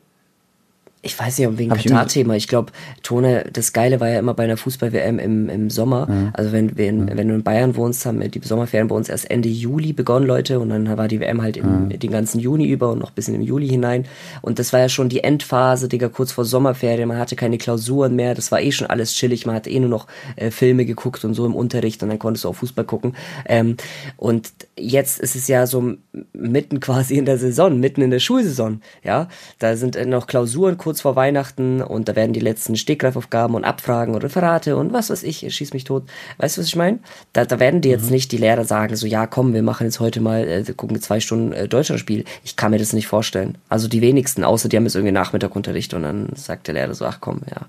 ich 1.02 1.18
weiß 1.18 1.38
nicht, 1.38 1.58
wegen 1.58 1.70
Katar-Thema. 1.70 2.36
Ich 2.36 2.46
glaube, 2.46 2.72
Tone, 3.02 3.46
das 3.50 3.72
Geile 3.72 4.00
war 4.00 4.10
ja 4.10 4.18
immer 4.18 4.34
bei 4.34 4.44
einer 4.44 4.58
Fußball-WM 4.58 5.18
im, 5.18 5.48
im 5.48 5.70
Sommer. 5.70 6.06
Mhm. 6.06 6.30
Also 6.34 6.52
wenn, 6.52 6.76
wenn, 6.76 7.04
mhm. 7.04 7.10
wenn 7.14 7.28
du 7.28 7.34
in 7.36 7.42
Bayern 7.42 7.74
wohnst, 7.74 8.04
haben 8.04 8.20
die 8.20 8.40
Sommerferien 8.42 8.88
bei 8.88 8.94
uns 8.94 9.08
erst 9.08 9.30
Ende 9.30 9.48
Juli 9.48 9.94
begonnen, 9.94 10.26
Leute. 10.26 10.60
Und 10.60 10.68
dann 10.68 10.98
war 10.98 11.08
die 11.08 11.20
WM 11.20 11.40
halt 11.40 11.56
im, 11.56 11.86
mhm. 11.86 11.98
den 11.98 12.10
ganzen 12.10 12.38
Juni 12.38 12.66
über 12.66 12.90
und 12.90 12.98
noch 12.98 13.12
bis 13.12 13.28
in 13.28 13.34
den 13.34 13.42
Juli 13.42 13.66
hinein. 13.66 14.04
Und 14.42 14.58
das 14.58 14.74
war 14.74 14.80
ja 14.80 14.90
schon 14.90 15.08
die 15.08 15.24
Endphase, 15.24 15.88
Digga, 15.88 16.10
kurz 16.10 16.32
vor 16.32 16.44
Sommerferien. 16.44 17.08
Man 17.08 17.18
hatte 17.18 17.34
keine 17.34 17.56
Klausuren 17.56 18.14
mehr. 18.14 18.34
Das 18.34 18.52
war 18.52 18.60
eh 18.60 18.70
schon 18.70 18.86
alles 18.86 19.14
chillig. 19.14 19.46
Man 19.46 19.54
hat 19.54 19.66
eh 19.66 19.80
nur 19.80 19.88
noch 19.88 20.06
äh, 20.36 20.50
Filme 20.50 20.84
geguckt 20.84 21.24
und 21.24 21.32
so 21.32 21.46
im 21.46 21.54
Unterricht. 21.54 22.02
Und 22.02 22.10
dann 22.10 22.18
konntest 22.18 22.44
du 22.44 22.50
auch 22.50 22.56
Fußball 22.56 22.84
gucken. 22.84 23.16
Ähm, 23.46 23.78
und 24.18 24.52
jetzt 24.76 25.18
ist 25.18 25.34
es 25.34 25.48
ja 25.48 25.66
so 25.66 25.94
mitten 26.34 26.80
quasi 26.80 27.16
in 27.16 27.24
der 27.24 27.38
Saison, 27.38 27.80
mitten 27.80 28.02
in 28.02 28.10
der 28.10 28.20
Schulsaison. 28.20 28.82
Ja, 29.02 29.28
da 29.58 29.76
sind 29.76 29.96
äh, 29.96 30.04
noch 30.04 30.26
Klausuren 30.26 30.76
kurz 30.76 30.89
kurz 30.90 31.02
vor 31.02 31.14
Weihnachten 31.14 31.82
und 31.82 32.08
da 32.08 32.16
werden 32.16 32.32
die 32.32 32.40
letzten 32.40 32.74
Stegreifaufgaben 32.74 33.54
und 33.54 33.62
Abfragen 33.62 34.12
und 34.12 34.24
Referate 34.24 34.76
und 34.76 34.92
was 34.92 35.08
weiß 35.08 35.22
ich, 35.22 35.46
schieß 35.54 35.72
mich 35.72 35.84
tot. 35.84 36.02
Weißt 36.38 36.56
du, 36.56 36.62
was 36.62 36.66
ich 36.66 36.74
meine? 36.74 36.98
Da, 37.32 37.44
da 37.44 37.60
werden 37.60 37.80
die 37.80 37.90
jetzt 37.90 38.06
mhm. 38.06 38.10
nicht 38.10 38.32
die 38.32 38.38
Lehrer 38.38 38.64
sagen, 38.64 38.96
so, 38.96 39.06
ja, 39.06 39.28
komm, 39.28 39.54
wir 39.54 39.62
machen 39.62 39.84
jetzt 39.84 40.00
heute 40.00 40.20
mal, 40.20 40.48
äh, 40.48 40.66
wir 40.66 40.74
gucken 40.74 41.00
zwei 41.00 41.20
Stunden 41.20 41.52
äh, 41.52 41.68
Deutschlandspiel. 41.68 42.24
Ich 42.42 42.56
kann 42.56 42.72
mir 42.72 42.80
das 42.80 42.92
nicht 42.92 43.06
vorstellen. 43.06 43.56
Also 43.68 43.86
die 43.86 44.00
wenigsten, 44.00 44.42
außer 44.42 44.68
die 44.68 44.76
haben 44.76 44.82
jetzt 44.82 44.96
irgendwie 44.96 45.12
Nachmittagunterricht 45.12 45.94
und 45.94 46.02
dann 46.02 46.30
sagt 46.34 46.66
der 46.66 46.74
Lehrer 46.74 46.94
so, 46.94 47.04
ach 47.04 47.18
komm, 47.20 47.42
ja. 47.48 47.66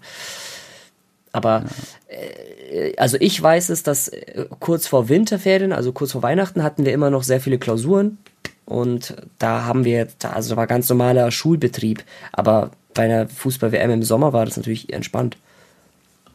Aber 1.32 1.66
äh, 2.08 2.96
also 2.98 3.18
ich 3.20 3.40
weiß 3.40 3.70
es, 3.70 3.84
dass 3.84 4.08
äh, 4.08 4.48
kurz 4.60 4.88
vor 4.88 5.10
Winterferien, 5.10 5.74
also 5.74 5.92
kurz 5.92 6.14
vor 6.14 6.24
Weihnachten, 6.24 6.64
hatten 6.64 6.86
wir 6.86 6.92
immer 6.92 7.12
noch 7.12 7.22
sehr 7.22 7.40
viele 7.40 7.60
Klausuren. 7.60 8.18
Und 8.66 9.16
da 9.38 9.66
haben 9.66 9.84
wir, 9.84 10.08
also 10.24 10.52
da 10.52 10.56
war 10.56 10.66
ganz 10.66 10.88
normaler 10.90 11.30
Schulbetrieb. 11.30 12.04
Aber 12.32 12.72
bei 12.94 13.04
einer 13.04 13.28
Fußball-WM 13.28 13.92
im 13.92 14.04
Sommer 14.04 14.34
war 14.34 14.46
das 14.46 14.58
natürlich 14.58 14.92
entspannt. 14.92 15.38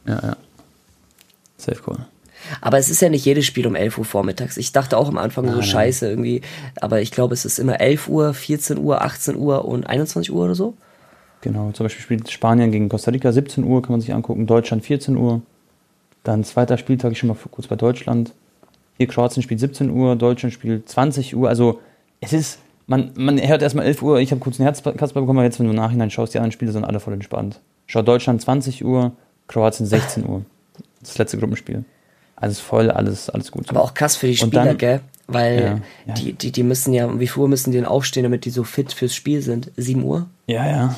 Ja, 0.05 0.19
ja. 0.21 0.37
Safe 1.57 1.79
cool. 1.87 1.97
Aber 2.61 2.77
es 2.77 2.89
ist 2.89 3.01
ja 3.01 3.09
nicht 3.09 3.25
jedes 3.25 3.45
Spiel 3.45 3.67
um 3.67 3.75
11 3.75 3.97
Uhr 3.97 4.05
vormittags. 4.05 4.57
Ich 4.57 4.71
dachte 4.71 4.97
auch 4.97 5.09
am 5.09 5.17
Anfang 5.17 5.45
nein, 5.45 5.55
so 5.55 5.61
scheiße 5.61 6.07
irgendwie. 6.07 6.41
Aber 6.79 7.01
ich 7.01 7.11
glaube, 7.11 7.33
es 7.33 7.45
ist 7.45 7.59
immer 7.59 7.79
11 7.81 8.07
Uhr, 8.07 8.33
14 8.33 8.77
Uhr, 8.77 9.01
18 9.01 9.35
Uhr 9.35 9.65
und 9.65 9.87
21 9.87 10.31
Uhr 10.31 10.45
oder 10.45 10.55
so. 10.55 10.75
Genau, 11.41 11.71
zum 11.71 11.85
Beispiel 11.85 12.03
spielt 12.03 12.31
Spanien 12.31 12.71
gegen 12.71 12.89
Costa 12.89 13.11
Rica 13.11 13.31
17 13.31 13.63
Uhr, 13.63 13.81
kann 13.81 13.91
man 13.91 14.01
sich 14.01 14.13
angucken. 14.13 14.47
Deutschland 14.47 14.83
14 14.85 15.17
Uhr. 15.17 15.41
Dann 16.23 16.43
zweiter 16.43 16.77
Spieltag, 16.77 17.11
ich 17.11 17.19
schon 17.19 17.29
mal 17.29 17.37
kurz 17.51 17.67
bei 17.67 17.75
Deutschland. 17.75 18.33
Hier 18.97 19.07
Kroatien 19.07 19.43
spielt 19.43 19.59
17 19.59 19.89
Uhr, 19.89 20.15
Deutschland 20.15 20.53
spielt 20.53 20.89
20 20.89 21.35
Uhr. 21.35 21.49
Also 21.49 21.79
es 22.19 22.33
ist 22.33 22.59
man, 22.87 23.11
man 23.15 23.39
hört 23.39 23.61
erstmal 23.61 23.85
11 23.85 24.01
Uhr, 24.01 24.19
ich 24.19 24.31
habe 24.31 24.39
kurz 24.39 24.59
einen 24.59 24.65
Herzkasper 24.65 25.21
bekommen, 25.21 25.39
aber 25.39 25.45
jetzt, 25.45 25.59
wenn 25.59 25.67
du 25.67 25.73
nachhinein 25.73 26.09
schaust, 26.09 26.33
die 26.33 26.39
anderen 26.39 26.53
Spiele 26.53 26.71
sind 26.71 26.85
alle 26.85 26.99
voll 26.99 27.13
entspannt. 27.13 27.59
Schau 27.85 28.01
Deutschland 28.01 28.41
20 28.41 28.83
Uhr, 28.83 29.11
Kroatien 29.47 29.85
16 29.85 30.27
Uhr. 30.27 30.43
Das 31.01 31.17
letzte 31.17 31.37
Gruppenspiel. 31.37 31.85
Alles 32.35 32.59
voll, 32.59 32.89
alles, 32.89 33.29
alles 33.29 33.51
gut. 33.51 33.69
Aber 33.69 33.81
auch 33.81 33.93
krass 33.93 34.15
für 34.15 34.27
die 34.27 34.37
Spieler, 34.37 34.65
dann, 34.65 34.77
gell? 34.77 35.01
Weil 35.27 35.59
ja, 35.59 35.79
ja. 36.07 36.13
Die, 36.13 36.33
die, 36.33 36.51
die 36.51 36.63
müssen 36.63 36.93
ja, 36.93 37.19
wie 37.19 37.27
viel 37.27 37.41
Uhr 37.41 37.49
müssen 37.49 37.71
die 37.71 37.77
denn 37.77 37.85
aufstehen, 37.85 38.23
damit 38.23 38.45
die 38.45 38.49
so 38.49 38.63
fit 38.63 38.93
fürs 38.93 39.13
Spiel 39.13 39.41
sind? 39.41 39.71
7 39.75 40.03
Uhr? 40.03 40.27
Ja, 40.47 40.65
ja. 40.69 40.95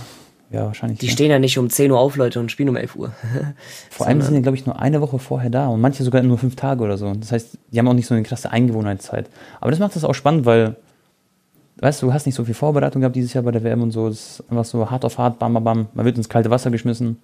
Ja, 0.51 0.65
wahrscheinlich. 0.65 0.99
Die 0.99 1.07
ja. 1.07 1.11
stehen 1.11 1.29
ja 1.29 1.39
nicht 1.39 1.57
um 1.57 1.69
10 1.69 1.91
Uhr 1.91 1.99
auf, 1.99 2.15
Leute, 2.15 2.39
und 2.39 2.51
spielen 2.51 2.69
um 2.69 2.75
11 2.75 2.95
Uhr. 2.95 3.11
Vor 3.89 4.07
allem 4.07 4.21
sind 4.21 4.35
die, 4.35 4.41
glaube 4.41 4.57
ich, 4.57 4.65
nur 4.65 4.79
eine 4.79 4.99
Woche 5.01 5.19
vorher 5.19 5.49
da 5.49 5.67
und 5.67 5.79
manche 5.79 6.03
sogar 6.03 6.21
nur 6.23 6.37
fünf 6.37 6.55
Tage 6.55 6.83
oder 6.83 6.97
so. 6.97 7.13
Das 7.13 7.31
heißt, 7.31 7.57
die 7.71 7.79
haben 7.79 7.87
auch 7.87 7.93
nicht 7.93 8.07
so 8.07 8.15
eine 8.15 8.23
krasse 8.23 8.51
Eingewohnheitszeit. 8.51 9.29
Aber 9.61 9.71
das 9.71 9.79
macht 9.79 9.95
das 9.95 10.03
auch 10.03 10.15
spannend, 10.15 10.45
weil 10.45 10.75
weißt 11.81 12.01
du, 12.01 12.07
du 12.07 12.13
hast 12.13 12.25
nicht 12.25 12.35
so 12.35 12.45
viel 12.45 12.53
Vorbereitung 12.53 13.01
gehabt 13.01 13.15
dieses 13.15 13.33
Jahr 13.33 13.43
bei 13.43 13.51
der 13.51 13.63
WM 13.63 13.81
und 13.81 13.91
so. 13.91 14.07
Es 14.07 14.39
ist 14.39 14.43
einfach 14.49 14.65
so 14.65 14.89
hart 14.89 15.05
auf 15.05 15.17
hart, 15.17 15.39
bam, 15.39 15.53
bam, 15.53 15.63
bam. 15.63 15.87
Man 15.93 16.05
wird 16.05 16.17
ins 16.17 16.29
kalte 16.29 16.49
Wasser 16.49 16.71
geschmissen. 16.71 17.17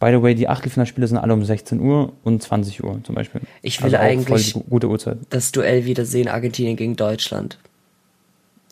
By 0.00 0.10
the 0.10 0.22
way, 0.22 0.34
die 0.34 0.48
Achtelfinalspiele 0.48 1.08
sind 1.08 1.18
alle 1.18 1.34
um 1.34 1.44
16 1.44 1.80
Uhr 1.80 2.12
und 2.22 2.40
20 2.40 2.84
Uhr 2.84 3.00
zum 3.02 3.16
Beispiel. 3.16 3.40
Ich 3.62 3.82
will 3.82 3.94
also 3.94 3.96
eigentlich 3.96 4.54
gute 4.70 4.88
Uhrzeit. 4.88 5.18
das 5.30 5.50
Duell 5.50 5.86
wieder 5.86 6.04
sehen, 6.04 6.28
Argentinien 6.28 6.76
gegen 6.76 6.94
Deutschland. 6.94 7.58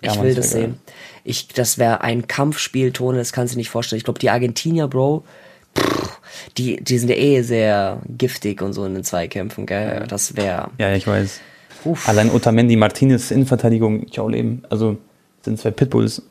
Ich 0.02 0.14
ja, 0.14 0.22
will 0.22 0.34
das 0.34 0.50
sehen. 0.50 0.78
Ich, 1.24 1.48
das 1.48 1.78
wäre 1.78 2.02
ein 2.02 2.28
Kampfspiel, 2.28 2.92
Tone, 2.92 3.18
das 3.18 3.32
kannst 3.32 3.52
du 3.52 3.56
dir 3.56 3.60
nicht 3.60 3.70
vorstellen. 3.70 3.98
Ich 3.98 4.04
glaube, 4.04 4.20
die 4.20 4.30
Argentinier, 4.30 4.86
Bro, 4.86 5.24
pff, 5.76 6.20
die, 6.56 6.76
die 6.76 6.98
sind 6.98 7.08
ja 7.08 7.16
eh 7.16 7.42
sehr 7.42 8.00
giftig 8.06 8.62
und 8.62 8.72
so 8.72 8.84
in 8.84 8.94
den 8.94 9.02
Zweikämpfen, 9.02 9.66
gell? 9.66 10.04
Das 10.08 10.36
wäre. 10.36 10.70
Ja, 10.78 10.94
ich 10.94 11.06
weiß. 11.06 11.40
Uff. 11.84 12.08
Allein 12.08 12.30
Otamendi, 12.30 12.76
Martinez, 12.76 13.30
Innenverteidigung, 13.30 14.10
ciao 14.12 14.28
Leben. 14.28 14.62
Also 14.70 14.98
sind 15.46 15.58
zwei 15.58 15.70
Pitbulls. 15.70 16.22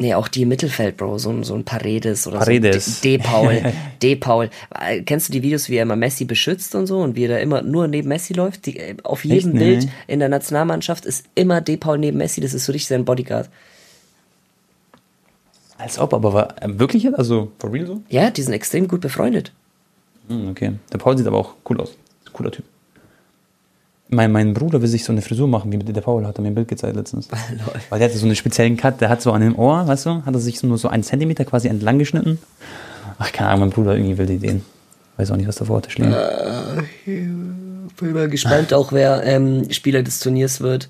Nee, 0.00 0.14
auch 0.14 0.28
die 0.28 0.42
im 0.42 0.48
Mittelfeld, 0.48 0.96
Bro, 0.96 1.18
so, 1.18 1.42
so 1.42 1.54
ein 1.56 1.64
Paredes 1.64 2.28
oder 2.28 2.38
Paredes. 2.38 3.00
so. 3.00 3.02
D-Paul. 3.02 3.72
D-Paul. 4.02 4.48
Äh, 4.78 5.02
kennst 5.02 5.28
du 5.28 5.32
die 5.32 5.42
Videos, 5.42 5.68
wie 5.68 5.74
er 5.74 5.82
immer 5.82 5.96
Messi 5.96 6.24
beschützt 6.24 6.76
und 6.76 6.86
so 6.86 7.00
und 7.00 7.16
wie 7.16 7.24
er 7.24 7.30
da 7.30 7.38
immer 7.38 7.62
nur 7.62 7.88
neben 7.88 8.08
Messi 8.08 8.32
läuft? 8.32 8.66
Die, 8.66 8.78
äh, 8.78 8.96
auf 9.02 9.24
jedem 9.24 9.56
Echt? 9.56 9.58
Bild 9.58 9.84
nee. 9.86 9.92
in 10.06 10.20
der 10.20 10.28
Nationalmannschaft 10.28 11.04
ist 11.04 11.26
immer 11.34 11.60
D-Paul 11.60 11.98
neben 11.98 12.18
Messi, 12.18 12.40
das 12.40 12.54
ist 12.54 12.66
so 12.66 12.72
richtig 12.72 12.86
sein 12.86 13.04
Bodyguard. 13.04 13.48
Als 15.78 15.98
ob, 15.98 16.14
aber 16.14 16.32
war 16.32 16.54
wirklich? 16.64 17.12
Also, 17.16 17.50
for 17.58 17.72
real 17.72 17.86
so? 17.86 18.02
Ja, 18.08 18.30
die 18.30 18.42
sind 18.42 18.52
extrem 18.52 18.86
gut 18.86 19.00
befreundet. 19.00 19.52
Hm, 20.28 20.48
okay. 20.50 20.72
Der 20.92 20.98
Paul 20.98 21.18
sieht 21.18 21.26
aber 21.26 21.38
auch 21.38 21.54
cool 21.68 21.80
aus. 21.80 21.96
Cooler 22.32 22.52
Typ. 22.52 22.64
Mein, 24.10 24.32
mein 24.32 24.54
Bruder 24.54 24.80
will 24.80 24.88
sich 24.88 25.04
so 25.04 25.12
eine 25.12 25.20
Frisur 25.20 25.48
machen, 25.48 25.70
wie 25.70 25.76
mit 25.76 25.94
der 25.94 26.00
Paul, 26.00 26.26
hat 26.26 26.38
er 26.38 26.42
mir 26.42 26.48
ein 26.48 26.54
Bild 26.54 26.68
gezeigt 26.68 26.96
letztens. 26.96 27.28
Weil 27.90 27.98
der 27.98 28.08
hatte 28.08 28.18
so 28.18 28.24
einen 28.24 28.36
speziellen 28.36 28.76
Cut, 28.76 29.00
der 29.00 29.10
hat 29.10 29.20
so 29.20 29.32
an 29.32 29.42
dem 29.42 29.58
Ohr, 29.58 29.86
weißt 29.86 30.06
du, 30.06 30.24
hat 30.24 30.34
er 30.34 30.40
sich 30.40 30.62
nur 30.62 30.78
so 30.78 30.88
einen 30.88 31.02
Zentimeter 31.02 31.44
quasi 31.44 31.68
entlang 31.68 31.98
geschnitten. 31.98 32.38
Ach, 33.18 33.32
keine 33.32 33.50
Ahnung, 33.50 33.60
mein 33.60 33.70
Bruder 33.70 33.96
irgendwie 33.96 34.16
will 34.16 34.26
die 34.26 34.34
Ideen. 34.34 34.64
Weiß 35.18 35.30
auch 35.30 35.36
nicht, 35.36 35.48
was 35.48 35.56
da 35.56 35.64
vor 35.64 35.76
Ort 35.76 35.90
steht. 35.90 36.06
Äh, 36.06 36.82
bin 37.04 38.12
mal 38.12 38.28
gespannt 38.28 38.72
auch, 38.72 38.92
wer 38.92 39.24
ähm, 39.24 39.70
Spieler 39.70 40.02
des 40.02 40.20
Turniers 40.20 40.60
wird. 40.60 40.88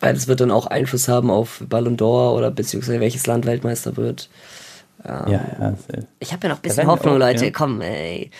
Weil 0.00 0.14
das 0.14 0.26
wird 0.26 0.40
dann 0.40 0.50
auch 0.50 0.66
Einfluss 0.66 1.08
haben 1.08 1.30
auf 1.30 1.62
Ballon 1.68 1.96
d'Or 1.96 2.34
oder 2.36 2.50
beziehungsweise 2.50 3.00
welches 3.00 3.26
Land 3.26 3.46
Weltmeister 3.46 3.96
wird. 3.96 4.28
Ähm, 5.04 5.32
ja, 5.32 5.40
ja. 5.60 5.74
Ich 6.18 6.32
habe 6.32 6.44
ja 6.46 6.48
noch 6.50 6.58
ein 6.58 6.62
bisschen 6.62 6.86
Hoffnung, 6.86 7.14
auch, 7.14 7.18
Leute. 7.18 7.46
Ja. 7.46 7.50
Komm, 7.52 7.80
ey 7.82 8.30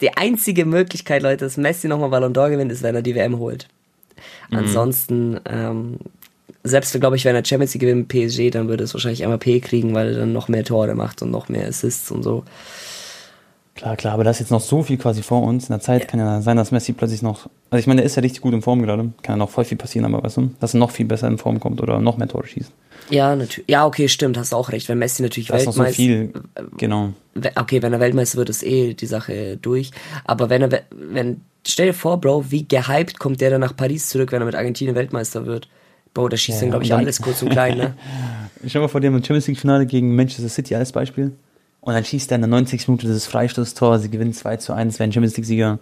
die 0.00 0.16
einzige 0.16 0.64
Möglichkeit, 0.64 1.22
Leute, 1.22 1.44
dass 1.44 1.56
Messi 1.56 1.88
nochmal 1.88 2.10
Ballon 2.10 2.34
d'Or 2.34 2.50
gewinnt, 2.50 2.72
ist, 2.72 2.82
wenn 2.82 2.94
er 2.94 3.02
die 3.02 3.14
WM 3.14 3.38
holt. 3.38 3.68
Mhm. 4.50 4.58
Ansonsten, 4.58 5.40
ähm, 5.48 5.98
selbst 6.62 6.98
glaube 7.00 7.16
ich, 7.16 7.24
wenn 7.24 7.34
er 7.34 7.44
Champions 7.44 7.74
League 7.74 7.80
gewinnt 7.82 8.12
mit 8.12 8.30
PSG, 8.30 8.50
dann 8.50 8.68
würde 8.68 8.84
es 8.84 8.92
wahrscheinlich 8.92 9.26
MAP 9.26 9.62
kriegen, 9.62 9.94
weil 9.94 10.12
er 10.12 10.20
dann 10.20 10.32
noch 10.32 10.48
mehr 10.48 10.64
Tore 10.64 10.94
macht 10.94 11.22
und 11.22 11.30
noch 11.30 11.48
mehr 11.48 11.66
Assists 11.66 12.10
und 12.10 12.22
so. 12.22 12.44
Klar, 13.74 13.96
klar, 13.96 14.12
aber 14.12 14.24
da 14.24 14.30
ist 14.30 14.40
jetzt 14.40 14.50
noch 14.50 14.60
so 14.60 14.82
viel 14.82 14.98
quasi 14.98 15.22
vor 15.22 15.42
uns. 15.42 15.70
In 15.70 15.72
der 15.72 15.80
Zeit 15.80 16.02
ja. 16.02 16.06
kann 16.06 16.20
ja 16.20 16.42
sein, 16.42 16.58
dass 16.58 16.70
Messi 16.70 16.92
plötzlich 16.92 17.22
noch. 17.22 17.48
Also 17.70 17.80
ich 17.80 17.86
meine, 17.86 18.02
der 18.02 18.06
ist 18.06 18.16
ja 18.16 18.20
richtig 18.20 18.42
gut 18.42 18.52
in 18.52 18.60
Form 18.60 18.82
gerade. 18.82 19.10
Kann 19.22 19.34
ja 19.34 19.36
noch 19.36 19.48
voll 19.48 19.64
viel 19.64 19.78
passieren, 19.78 20.04
aber 20.04 20.22
weißt 20.22 20.36
du, 20.36 20.50
dass 20.60 20.74
er 20.74 20.80
noch 20.80 20.90
viel 20.90 21.06
besser 21.06 21.28
in 21.28 21.38
Form 21.38 21.60
kommt 21.60 21.80
oder 21.80 21.98
noch 21.98 22.18
mehr 22.18 22.28
Tore 22.28 22.46
schießt. 22.46 22.72
Ja, 23.10 23.36
natürlich. 23.36 23.68
Ja, 23.68 23.86
okay, 23.86 24.08
stimmt, 24.08 24.38
hast 24.38 24.52
du 24.52 24.56
auch 24.56 24.70
recht. 24.70 24.88
Wenn 24.88 24.98
Messi 24.98 25.22
natürlich 25.22 25.48
das 25.48 25.66
Weltmeister. 25.66 25.88
Ist 25.88 25.88
noch 25.88 25.94
so 25.96 26.02
viel, 26.02 26.32
genau. 26.78 27.12
Okay, 27.56 27.82
wenn 27.82 27.92
er 27.92 28.00
Weltmeister 28.00 28.38
wird, 28.38 28.50
ist 28.50 28.62
eh 28.62 28.94
die 28.94 29.06
Sache 29.06 29.56
durch. 29.56 29.90
Aber 30.24 30.50
wenn 30.50 30.62
er, 30.62 30.82
wenn, 30.90 31.40
stell 31.66 31.86
dir 31.86 31.94
vor, 31.94 32.20
Bro, 32.20 32.50
wie 32.50 32.66
gehypt 32.66 33.18
kommt 33.18 33.40
der 33.40 33.50
dann 33.50 33.60
nach 33.60 33.76
Paris 33.76 34.08
zurück, 34.08 34.32
wenn 34.32 34.42
er 34.42 34.46
mit 34.46 34.54
Argentinien 34.54 34.96
Weltmeister 34.96 35.46
wird? 35.46 35.68
Bro, 36.14 36.28
da 36.28 36.36
schießt 36.36 36.58
ja, 36.58 36.62
dann, 36.62 36.70
glaube 36.70 36.84
ich, 36.84 36.94
alles 36.94 37.20
kurz 37.20 37.42
und 37.42 37.50
klein, 37.50 37.76
ne? 37.76 37.94
Ich 38.62 38.72
schau 38.72 38.80
mal 38.80 38.88
vor 38.88 39.00
dir 39.00 39.06
im 39.06 39.14
Champions 39.14 39.46
League 39.46 39.58
Finale 39.58 39.86
gegen 39.86 40.14
Manchester 40.14 40.50
City 40.50 40.74
als 40.74 40.92
Beispiel. 40.92 41.32
Und 41.80 41.94
dann 41.94 42.04
schießt 42.04 42.30
er 42.30 42.34
in 42.34 42.42
der 42.42 42.48
90. 42.48 42.88
Minute 42.88 43.08
das 43.08 43.26
Freistoßtor, 43.26 43.98
sie 43.98 44.10
gewinnen 44.10 44.34
2 44.34 44.58
zu 44.58 44.74
1, 44.74 44.98
werden 44.98 45.12
Champions 45.12 45.36
League-Sieger. 45.36 45.78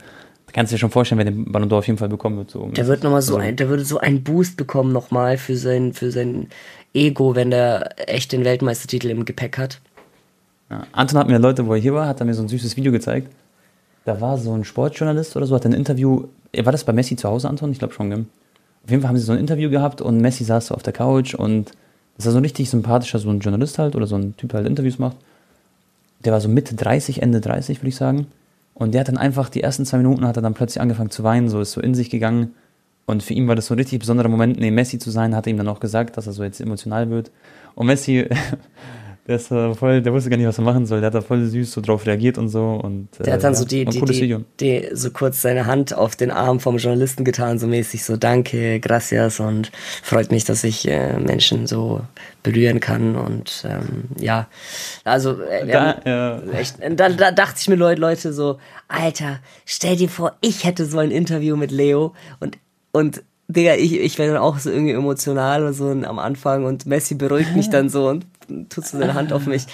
Da 0.46 0.52
kannst 0.52 0.72
du 0.72 0.76
dir 0.76 0.78
schon 0.78 0.90
vorstellen, 0.90 1.18
wer 1.18 1.24
den 1.24 1.50
Ballon 1.50 1.68
d'Or 1.68 1.78
auf 1.78 1.86
jeden 1.86 1.98
Fall 1.98 2.08
bekommen 2.08 2.38
wird. 2.38 2.50
So. 2.50 2.68
Der 2.68 2.86
wird 2.86 3.02
nochmal 3.02 3.20
so 3.20 3.34
also 3.34 3.46
ein, 3.46 3.56
der 3.56 3.68
würde 3.68 3.84
so 3.84 3.98
einen 3.98 4.22
Boost 4.22 4.56
bekommen 4.56 4.92
nochmal 4.92 5.36
für 5.38 5.56
sein, 5.56 5.92
für 5.92 6.10
sein 6.10 6.48
Ego, 6.94 7.34
wenn 7.34 7.50
der 7.50 7.90
echt 8.08 8.32
den 8.32 8.44
Weltmeistertitel 8.44 9.10
im 9.10 9.24
Gepäck 9.24 9.58
hat. 9.58 9.80
Ja, 10.70 10.86
Anton 10.92 11.18
hat 11.18 11.28
mir 11.28 11.38
Leute, 11.38 11.66
wo 11.66 11.74
er 11.74 11.80
hier 11.80 11.94
war, 11.94 12.06
hat 12.06 12.20
er 12.20 12.26
mir 12.26 12.34
so 12.34 12.42
ein 12.42 12.48
süßes 12.48 12.76
Video 12.76 12.92
gezeigt. 12.92 13.32
Da 14.04 14.20
war 14.20 14.38
so 14.38 14.52
ein 14.52 14.64
Sportjournalist 14.64 15.36
oder 15.36 15.46
so, 15.46 15.54
hat 15.54 15.66
ein 15.66 15.72
Interview, 15.72 16.24
war 16.56 16.72
das 16.72 16.84
bei 16.84 16.92
Messi 16.92 17.16
zu 17.16 17.28
Hause, 17.28 17.48
Anton? 17.48 17.72
Ich 17.72 17.78
glaube 17.78 17.94
schon, 17.94 18.10
gell? 18.10 18.26
Auf 18.84 18.90
jeden 18.90 19.02
Fall 19.02 19.10
haben 19.10 19.18
sie 19.18 19.24
so 19.24 19.32
ein 19.32 19.38
Interview 19.38 19.70
gehabt 19.70 20.00
und 20.00 20.20
Messi 20.20 20.44
saß 20.44 20.68
so 20.68 20.74
auf 20.74 20.82
der 20.82 20.92
Couch 20.92 21.34
und 21.34 21.72
das 22.16 22.26
war 22.26 22.32
so 22.32 22.38
ein 22.38 22.44
richtig 22.44 22.70
sympathischer, 22.70 23.18
so 23.18 23.28
ein 23.30 23.40
Journalist 23.40 23.78
halt 23.78 23.96
oder 23.96 24.06
so 24.06 24.16
ein 24.16 24.36
Typ, 24.36 24.50
der 24.50 24.58
halt 24.58 24.68
Interviews 24.68 24.98
macht 24.98 25.16
der 26.24 26.32
war 26.32 26.40
so 26.40 26.48
Mitte 26.48 26.74
30, 26.74 27.22
Ende 27.22 27.40
30, 27.40 27.78
würde 27.80 27.88
ich 27.88 27.96
sagen. 27.96 28.26
Und 28.74 28.92
der 28.92 29.00
hat 29.00 29.08
dann 29.08 29.18
einfach 29.18 29.48
die 29.48 29.62
ersten 29.62 29.84
zwei 29.84 29.98
Minuten 29.98 30.26
hat 30.26 30.36
er 30.36 30.42
dann 30.42 30.54
plötzlich 30.54 30.80
angefangen 30.80 31.10
zu 31.10 31.24
weinen, 31.24 31.48
so 31.48 31.60
ist 31.60 31.72
so 31.72 31.80
in 31.80 31.94
sich 31.94 32.10
gegangen. 32.10 32.54
Und 33.08 33.22
für 33.22 33.32
ihn 33.32 33.48
war 33.48 33.56
das 33.56 33.66
so 33.66 33.74
ein 33.74 33.78
richtig 33.78 34.00
besonderer 34.00 34.28
Moment, 34.28 34.60
neben 34.60 34.74
Messi 34.74 34.98
zu 34.98 35.10
sein, 35.10 35.34
hat 35.34 35.46
er 35.46 35.50
ihm 35.50 35.56
dann 35.56 35.68
auch 35.68 35.80
gesagt, 35.80 36.18
dass 36.18 36.26
er 36.26 36.34
so 36.34 36.44
jetzt 36.44 36.60
emotional 36.60 37.08
wird. 37.08 37.30
Und 37.74 37.86
Messi 37.86 38.28
der 39.26 39.36
ist 39.36 39.50
äh, 39.50 39.74
voll, 39.74 40.02
der 40.02 40.12
wusste 40.12 40.28
gar 40.28 40.36
nicht, 40.36 40.46
was 40.46 40.58
er 40.58 40.64
machen 40.64 40.84
soll. 40.84 41.00
Der 41.00 41.06
hat 41.06 41.14
da 41.14 41.22
voll 41.22 41.42
süß 41.42 41.72
so 41.72 41.80
drauf 41.80 42.06
reagiert 42.06 42.36
und 42.36 42.50
so. 42.50 42.80
Und, 42.82 43.08
äh, 43.20 43.24
der 43.24 43.32
hat 43.34 43.44
dann 43.44 43.54
ja, 43.54 43.58
so 43.58 43.64
die, 43.64 43.86
die, 43.86 44.00
die, 44.02 44.44
die, 44.60 44.88
so 44.92 45.10
kurz 45.10 45.40
seine 45.40 45.64
Hand 45.64 45.94
auf 45.94 46.16
den 46.16 46.30
Arm 46.30 46.60
vom 46.60 46.76
Journalisten 46.76 47.24
getan, 47.24 47.58
so 47.58 47.66
mäßig 47.66 48.04
so 48.04 48.18
Danke, 48.18 48.78
gracias 48.78 49.40
und 49.40 49.72
freut 50.02 50.30
mich, 50.30 50.44
dass 50.44 50.64
ich 50.64 50.86
äh, 50.86 51.18
Menschen 51.18 51.66
so 51.66 52.02
berühren 52.42 52.80
kann 52.80 53.16
und 53.16 53.66
ähm, 53.68 54.04
ja, 54.18 54.48
also 55.04 55.40
äh, 55.42 55.66
da, 55.66 55.96
ja. 56.06 56.42
echt, 56.52 56.76
da, 56.80 57.08
da 57.08 57.30
dachte 57.30 57.58
ich 57.58 57.68
mir 57.68 57.76
Leute, 57.76 58.00
Leute 58.00 58.32
so, 58.34 58.58
Alter, 58.86 59.40
stell 59.66 59.96
dir 59.96 60.08
vor, 60.08 60.36
ich 60.40 60.64
hätte 60.64 60.86
so 60.86 60.98
ein 60.98 61.10
Interview 61.10 61.56
mit 61.56 61.70
Leo 61.70 62.14
und 62.40 62.56
und 62.92 63.22
Digga, 63.48 63.76
ich, 63.76 63.98
ich 63.98 64.18
werde 64.18 64.34
dann 64.34 64.42
auch 64.42 64.58
so 64.58 64.70
irgendwie 64.70 64.92
emotional 64.92 65.62
oder 65.62 65.72
so 65.72 65.90
am 65.90 66.18
Anfang 66.18 66.66
und 66.66 66.84
Messi 66.84 67.14
beruhigt 67.14 67.56
mich 67.56 67.70
dann 67.70 67.88
so 67.88 68.08
und 68.08 68.26
tut 68.68 68.86
so 68.86 68.98
seine 68.98 69.14
Hand 69.14 69.32
auf 69.32 69.46
mich. 69.46 69.66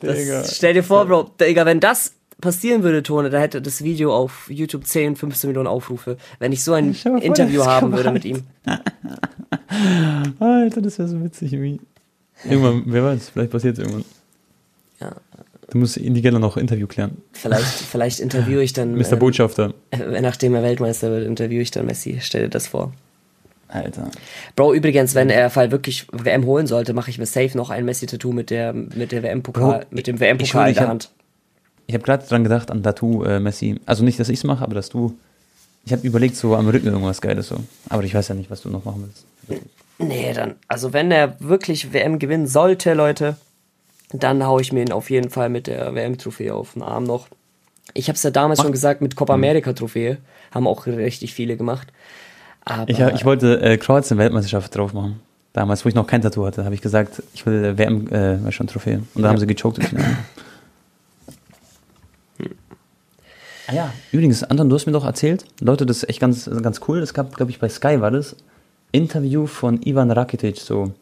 Das, 0.00 0.56
stell 0.56 0.74
dir 0.74 0.82
vor, 0.82 1.06
Bro, 1.06 1.30
Digga, 1.40 1.64
wenn 1.64 1.78
das 1.78 2.14
passieren 2.40 2.82
würde, 2.82 3.02
Tone, 3.02 3.30
da 3.30 3.38
hätte 3.38 3.62
das 3.62 3.84
Video 3.84 4.14
auf 4.14 4.50
YouTube 4.50 4.84
10, 4.86 5.14
15 5.16 5.48
Millionen 5.48 5.68
Aufrufe, 5.68 6.16
wenn 6.40 6.50
ich 6.52 6.64
so 6.64 6.72
ein 6.72 6.94
Interview 7.20 7.62
vor, 7.62 7.72
haben 7.72 7.92
würde 7.92 8.10
mit 8.10 8.24
ihm. 8.24 8.42
Alter, 10.40 10.82
das 10.82 10.98
wäre 10.98 11.08
so 11.08 11.22
witzig 11.22 11.52
wie. 11.52 11.80
Irgendwann, 12.44 12.82
wer 12.86 13.04
weiß, 13.04 13.30
vielleicht 13.30 13.52
passiert 13.52 13.78
es 13.78 13.84
irgendwann. 13.84 14.04
Ja. 15.00 15.12
Du 15.74 15.80
musst 15.80 15.96
Indigella 15.96 16.38
noch 16.38 16.56
Interview 16.56 16.86
klären. 16.86 17.16
Vielleicht, 17.32 17.66
vielleicht 17.66 18.20
interviewe 18.20 18.62
ich 18.62 18.72
dann. 18.72 18.94
Mr. 18.96 19.16
Botschafter. 19.16 19.74
Äh, 19.90 20.20
nachdem 20.20 20.54
er 20.54 20.62
Weltmeister 20.62 21.10
wird, 21.10 21.26
interviewe 21.26 21.62
ich 21.62 21.72
dann 21.72 21.86
Messi. 21.86 22.18
Stell 22.20 22.42
dir 22.42 22.48
das 22.48 22.68
vor. 22.68 22.92
Alter. 23.66 24.08
Bro, 24.54 24.74
übrigens, 24.74 25.16
wenn 25.16 25.30
er 25.30 25.50
Fall 25.50 25.72
wirklich 25.72 26.06
WM 26.12 26.46
holen 26.46 26.68
sollte, 26.68 26.92
mache 26.92 27.10
ich 27.10 27.18
mir 27.18 27.26
safe 27.26 27.56
noch 27.56 27.70
ein 27.70 27.84
Messi-Tattoo 27.84 28.30
mit 28.30 28.50
der, 28.50 28.72
mit 28.72 29.10
der 29.10 29.24
WM-Pokal, 29.24 29.86
mit 29.90 30.06
dem 30.06 30.20
WM-Pokal 30.20 30.68
in 30.68 30.74
der 30.76 30.88
Hand. 30.88 31.10
Ich 31.88 31.94
habe 31.94 32.04
gerade 32.04 32.24
dran 32.24 32.44
gedacht 32.44 32.70
an 32.70 32.84
Tattoo 32.84 33.24
äh, 33.24 33.40
Messi. 33.40 33.80
Also 33.84 34.04
nicht, 34.04 34.20
dass 34.20 34.28
ich 34.28 34.38
es 34.38 34.44
mache, 34.44 34.62
aber 34.62 34.76
dass 34.76 34.90
du. 34.90 35.18
Ich 35.84 35.92
habe 35.92 36.06
überlegt, 36.06 36.36
so 36.36 36.54
am 36.54 36.68
Rücken 36.68 36.86
irgendwas 36.86 37.20
Geiles 37.20 37.48
so. 37.48 37.56
Aber 37.88 38.04
ich 38.04 38.14
weiß 38.14 38.28
ja 38.28 38.36
nicht, 38.36 38.48
was 38.48 38.62
du 38.62 38.68
noch 38.68 38.84
machen 38.84 39.12
willst. 39.48 39.64
Nee, 39.98 40.32
dann, 40.34 40.54
also 40.68 40.92
wenn 40.92 41.10
er 41.10 41.34
wirklich 41.40 41.92
WM 41.92 42.20
gewinnen 42.20 42.46
sollte, 42.46 42.94
Leute, 42.94 43.36
dann 44.22 44.44
haue 44.44 44.60
ich 44.60 44.72
mir 44.72 44.82
ihn 44.82 44.92
auf 44.92 45.10
jeden 45.10 45.30
Fall 45.30 45.48
mit 45.48 45.66
der 45.66 45.94
WM-Trophäe 45.94 46.54
auf 46.54 46.74
den 46.74 46.82
Arm 46.82 47.04
noch. 47.04 47.28
Ich 47.92 48.08
habe 48.08 48.16
es 48.16 48.22
ja 48.22 48.30
damals 48.30 48.60
Ach. 48.60 48.64
schon 48.64 48.72
gesagt 48.72 49.00
mit 49.00 49.16
Copa 49.16 49.34
hm. 49.34 49.40
America-Trophäe. 49.40 50.18
Haben 50.52 50.66
auch 50.66 50.86
richtig 50.86 51.34
viele 51.34 51.56
gemacht. 51.56 51.88
Aber 52.64 52.88
ich, 52.88 52.98
ich 52.98 53.24
wollte 53.24 53.60
äh, 53.60 53.76
Kroatien-Weltmeisterschaft 53.76 54.74
drauf 54.74 54.92
machen. 54.92 55.20
Damals, 55.52 55.84
wo 55.84 55.88
ich 55.88 55.94
noch 55.94 56.06
kein 56.06 56.22
Tattoo 56.22 56.46
hatte, 56.46 56.64
habe 56.64 56.74
ich 56.74 56.80
gesagt, 56.80 57.22
ich 57.34 57.44
will 57.44 57.76
WM, 57.76 58.08
äh, 58.08 58.50
schon 58.50 58.66
Trophäe. 58.66 58.96
Und 58.96 59.06
dann 59.16 59.24
ja. 59.24 59.28
haben 59.30 59.38
sie 59.38 59.46
gechoked. 59.46 59.80
Ah 63.66 63.72
ja, 63.72 63.92
übrigens, 64.12 64.44
Anton, 64.44 64.68
du 64.68 64.74
hast 64.74 64.84
mir 64.84 64.92
doch 64.92 65.06
erzählt, 65.06 65.46
Leute, 65.60 65.86
das 65.86 65.98
ist 65.98 66.08
echt 66.10 66.20
ganz, 66.20 66.50
ganz 66.62 66.80
cool. 66.86 66.98
Es 66.98 67.14
gab, 67.14 67.34
glaube 67.34 67.50
ich, 67.50 67.58
bei 67.58 67.68
Sky 67.68 68.00
war 68.00 68.10
das, 68.10 68.36
Interview 68.92 69.46
von 69.46 69.80
Ivan 69.82 70.10
Rakitic, 70.10 70.58
so. 70.58 70.92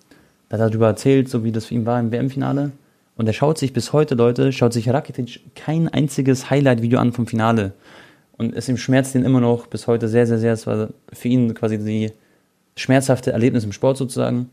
Da 0.49 0.59
hat 0.59 0.61
er 0.61 0.69
darüber 0.69 0.87
erzählt, 0.87 1.29
so 1.29 1.43
wie 1.43 1.51
das 1.51 1.67
für 1.67 1.75
ihn 1.75 1.87
war 1.87 1.99
im 1.99 2.13
WM-Finale. 2.13 2.71
Und 3.17 3.27
er 3.27 3.33
schaut 3.33 3.59
sich 3.59 3.73
bis 3.73 3.93
heute, 3.93 4.15
Leute, 4.15 4.53
schaut 4.53 4.73
sich 4.73 4.89
Rakitic 4.89 5.55
kein 5.55 5.89
einziges 5.89 6.51
Highlight-Video 6.51 6.99
an 6.99 7.13
vom 7.13 7.27
Finale 7.27 7.73
und 8.43 8.55
es 8.55 8.69
ihm 8.69 8.77
schmerzt 8.77 9.15
ihn 9.15 9.25
immer 9.25 9.41
noch 9.41 9.67
bis 9.67 9.87
heute 9.87 10.09
sehr, 10.09 10.27
sehr, 10.27 10.39
sehr. 10.39 10.53
Es 10.53 10.67
war 10.67 10.89
für 11.13 11.29
ihn 11.29 11.55
quasi 11.55 11.79
die 11.79 12.11
schmerzhafte 12.77 13.33
Erlebnis 13.33 13.65
im 13.65 13.73
Sport 13.73 13.97
sozusagen. 13.97 14.51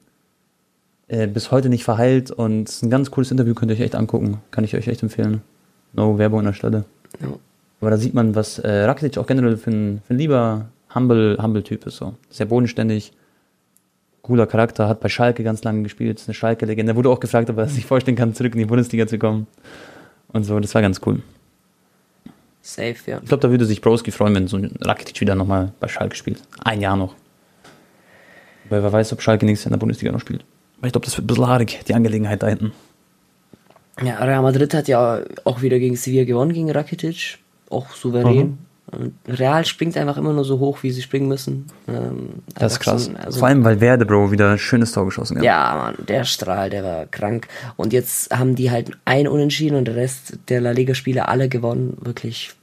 Äh, 1.08 1.28
bis 1.28 1.50
heute 1.50 1.70
nicht 1.70 1.84
verheilt 1.84 2.30
und 2.30 2.70
es 2.70 2.76
ist 2.76 2.84
ein 2.84 2.92
ganz 2.92 3.10
cooles 3.10 3.32
Interview, 3.32 3.56
könnt 3.56 3.72
ihr 3.72 3.76
euch 3.76 3.82
echt 3.82 3.96
angucken. 3.96 4.42
Kann 4.52 4.64
ich 4.64 4.76
euch 4.76 4.88
echt 4.88 5.02
empfehlen. 5.02 5.42
No 5.94 6.20
Werbung 6.20 6.40
an 6.40 6.46
der 6.46 6.54
Stelle. 6.54 6.86
Ja. 7.20 7.30
Aber 7.82 7.90
da 7.90 7.98
sieht 7.98 8.14
man, 8.14 8.36
was 8.36 8.60
äh, 8.60 8.84
Rakitic 8.84 9.18
auch 9.18 9.26
generell 9.26 9.58
für 9.58 9.72
ein, 9.72 10.02
für 10.06 10.14
ein 10.14 10.20
lieber, 10.20 10.66
humble, 10.94 11.38
humble 11.42 11.64
Typ 11.64 11.88
ist. 11.88 11.98
So. 11.98 12.14
Sehr 12.30 12.46
bodenständig, 12.46 13.12
cooler 14.30 14.48
Charakter, 14.48 14.88
hat 14.88 15.02
bei 15.02 15.10
Schalke 15.10 15.44
ganz 15.44 15.64
lange 15.64 15.84
gespielt, 15.84 16.20
ist 16.20 16.30
eine 16.30 16.34
Schalke-Legende. 16.34 16.96
Wurde 16.96 17.10
auch 17.10 17.20
gefragt, 17.20 17.50
ob 17.50 17.58
er 17.58 17.68
sich 17.68 17.86
vorstellen 17.86 18.16
kann, 18.16 18.34
zurück 18.34 18.54
in 18.54 18.60
die 18.60 18.66
Bundesliga 18.66 19.06
zu 19.08 19.20
kommen. 19.20 19.48
Und 20.32 20.44
so, 20.44 20.60
das 20.60 20.74
war 20.74 20.82
ganz 20.82 21.02
cool. 21.06 21.22
Safe, 22.62 22.96
ja. 23.08 23.20
Ich 23.22 23.28
glaube, 23.28 23.42
da 23.42 23.50
würde 23.50 23.66
sich 23.66 23.82
Broski 23.82 24.12
freuen, 24.12 24.36
wenn 24.36 24.48
so 24.48 24.58
ein 24.58 24.72
Rakitic 24.80 25.20
wieder 25.22 25.36
nochmal 25.36 25.72
bei 25.80 25.88
Schalke 25.88 26.16
spielt. 26.16 26.42
Ein 26.64 26.82
Jahr 26.82 26.96
noch. 26.96 27.16
Weil 28.70 28.84
wer 28.84 28.94
weiß, 28.94 29.12
ob 29.14 29.22
Schalke 29.22 29.46
nächstes 29.46 29.66
Jahr 29.66 29.70
in 29.70 29.74
der 29.74 29.80
Bundesliga 29.80 30.12
noch 30.12 30.22
spielt. 30.22 30.46
Aber 30.78 30.88
ich 30.88 30.94
glaube, 30.94 31.06
das 31.06 31.18
wird 31.18 31.26
ein 31.26 31.28
bisschen 31.28 31.48
haarig, 31.48 31.80
die 31.88 31.94
Angelegenheit 31.96 32.44
da 32.44 32.48
hinten. 32.48 32.72
Ja, 34.02 34.24
Real 34.24 34.42
Madrid 34.42 34.74
hat 34.74 34.88
ja 34.88 35.22
auch 35.44 35.62
wieder 35.62 35.80
gegen 35.80 35.96
Sevilla 35.96 36.24
gewonnen, 36.24 36.54
gegen 36.54 36.72
Rakitic. 36.72 37.40
Auch 37.70 37.92
souverän. 37.92 38.38
Mhm. 38.38 38.58
Real 39.28 39.66
springt 39.66 39.98
einfach 39.98 40.18
immer 40.18 40.34
nur 40.34 40.44
so 40.44 40.60
hoch, 40.60 40.80
wie 40.82 40.92
sie 40.92 41.02
springen 41.02 41.28
müssen. 41.28 41.68
Ähm, 41.88 42.30
das 42.56 42.74
ist 42.74 42.80
krass. 42.80 43.06
So, 43.06 43.12
also, 43.16 43.40
Vor 43.40 43.48
allem, 43.48 43.64
weil 43.64 43.82
Werde, 43.82 44.06
Bro, 44.06 44.32
wieder 44.32 44.52
ein 44.52 44.58
schönes 44.58 44.92
Tor 44.92 45.06
geschossen 45.06 45.38
hat. 45.38 45.44
Ja, 45.44 45.76
Mann, 45.76 46.06
der 46.08 46.24
Strahl, 46.24 46.70
der 46.70 46.84
war 46.84 47.06
krank. 47.06 47.48
Und 47.78 47.94
jetzt 47.94 48.36
haben 48.36 48.56
die 48.56 48.72
halt 48.72 48.92
ein 49.06 49.28
Unentschieden 49.28 49.76
und 49.76 49.86
der 49.86 49.96
Rest 49.96 50.40
der 50.50 50.62
La 50.62 50.72
Liga-Spiele 50.72 51.28
alle 51.28 51.50
gewonnen. 51.50 51.98
Wirklich 52.02 52.54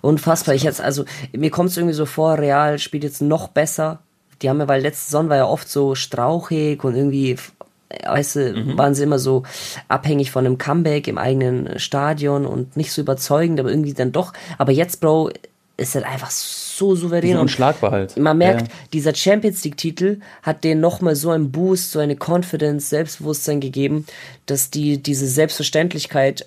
unfassbar. 0.00 0.54
Ich 0.54 0.62
jetzt, 0.62 0.80
also, 0.80 1.04
mir 1.32 1.50
kommt 1.50 1.70
es 1.70 1.76
irgendwie 1.76 1.94
so 1.94 2.06
vor, 2.06 2.38
Real 2.38 2.78
spielt 2.78 3.04
jetzt 3.04 3.22
noch 3.22 3.48
besser. 3.48 4.00
Die 4.42 4.50
haben 4.50 4.58
ja, 4.60 4.68
weil 4.68 4.82
letzte 4.82 5.04
Saison 5.04 5.28
war 5.28 5.36
ja 5.36 5.46
oft 5.46 5.68
so 5.68 5.94
strauchig 5.94 6.82
und 6.84 6.96
irgendwie 6.96 7.36
weißt 8.06 8.36
du, 8.36 8.52
mhm. 8.54 8.78
waren 8.78 8.94
sie 8.94 9.02
immer 9.02 9.18
so 9.18 9.42
abhängig 9.88 10.30
von 10.30 10.46
einem 10.46 10.58
Comeback 10.58 11.08
im 11.08 11.18
eigenen 11.18 11.78
Stadion 11.78 12.46
und 12.46 12.76
nicht 12.76 12.92
so 12.92 13.02
überzeugend, 13.02 13.60
aber 13.60 13.70
irgendwie 13.70 13.92
dann 13.92 14.12
doch. 14.12 14.32
Aber 14.58 14.72
jetzt, 14.72 15.00
Bro, 15.00 15.30
ist 15.76 15.94
halt 15.94 16.06
einfach 16.06 16.30
so 16.30 16.94
souverän. 16.94 17.36
Und 17.36 17.42
unschlagbar 17.42 17.90
halt. 17.90 18.16
Man 18.16 18.38
merkt, 18.38 18.68
ja. 18.68 18.74
dieser 18.92 19.14
Champions 19.14 19.64
League-Titel 19.64 20.18
hat 20.42 20.64
denen 20.64 20.80
nochmal 20.80 21.16
so 21.16 21.30
einen 21.30 21.50
Boost, 21.50 21.92
so 21.92 21.98
eine 21.98 22.16
Confidence, 22.16 22.90
Selbstbewusstsein 22.90 23.60
gegeben, 23.60 24.06
dass 24.46 24.70
die 24.70 25.02
diese 25.02 25.26
Selbstverständlichkeit 25.26 26.46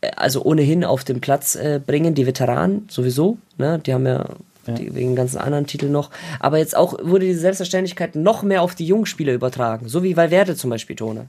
äh, 0.00 0.10
also 0.16 0.42
ohnehin 0.44 0.84
auf 0.84 1.04
den 1.04 1.20
Platz 1.20 1.54
äh, 1.54 1.80
bringen, 1.84 2.14
die 2.14 2.26
Veteranen 2.26 2.86
sowieso, 2.90 3.38
ne, 3.56 3.80
die 3.84 3.94
haben 3.94 4.06
ja, 4.06 4.26
ja. 4.66 4.74
Die, 4.74 4.94
wegen 4.94 5.16
ganzen 5.16 5.38
anderen 5.38 5.66
Titeln 5.66 5.92
noch, 5.92 6.10
aber 6.40 6.58
jetzt 6.58 6.76
auch 6.76 6.98
wurde 7.02 7.26
diese 7.26 7.40
Selbstverständlichkeit 7.40 8.16
noch 8.16 8.42
mehr 8.42 8.62
auf 8.62 8.74
die 8.74 8.86
jungen 8.86 9.06
Spieler 9.06 9.32
übertragen, 9.32 9.88
so 9.88 10.02
wie 10.02 10.16
Valverde 10.16 10.56
zum 10.56 10.70
Beispiel, 10.70 10.96
Tone. 10.96 11.26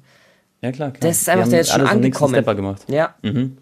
Ja, 0.62 0.72
klar, 0.72 0.92
klar. 0.92 1.10
Das 1.10 1.22
ist 1.22 1.30
einfach, 1.30 1.48
der 1.48 1.62
ist 1.62 1.72
schon 1.72 1.88
angekommen. 1.88 2.36
So 2.36 2.56
gemacht. 2.56 2.82
Ja. 2.90 3.16
Mhm. 3.22 3.58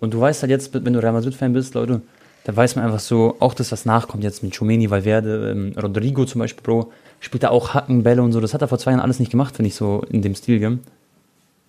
Und 0.00 0.14
du 0.14 0.20
weißt 0.20 0.42
halt 0.42 0.50
jetzt, 0.50 0.72
wenn 0.72 0.92
du 0.92 0.98
Real 0.98 1.12
Madrid-Fan 1.12 1.52
bist, 1.52 1.74
Leute, 1.74 2.00
da 2.44 2.56
weiß 2.56 2.76
man 2.76 2.84
einfach 2.84 3.00
so, 3.00 3.36
auch 3.38 3.54
das, 3.54 3.70
was 3.70 3.84
nachkommt 3.84 4.24
jetzt 4.24 4.42
mit 4.42 4.56
Chomeni, 4.56 4.90
Valverde, 4.90 5.50
ähm, 5.50 5.74
Rodrigo 5.80 6.24
zum 6.24 6.40
Beispiel, 6.40 6.62
Bro, 6.62 6.92
spielt 7.20 7.44
da 7.44 7.50
auch 7.50 7.74
Hacken, 7.74 8.02
Bälle 8.02 8.22
und 8.22 8.32
so. 8.32 8.40
Das 8.40 8.52
hat 8.52 8.62
er 8.62 8.68
vor 8.68 8.78
zwei 8.78 8.90
Jahren 8.90 9.00
alles 9.00 9.20
nicht 9.20 9.30
gemacht, 9.30 9.56
finde 9.56 9.68
ich, 9.68 9.74
so 9.74 10.02
in 10.10 10.22
dem 10.22 10.34
Stil, 10.34 10.58
gell? 10.58 10.78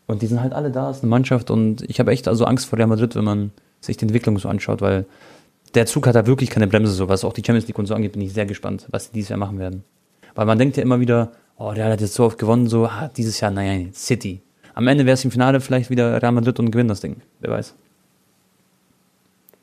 Und 0.07 0.21
die 0.21 0.27
sind 0.27 0.41
halt 0.41 0.53
alle 0.53 0.71
da, 0.71 0.89
ist 0.89 1.01
eine 1.01 1.09
Mannschaft 1.09 1.49
und 1.49 1.83
ich 1.89 1.99
habe 1.99 2.11
echt 2.11 2.27
also 2.27 2.45
Angst 2.45 2.65
vor 2.65 2.77
Real 2.77 2.87
Madrid, 2.87 3.15
wenn 3.15 3.23
man 3.23 3.51
sich 3.79 3.97
die 3.97 4.03
Entwicklung 4.05 4.37
so 4.37 4.49
anschaut, 4.49 4.81
weil 4.81 5.05
der 5.75 5.85
Zug 5.85 6.07
hat 6.07 6.15
da 6.15 6.27
wirklich 6.27 6.49
keine 6.49 6.67
Bremse, 6.67 6.91
so 6.91 7.07
was 7.07 7.23
auch 7.23 7.33
die 7.33 7.41
Champions 7.45 7.67
League 7.67 7.79
und 7.79 7.85
so 7.85 7.95
angeht, 7.95 8.13
bin 8.13 8.21
ich 8.21 8.33
sehr 8.33 8.45
gespannt, 8.45 8.87
was 8.89 9.09
die 9.09 9.15
dieses 9.15 9.29
Jahr 9.29 9.39
machen 9.39 9.59
werden. 9.59 9.83
Weil 10.35 10.45
man 10.45 10.57
denkt 10.57 10.77
ja 10.77 10.83
immer 10.83 10.99
wieder, 10.99 11.31
oh, 11.57 11.71
der 11.73 11.85
hat 11.85 12.01
jetzt 12.01 12.15
so 12.15 12.25
oft 12.25 12.37
gewonnen, 12.37 12.67
so, 12.67 12.85
ah, 12.85 13.09
dieses 13.15 13.39
Jahr, 13.39 13.51
naja, 13.51 13.85
City. 13.93 14.41
Am 14.73 14.87
Ende 14.87 15.05
wäre 15.05 15.13
es 15.13 15.23
im 15.23 15.31
Finale 15.31 15.61
vielleicht 15.61 15.89
wieder 15.89 16.21
Real 16.21 16.31
Madrid 16.31 16.59
und 16.59 16.71
gewinnt 16.71 16.89
das 16.89 17.01
Ding. 17.01 17.17
Wer 17.39 17.51
weiß. 17.51 17.75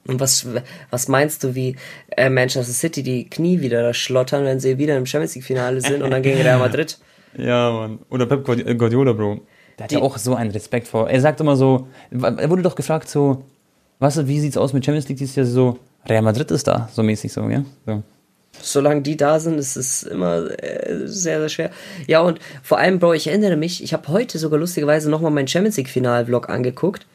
Und 0.06 0.18
was, 0.18 0.46
was 0.90 1.08
meinst 1.08 1.44
du, 1.44 1.54
wie 1.54 1.76
äh, 2.16 2.30
Manchester 2.30 2.72
City 2.72 3.02
die 3.02 3.28
Knie 3.28 3.60
wieder 3.60 3.92
schlottern, 3.92 4.44
wenn 4.44 4.58
sie 4.58 4.78
wieder 4.78 4.96
im 4.96 5.06
Champions 5.06 5.34
League-Finale 5.34 5.80
sind 5.80 6.02
und 6.02 6.10
dann 6.10 6.22
gegen 6.22 6.40
Real 6.40 6.58
Madrid? 6.58 6.98
Ja, 7.38 7.70
Mann. 7.70 8.00
Oder 8.10 8.26
Pep 8.26 8.44
Guardiola, 8.44 9.12
Bro. 9.12 9.42
Der 9.78 9.84
hat 9.84 9.92
die, 9.92 9.94
ja 9.94 10.02
auch 10.02 10.18
so 10.18 10.34
einen 10.34 10.50
Respekt 10.50 10.88
vor. 10.88 11.08
Er 11.08 11.20
sagt 11.20 11.40
immer 11.40 11.54
so, 11.54 11.86
er 12.10 12.50
wurde 12.50 12.62
doch 12.62 12.74
gefragt, 12.74 13.08
so, 13.08 13.44
was, 14.00 14.26
wie 14.26 14.40
sieht's 14.40 14.56
aus 14.56 14.72
mit 14.72 14.84
Champions 14.84 15.08
League 15.08 15.18
dieses 15.18 15.36
Jahr? 15.36 15.46
So, 15.46 15.78
Real 16.08 16.22
Madrid 16.22 16.50
ist 16.50 16.66
da, 16.66 16.88
so 16.92 17.04
mäßig 17.04 17.32
so, 17.32 17.48
ja. 17.48 17.64
So. 17.86 18.02
Solange 18.60 19.02
die 19.02 19.16
da 19.16 19.38
sind, 19.38 19.58
ist 19.58 19.76
es 19.76 20.02
immer 20.02 20.50
äh, 20.60 21.06
sehr, 21.06 21.38
sehr 21.38 21.48
schwer. 21.48 21.70
Ja, 22.08 22.20
und 22.20 22.40
vor 22.64 22.78
allem, 22.78 22.98
Bro, 22.98 23.14
ich 23.14 23.28
erinnere 23.28 23.56
mich, 23.56 23.80
ich 23.80 23.92
habe 23.92 24.08
heute 24.08 24.40
sogar 24.40 24.58
lustigerweise 24.58 25.08
nochmal 25.08 25.30
meinen 25.30 25.46
Champions 25.46 25.76
League-Final-Vlog 25.76 26.50
angeguckt 26.50 27.06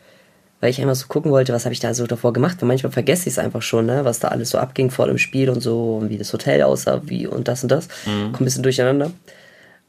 weil 0.62 0.70
ich 0.70 0.82
einfach 0.82 0.96
so 0.96 1.08
gucken 1.08 1.32
wollte, 1.32 1.54
was 1.54 1.66
habe 1.66 1.74
ich 1.74 1.80
da 1.80 1.94
so 1.94 2.08
davor 2.08 2.34
gemacht. 2.34 2.62
Und 2.62 2.68
manchmal 2.68 2.92
vergesse 2.92 3.28
ich 3.28 3.36
es 3.36 3.40
einfach 3.40 3.62
schon, 3.62 3.86
ne? 3.86 4.06
was 4.06 4.20
da 4.20 4.30
alles 4.30 4.50
so 4.50 4.58
abging 4.58 4.90
vor 4.90 5.08
dem 5.08 5.18
Spiel 5.18 5.50
und 5.50 5.62
so, 5.62 5.98
und 5.98 6.10
wie 6.10 6.18
das 6.18 6.32
Hotel 6.34 6.64
aussah, 6.64 7.02
wie 7.06 7.28
und 7.28 7.48
das 7.48 7.64
und 7.64 7.72
das. 7.72 7.88
Mhm. 8.06 8.32
Kommt 8.32 8.42
ein 8.42 8.46
bisschen 8.46 8.64
durcheinander. 8.64 9.12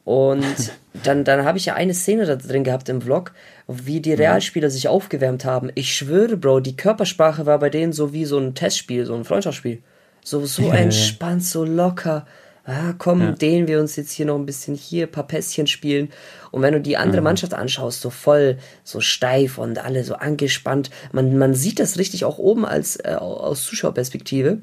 Und 0.04 0.44
dann, 1.02 1.24
dann 1.24 1.44
habe 1.44 1.58
ich 1.58 1.66
ja 1.66 1.74
eine 1.74 1.94
Szene 1.94 2.26
da 2.26 2.36
drin 2.36 2.64
gehabt 2.64 2.88
im 2.88 3.00
Vlog, 3.00 3.32
wie 3.68 4.00
die 4.00 4.14
Realspieler 4.14 4.70
sich 4.70 4.88
aufgewärmt 4.88 5.44
haben. 5.44 5.70
Ich 5.74 5.94
schwöre, 5.94 6.36
Bro, 6.36 6.60
die 6.60 6.76
Körpersprache 6.76 7.46
war 7.46 7.58
bei 7.58 7.70
denen 7.70 7.92
so 7.92 8.12
wie 8.12 8.24
so 8.24 8.38
ein 8.38 8.54
Testspiel, 8.54 9.06
so 9.06 9.14
ein 9.14 9.24
Freundschaftsspiel. 9.24 9.82
So, 10.22 10.44
so 10.44 10.70
entspannt, 10.72 11.44
so 11.44 11.64
locker 11.64 12.26
ah, 12.66 12.94
komm, 12.98 13.20
ja. 13.20 13.32
dehnen 13.32 13.68
wir 13.68 13.80
uns 13.80 13.96
jetzt 13.96 14.12
hier 14.12 14.26
noch 14.26 14.36
ein 14.36 14.46
bisschen 14.46 14.74
hier, 14.74 15.06
ein 15.06 15.12
paar 15.12 15.26
Pässchen 15.26 15.66
spielen. 15.66 16.10
Und 16.50 16.62
wenn 16.62 16.74
du 16.74 16.80
die 16.80 16.96
andere 16.96 17.20
mhm. 17.20 17.24
Mannschaft 17.24 17.54
anschaust, 17.54 18.00
so 18.00 18.10
voll, 18.10 18.58
so 18.84 19.00
steif 19.00 19.58
und 19.58 19.82
alle 19.82 20.04
so 20.04 20.14
angespannt, 20.14 20.90
man, 21.12 21.38
man 21.38 21.54
sieht 21.54 21.78
das 21.78 21.98
richtig 21.98 22.24
auch 22.24 22.38
oben 22.38 22.64
als 22.64 22.96
äh, 22.96 23.14
aus 23.18 23.64
Zuschauerperspektive. 23.64 24.58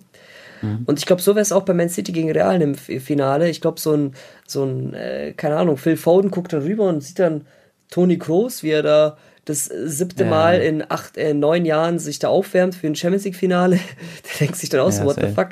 Mhm. 0.61 0.83
Und 0.85 0.99
ich 0.99 1.05
glaube, 1.05 1.21
so 1.21 1.35
wäre 1.35 1.41
es 1.41 1.51
auch 1.51 1.63
bei 1.63 1.73
Man 1.73 1.89
City 1.89 2.11
gegen 2.11 2.31
Real 2.31 2.61
im 2.61 2.75
Finale. 2.75 3.49
Ich 3.49 3.61
glaube, 3.61 3.79
so 3.79 3.93
ein, 3.93 4.13
so 4.47 4.63
ein, 4.63 4.93
äh, 4.93 5.33
keine 5.33 5.57
Ahnung, 5.57 5.77
Phil 5.77 5.97
Foden 5.97 6.31
guckt 6.31 6.53
dann 6.53 6.61
rüber 6.61 6.85
und 6.85 7.01
sieht 7.01 7.19
dann 7.19 7.45
Toni 7.89 8.17
Kroos, 8.17 8.63
wie 8.63 8.71
er 8.71 8.83
da 8.83 9.17
das 9.45 9.65
siebte 9.65 10.23
ja. 10.23 10.29
Mal 10.29 10.61
in 10.61 10.89
acht, 10.89 11.17
äh, 11.17 11.33
neun 11.33 11.65
Jahren 11.65 11.99
sich 11.99 12.19
da 12.19 12.29
aufwärmt 12.29 12.75
für 12.75 12.87
ein 12.87 12.95
Champions 12.95 13.25
League 13.25 13.35
Finale. 13.35 13.75
Der 14.23 14.39
denkt 14.39 14.55
sich 14.55 14.69
dann 14.69 14.79
aus, 14.79 14.99
ja, 14.99 15.05
what 15.05 15.17
the 15.19 15.27
fuck. 15.27 15.49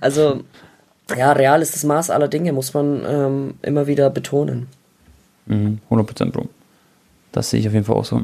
Also, 0.00 0.44
ja, 1.16 1.32
real 1.32 1.62
ist 1.62 1.74
das 1.74 1.84
Maß 1.84 2.10
aller 2.10 2.28
Dinge, 2.28 2.52
muss 2.52 2.72
man 2.74 3.02
ähm, 3.06 3.54
immer 3.62 3.86
wieder 3.86 4.10
betonen. 4.10 4.66
Mhm, 5.46 5.78
100% 5.90 6.30
Bro. 6.30 6.48
Das 7.32 7.50
sehe 7.50 7.60
ich 7.60 7.66
auf 7.66 7.74
jeden 7.74 7.84
Fall 7.84 7.96
auch 7.96 8.04
so. 8.04 8.22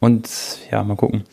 Und 0.00 0.28
ja, 0.70 0.82
mal 0.82 0.96
gucken, 0.96 1.24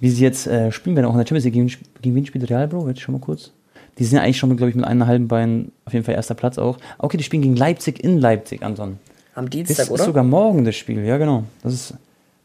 wie 0.00 0.10
sie 0.10 0.24
jetzt 0.24 0.46
äh, 0.46 0.72
spielen 0.72 0.96
werden, 0.96 1.06
auch 1.06 1.12
in 1.12 1.18
der 1.18 1.26
Champions 1.26 1.44
League. 1.44 1.54
Gegen, 1.54 1.72
gegen 2.02 2.14
wen 2.16 2.26
spielt 2.26 2.50
Real, 2.50 2.66
Bro? 2.66 2.88
Jetzt 2.88 3.00
schon 3.00 3.12
mal 3.12 3.20
kurz. 3.20 3.52
Die 3.98 4.04
sind 4.04 4.16
ja 4.16 4.22
eigentlich 4.22 4.38
schon, 4.38 4.56
glaube 4.56 4.70
ich, 4.70 4.76
mit 4.76 4.84
einem 4.84 5.06
halben 5.06 5.28
Bein 5.28 5.72
auf 5.84 5.92
jeden 5.92 6.04
Fall 6.04 6.14
erster 6.14 6.34
Platz 6.34 6.56
auch. 6.56 6.78
Okay, 6.98 7.16
die 7.16 7.24
spielen 7.24 7.42
gegen 7.42 7.56
Leipzig 7.56 8.02
in 8.02 8.18
Leipzig, 8.18 8.62
Anton. 8.62 8.98
Am 9.34 9.50
Dienstag, 9.50 9.76
das 9.76 9.88
oder? 9.90 9.98
Das 9.98 10.00
ist 10.02 10.06
sogar 10.06 10.24
morgen 10.24 10.64
das 10.64 10.76
Spiel, 10.76 11.04
ja, 11.04 11.18
genau. 11.18 11.44
Das 11.62 11.72
ist 11.72 11.94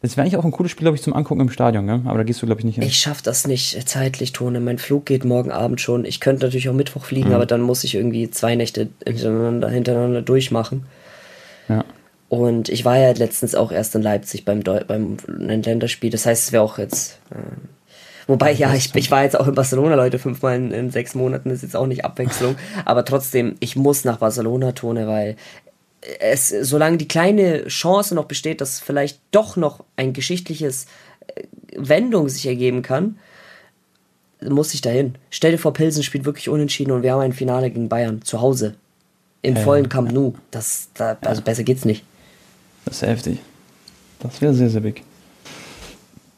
das 0.03 0.17
wäre 0.17 0.25
eigentlich 0.25 0.37
auch 0.37 0.43
ein 0.43 0.51
cooles 0.51 0.69
Spiel, 0.69 0.83
glaube 0.83 0.97
ich, 0.97 1.01
zum 1.01 1.13
Angucken 1.13 1.39
im 1.39 1.49
Stadion, 1.49 1.87
gell? 1.87 2.01
aber 2.03 2.17
da 2.17 2.23
gehst 2.25 2.41
du, 2.41 2.45
glaube 2.45 2.59
ich, 2.59 2.65
nicht 2.65 2.75
hin. 2.75 2.83
Ich 2.83 2.99
schaffe 2.99 3.23
das 3.23 3.47
nicht 3.47 3.87
zeitlich, 3.87 4.33
Tone. 4.33 4.59
Mein 4.59 4.77
Flug 4.77 5.05
geht 5.05 5.23
morgen 5.23 5.49
Abend 5.49 5.79
schon. 5.79 6.03
Ich 6.03 6.19
könnte 6.19 6.45
natürlich 6.45 6.67
auch 6.67 6.73
Mittwoch 6.73 7.05
fliegen, 7.05 7.29
mhm. 7.29 7.35
aber 7.35 7.45
dann 7.45 7.61
muss 7.61 7.85
ich 7.85 7.95
irgendwie 7.95 8.29
zwei 8.29 8.55
Nächte 8.55 8.89
hintereinander, 9.05 9.69
hintereinander 9.69 10.21
durchmachen. 10.21 10.83
Ja. 11.69 11.85
Und 12.27 12.67
ich 12.67 12.83
war 12.83 12.97
ja 12.97 13.11
letztens 13.11 13.55
auch 13.55 13.71
erst 13.71 13.95
in 13.95 14.01
Leipzig 14.01 14.43
beim, 14.43 14.61
Deu 14.61 14.81
beim 14.85 15.15
Länderspiel. 15.25 16.09
Das 16.09 16.25
heißt, 16.25 16.47
es 16.47 16.51
wäre 16.51 16.63
auch 16.63 16.79
jetzt. 16.79 17.19
Äh, 17.31 17.35
wobei, 18.27 18.51
ja, 18.51 18.73
ich, 18.73 18.93
ich 18.95 19.09
war 19.09 19.23
jetzt 19.23 19.39
auch 19.39 19.47
in 19.47 19.55
Barcelona, 19.55 19.95
Leute, 19.95 20.19
fünfmal 20.19 20.57
in, 20.57 20.71
in 20.71 20.91
sechs 20.91 21.15
Monaten 21.15 21.49
ist 21.49 21.63
jetzt 21.63 21.77
auch 21.77 21.87
nicht 21.87 22.03
Abwechslung. 22.03 22.57
aber 22.85 23.05
trotzdem, 23.05 23.55
ich 23.61 23.77
muss 23.77 24.03
nach 24.03 24.17
Barcelona, 24.17 24.73
Tone, 24.73 25.07
weil 25.07 25.37
es, 26.19 26.49
solange 26.49 26.97
die 26.97 27.07
kleine 27.07 27.67
Chance 27.67 28.15
noch 28.15 28.25
besteht, 28.25 28.61
dass 28.61 28.79
vielleicht 28.79 29.19
doch 29.31 29.55
noch 29.55 29.83
ein 29.95 30.13
geschichtliches 30.13 30.85
äh, 31.27 31.43
Wendung 31.75 32.29
sich 32.29 32.45
ergeben 32.45 32.81
kann, 32.81 33.17
muss 34.41 34.73
ich 34.73 34.81
dahin. 34.81 35.15
Stell 35.29 35.51
dir 35.51 35.57
vor, 35.57 35.73
Pilsen 35.73 36.03
spielt 36.03 36.25
wirklich 36.25 36.49
unentschieden 36.49 36.91
und 36.91 37.03
wir 37.03 37.13
haben 37.13 37.21
ein 37.21 37.33
Finale 37.33 37.69
gegen 37.69 37.89
Bayern 37.89 38.21
zu 38.21 38.41
Hause. 38.41 38.75
Im 39.41 39.55
ähm, 39.55 39.63
vollen 39.63 39.89
Camp 39.89 40.11
Nou. 40.11 40.33
Das, 40.51 40.89
da, 40.93 41.17
also 41.21 41.41
ja. 41.41 41.45
besser 41.45 41.63
geht's 41.63 41.85
nicht. 41.85 42.03
Das 42.85 42.95
ist 42.95 43.07
heftig. 43.07 43.39
Das 44.19 44.41
wäre 44.41 44.53
sehr, 44.53 44.69
sehr 44.69 44.81
big. 44.81 45.03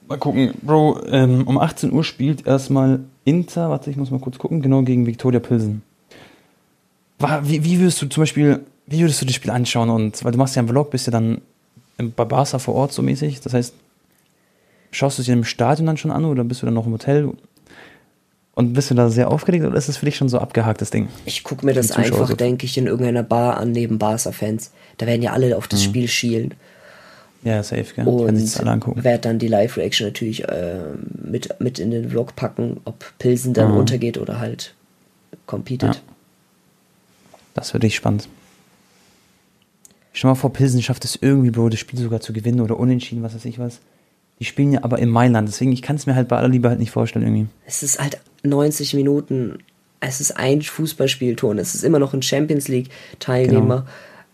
Mal 0.07 0.17
gucken, 0.17 0.53
Bro, 0.61 1.01
ähm, 1.07 1.47
um 1.47 1.57
18 1.57 1.91
Uhr 1.91 2.03
spielt 2.03 2.45
erstmal 2.45 2.99
Inter, 3.23 3.69
warte, 3.71 3.89
ich 3.89 3.97
muss 3.97 4.11
mal 4.11 4.19
kurz 4.19 4.37
gucken, 4.37 4.61
genau 4.61 4.83
gegen 4.83 5.07
Viktoria 5.07 5.39
Pilsen. 5.39 5.81
Wie, 7.43 7.63
wie 7.63 7.79
würdest 7.79 8.01
du 8.01 8.07
zum 8.07 8.21
Beispiel 8.21 8.65
wie 8.87 8.99
würdest 8.99 9.21
du 9.21 9.25
das 9.25 9.35
Spiel 9.35 9.51
anschauen? 9.51 9.89
Und 9.89 10.23
weil 10.23 10.31
du 10.31 10.37
machst 10.37 10.55
ja 10.55 10.61
einen 10.61 10.69
Vlog, 10.69 10.91
bist 10.91 11.07
ja 11.07 11.11
dann 11.11 11.41
bei 11.97 12.25
Barca 12.25 12.59
vor 12.59 12.75
Ort 12.75 12.93
so 12.93 13.01
mäßig. 13.01 13.41
Das 13.41 13.53
heißt, 13.53 13.73
schaust 14.91 15.17
du 15.17 15.21
es 15.21 15.25
dir 15.25 15.33
im 15.33 15.43
Stadion 15.43 15.87
dann 15.87 15.97
schon 15.97 16.11
an 16.11 16.25
oder 16.25 16.43
bist 16.43 16.61
du 16.61 16.65
dann 16.65 16.75
noch 16.75 16.85
im 16.85 16.93
Hotel? 16.93 17.31
Und 18.53 18.73
bist 18.73 18.89
du 18.89 18.95
da 18.95 19.09
sehr 19.09 19.29
aufgeregt 19.29 19.65
oder 19.65 19.75
ist 19.75 19.89
das 19.89 19.97
für 19.97 20.05
dich 20.05 20.15
schon 20.15 20.29
so 20.29 20.39
abgehakt, 20.39 20.81
das 20.81 20.89
Ding? 20.89 21.09
Ich 21.25 21.43
gucke 21.43 21.65
mir 21.65 21.73
das 21.73 21.91
einfach, 21.91 22.29
so. 22.29 22.35
denke 22.35 22.65
ich, 22.65 22.77
in 22.77 22.87
irgendeiner 22.87 23.23
Bar 23.23 23.57
an, 23.57 23.73
neben 23.73 23.99
Barca-Fans. 23.99 24.71
Da 24.97 25.05
werden 25.05 25.21
ja 25.21 25.33
alle 25.33 25.57
auf 25.57 25.67
das 25.67 25.81
mhm. 25.81 25.89
Spiel 25.89 26.07
schielen. 26.07 26.53
Ja, 27.43 27.61
safe, 27.61 27.85
gell? 27.93 28.07
Und 28.07 29.03
werde 29.03 29.19
dann 29.19 29.39
die 29.39 29.49
Live-Reaction 29.49 30.07
natürlich 30.07 30.47
äh, 30.47 30.79
mit, 31.21 31.59
mit 31.59 31.79
in 31.79 31.91
den 31.91 32.09
Vlog 32.09 32.35
packen, 32.35 32.79
ob 32.85 33.05
Pilsen 33.19 33.53
dann 33.53 33.71
mhm. 33.71 33.77
untergeht 33.77 34.17
oder 34.17 34.39
halt 34.39 34.73
competed. 35.45 35.95
Ja. 35.95 36.01
Das 37.53 37.73
wird 37.73 37.83
dich 37.83 37.95
spannend. 37.95 38.29
Stell 40.15 40.29
mal 40.29 40.35
vor, 40.35 40.53
Pilsen 40.53 40.81
schafft 40.81 41.03
es 41.03 41.17
irgendwie, 41.19 41.51
Bro, 41.51 41.67
das 41.67 41.79
Spiel 41.81 41.99
sogar 41.99 42.21
zu 42.21 42.31
gewinnen 42.31 42.61
oder 42.61 42.79
unentschieden, 42.79 43.21
was 43.21 43.35
weiß 43.35 43.43
ich 43.43 43.59
was. 43.59 43.81
Die 44.39 44.45
spielen 44.45 44.71
ja 44.71 44.81
aber 44.81 44.97
in 44.99 45.09
Mailand, 45.09 45.49
deswegen 45.49 45.73
ich 45.73 45.81
kann 45.81 45.97
es 45.97 46.05
mir 46.05 46.15
halt 46.15 46.29
bei 46.29 46.37
aller 46.37 46.47
Liebe 46.47 46.69
halt 46.69 46.79
nicht 46.79 46.91
vorstellen 46.91 47.25
irgendwie. 47.25 47.47
Es 47.65 47.83
ist 47.83 47.99
halt 47.99 48.19
90 48.43 48.93
Minuten, 48.93 49.59
es 49.99 50.21
ist 50.21 50.31
ein 50.31 50.61
Fußballspielton, 50.61 51.59
es 51.59 51.75
ist 51.75 51.83
immer 51.83 51.99
noch 51.99 52.13
ein 52.13 52.21
Champions 52.21 52.69
League 52.69 52.91
Teilnehmer, 53.19 53.79
genau. 53.79 53.89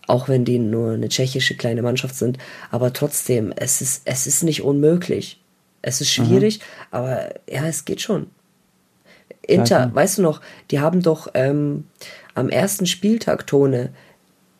auch 0.06 0.28
wenn 0.28 0.44
die 0.44 0.60
nur 0.60 0.92
eine 0.92 1.08
tschechische 1.08 1.56
kleine 1.56 1.82
Mannschaft 1.82 2.14
sind, 2.14 2.38
aber 2.70 2.92
trotzdem, 2.92 3.52
es 3.56 3.80
ist 3.80 4.02
es 4.04 4.28
ist 4.28 4.44
nicht 4.44 4.62
unmöglich. 4.62 5.40
Es 5.82 6.00
ist 6.00 6.10
schwierig, 6.10 6.60
mhm. 6.60 6.62
aber 6.92 7.34
ja, 7.50 7.66
es 7.66 7.84
geht 7.84 8.00
schon. 8.00 8.28
Inter, 9.44 9.80
ja, 9.80 9.94
weißt 9.94 10.18
du 10.18 10.22
noch, 10.22 10.40
die 10.70 10.78
haben 10.78 11.02
doch 11.02 11.26
ähm, 11.34 11.86
am 12.34 12.50
ersten 12.50 12.86
Spieltag 12.86 13.48
Tone 13.48 13.90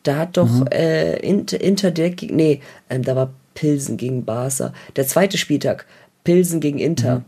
da 0.03 0.17
hat 0.17 0.37
doch 0.37 0.49
mhm. 0.49 0.67
äh, 0.67 1.15
Inter, 1.17 1.91
direkt 1.91 2.21
nee, 2.23 2.61
ähm, 2.89 3.03
da 3.03 3.15
war 3.15 3.33
Pilsen 3.55 3.97
gegen 3.97 4.25
Barca. 4.25 4.73
Der 4.95 5.07
zweite 5.07 5.37
Spieltag, 5.37 5.85
Pilsen 6.23 6.59
gegen 6.59 6.79
Inter. 6.79 7.19
Mhm. 7.19 7.25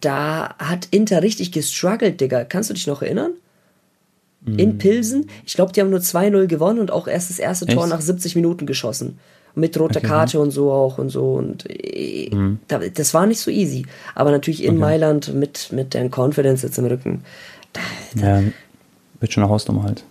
Da 0.00 0.54
hat 0.58 0.88
Inter 0.90 1.22
richtig 1.22 1.52
gestruggelt, 1.52 2.20
Digga. 2.20 2.44
Kannst 2.44 2.70
du 2.70 2.74
dich 2.74 2.86
noch 2.86 3.02
erinnern? 3.02 3.32
Mhm. 4.40 4.58
In 4.58 4.78
Pilsen. 4.78 5.28
Ich 5.44 5.54
glaube, 5.54 5.72
die 5.72 5.80
haben 5.80 5.90
nur 5.90 6.00
2-0 6.00 6.46
gewonnen 6.46 6.78
und 6.78 6.90
auch 6.90 7.06
erst 7.06 7.28
das 7.28 7.38
erste 7.38 7.66
Echt? 7.66 7.76
Tor 7.76 7.86
nach 7.86 8.00
70 8.00 8.34
Minuten 8.34 8.66
geschossen. 8.66 9.18
Mit 9.54 9.78
roter 9.78 9.98
okay. 9.98 10.08
Karte 10.08 10.40
und 10.40 10.50
so 10.50 10.72
auch 10.72 10.98
und 10.98 11.10
so. 11.10 11.34
Und 11.34 11.64
äh, 11.68 12.34
mhm. 12.34 12.60
das 12.66 13.12
war 13.12 13.26
nicht 13.26 13.40
so 13.40 13.50
easy. 13.50 13.84
Aber 14.14 14.30
natürlich 14.30 14.64
in 14.64 14.70
okay. 14.70 14.80
Mailand 14.80 15.34
mit, 15.34 15.70
mit 15.70 15.92
deren 15.92 16.10
Confidence 16.10 16.62
jetzt 16.62 16.78
im 16.78 16.86
Rücken. 16.86 17.22
Da, 17.72 17.80
da 18.14 18.40
ja, 18.40 18.44
wird 19.20 19.32
schon 19.32 19.42
eine 19.42 19.52
Hausnummer 19.52 19.84
halt. 19.84 20.04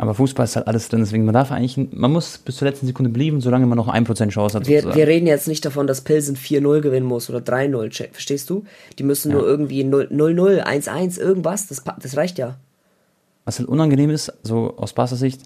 Aber 0.00 0.14
Fußball 0.14 0.44
ist 0.44 0.56
halt 0.56 0.66
alles 0.66 0.88
drin, 0.88 1.00
deswegen 1.00 1.26
man 1.26 1.34
darf 1.34 1.52
eigentlich, 1.52 1.76
man 1.92 2.10
muss 2.10 2.38
bis 2.38 2.56
zur 2.56 2.66
letzten 2.66 2.86
Sekunde 2.86 3.10
blieben, 3.10 3.42
solange 3.42 3.66
man 3.66 3.76
noch 3.76 3.86
1% 3.86 4.30
Chance 4.30 4.56
hat. 4.56 4.66
Wir, 4.66 4.94
wir, 4.94 5.06
reden 5.06 5.26
jetzt 5.26 5.46
nicht 5.46 5.62
davon, 5.62 5.86
dass 5.86 6.00
Pilsen 6.00 6.36
4-0 6.36 6.80
gewinnen 6.80 7.04
muss 7.04 7.28
oder 7.28 7.40
3-0, 7.40 8.10
verstehst 8.10 8.48
du? 8.48 8.64
Die 8.98 9.02
müssen 9.02 9.30
ja. 9.30 9.36
nur 9.36 9.46
irgendwie 9.46 9.84
0-0, 9.84 10.64
1-1, 10.64 11.20
irgendwas, 11.20 11.66
das, 11.66 11.84
das 11.84 12.16
reicht 12.16 12.38
ja. 12.38 12.56
Was 13.44 13.58
halt 13.58 13.68
unangenehm 13.68 14.08
ist, 14.08 14.32
so 14.42 14.74
aus 14.78 14.94
Barca 14.94 15.16
Sicht, 15.16 15.42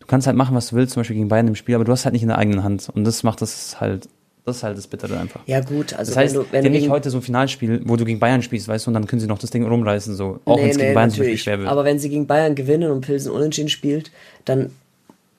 du 0.00 0.06
kannst 0.06 0.26
halt 0.26 0.36
machen, 0.36 0.54
was 0.54 0.68
du 0.68 0.76
willst, 0.76 0.92
zum 0.92 1.00
Beispiel 1.00 1.16
gegen 1.16 1.28
Bayern 1.28 1.48
im 1.48 1.54
Spiel, 1.54 1.74
aber 1.74 1.84
du 1.84 1.92
hast 1.92 2.04
halt 2.04 2.12
nicht 2.12 2.22
in 2.22 2.28
der 2.28 2.36
eigenen 2.36 2.64
Hand. 2.64 2.90
Und 2.94 3.04
das 3.04 3.22
macht 3.22 3.40
das 3.40 3.80
halt 3.80 4.10
das 4.46 4.58
ist 4.58 4.62
halt 4.62 4.78
das 4.78 4.86
Bittere 4.86 5.18
einfach. 5.18 5.40
Ja, 5.46 5.60
gut, 5.60 5.92
also 5.92 6.12
das 6.12 6.16
heißt, 6.16 6.34
wenn 6.36 6.42
du, 6.42 6.52
wenn 6.52 6.72
nicht 6.72 6.88
heute 6.88 7.10
so 7.10 7.18
ein 7.18 7.22
Finalspiel, 7.22 7.82
wo 7.84 7.96
du 7.96 8.04
gegen 8.04 8.20
Bayern 8.20 8.42
spielst, 8.42 8.68
weißt 8.68 8.86
du, 8.86 8.90
und 8.90 8.94
dann 8.94 9.06
können 9.06 9.20
sie 9.20 9.26
noch 9.26 9.40
das 9.40 9.50
Ding 9.50 9.66
rumreißen, 9.66 10.14
so. 10.14 10.38
Auch 10.44 10.56
nee, 10.56 10.62
wenn 10.62 10.70
es 10.70 10.76
nee, 10.76 10.82
gegen 10.84 10.94
Bayern 10.94 11.10
natürlich 11.10 11.42
schwer 11.42 11.58
wird. 11.58 11.68
Aber 11.68 11.84
wenn 11.84 11.98
sie 11.98 12.08
gegen 12.08 12.26
Bayern 12.28 12.54
gewinnen 12.54 12.92
und 12.92 13.00
Pilsen 13.00 13.32
unentschieden 13.32 13.68
spielt, 13.68 14.12
dann 14.44 14.70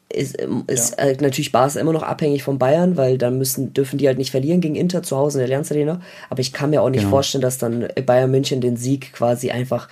ist, 0.09 0.41
ähm, 0.41 0.63
ist 0.67 0.97
ja. 0.97 1.05
äh, 1.05 1.17
natürlich 1.21 1.51
Barca 1.51 1.79
immer 1.79 1.93
noch 1.93 2.03
abhängig 2.03 2.43
von 2.43 2.57
Bayern, 2.59 2.97
weil 2.97 3.17
dann 3.17 3.37
müssen, 3.37 3.73
dürfen 3.73 3.97
die 3.97 4.07
halt 4.07 4.17
nicht 4.17 4.31
verlieren 4.31 4.59
gegen 4.59 4.75
Inter 4.75 5.03
zu 5.03 5.15
Hause 5.15 5.37
in 5.37 5.39
der 5.39 5.45
Allianz 5.47 5.71
Arena. 5.71 6.01
Aber 6.29 6.41
ich 6.41 6.51
kann 6.51 6.69
mir 6.69 6.81
auch 6.81 6.89
nicht 6.89 7.01
genau. 7.01 7.11
vorstellen, 7.11 7.41
dass 7.41 7.57
dann 7.57 7.87
Bayern 8.05 8.31
München 8.31 8.61
den 8.61 8.75
Sieg 8.75 9.13
quasi 9.13 9.51
einfach 9.51 9.87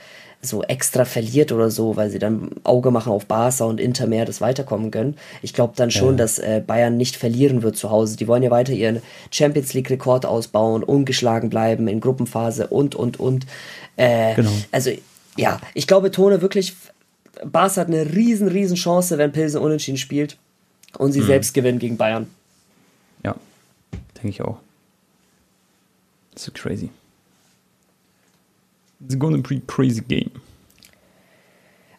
so 0.45 0.63
extra 0.63 1.05
verliert 1.05 1.51
oder 1.51 1.69
so, 1.69 1.95
weil 1.95 2.09
sie 2.09 2.19
dann 2.19 2.51
Auge 2.63 2.91
machen 2.91 3.11
auf 3.11 3.25
Barca 3.25 3.65
und 3.65 3.79
Inter 3.79 4.07
mehr 4.07 4.25
das 4.25 4.41
weiterkommen 4.41 4.91
können. 4.91 5.17
Ich 5.41 5.53
glaube 5.53 5.73
dann 5.75 5.91
schon, 5.91 6.11
ja. 6.11 6.17
dass 6.17 6.39
äh, 6.39 6.61
Bayern 6.65 6.97
nicht 6.97 7.15
verlieren 7.15 7.63
wird 7.63 7.77
zu 7.77 7.89
Hause. 7.89 8.17
Die 8.17 8.27
wollen 8.27 8.43
ja 8.43 8.51
weiter 8.51 8.73
ihren 8.73 9.01
Champions 9.31 9.73
League 9.73 9.89
Rekord 9.89 10.25
ausbauen, 10.25 10.83
ungeschlagen 10.83 11.49
bleiben 11.49 11.87
in 11.87 11.99
Gruppenphase 11.99 12.67
und 12.67 12.95
und 12.95 13.19
und. 13.19 13.45
Äh, 13.97 14.35
genau. 14.35 14.51
Also 14.71 14.91
ja, 15.37 15.59
ich 15.73 15.87
glaube, 15.87 16.11
Tone 16.11 16.41
wirklich, 16.41 16.75
Barca 17.43 17.81
hat 17.81 17.87
eine 17.87 18.13
riesen, 18.15 18.47
riesen 18.47 18.75
Chance, 18.75 19.17
wenn 19.17 19.31
Pilsen 19.31 19.61
unentschieden 19.61 19.97
spielt 19.97 20.37
und 20.97 21.11
sie 21.11 21.21
mhm. 21.21 21.27
selbst 21.27 21.53
gewinnen 21.53 21.79
gegen 21.79 21.97
Bayern. 21.97 22.27
Ja, 23.23 23.35
denke 24.15 24.29
ich 24.29 24.41
auch. 24.41 24.57
Das 26.33 26.47
ist 26.47 26.53
crazy. 26.55 26.89
It's 29.05 29.17
gonna 29.17 29.37
be 29.37 29.61
crazy 29.67 30.01
game. 30.01 30.31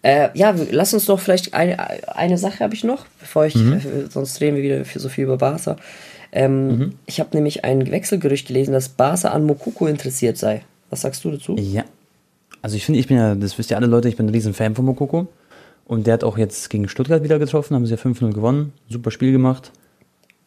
Äh, 0.03 0.29
ja, 0.35 0.55
lass 0.71 0.95
uns 0.95 1.07
doch 1.07 1.19
vielleicht 1.19 1.53
eine, 1.53 1.79
eine 2.17 2.39
Sache 2.39 2.61
habe 2.61 2.75
ich 2.75 2.85
noch, 2.85 3.07
bevor 3.19 3.47
ich, 3.47 3.57
mhm. 3.57 3.73
äh, 3.73 3.81
sonst 4.09 4.41
reden 4.41 4.57
wir 4.57 4.63
wieder 4.63 4.85
für 4.85 5.01
so 5.01 5.09
viel 5.09 5.25
über 5.25 5.37
Barca. 5.37 5.77
Ähm, 6.31 6.69
mhm. 6.69 6.93
Ich 7.07 7.19
habe 7.19 7.35
nämlich 7.35 7.65
ein 7.65 7.91
Wechselgerücht 7.91 8.47
gelesen, 8.47 8.73
dass 8.73 8.89
Barca 8.89 9.31
an 9.31 9.45
Mokoko 9.47 9.87
interessiert 9.87 10.39
sei. 10.39 10.63
Was 10.91 11.01
sagst 11.01 11.25
du 11.25 11.31
dazu? 11.33 11.57
Ja. 11.59 11.85
Also 12.63 12.77
ich 12.77 12.85
finde, 12.85 13.01
ich 13.01 13.09
bin 13.09 13.17
ja, 13.17 13.35
das 13.35 13.59
wisst 13.59 13.71
ihr 13.71 13.77
alle 13.77 13.87
Leute, 13.87 14.09
ich 14.09 14.17
bin 14.17 14.27
ein 14.27 14.31
riesen 14.31 14.55
Fan 14.55 14.75
von 14.75 14.85
Mokoko. 14.85 15.29
Und 15.87 16.07
der 16.07 16.15
hat 16.15 16.25
auch 16.25 16.37
jetzt 16.37 16.69
gegen 16.71 16.89
Stuttgart 16.89 17.23
wieder 17.23 17.39
getroffen, 17.39 17.75
haben 17.75 17.87
sie 17.87 17.95
ja 17.95 18.01
5-0 18.01 18.33
gewonnen, 18.33 18.73
super 18.89 19.11
Spiel 19.11 19.33
gemacht. 19.33 19.73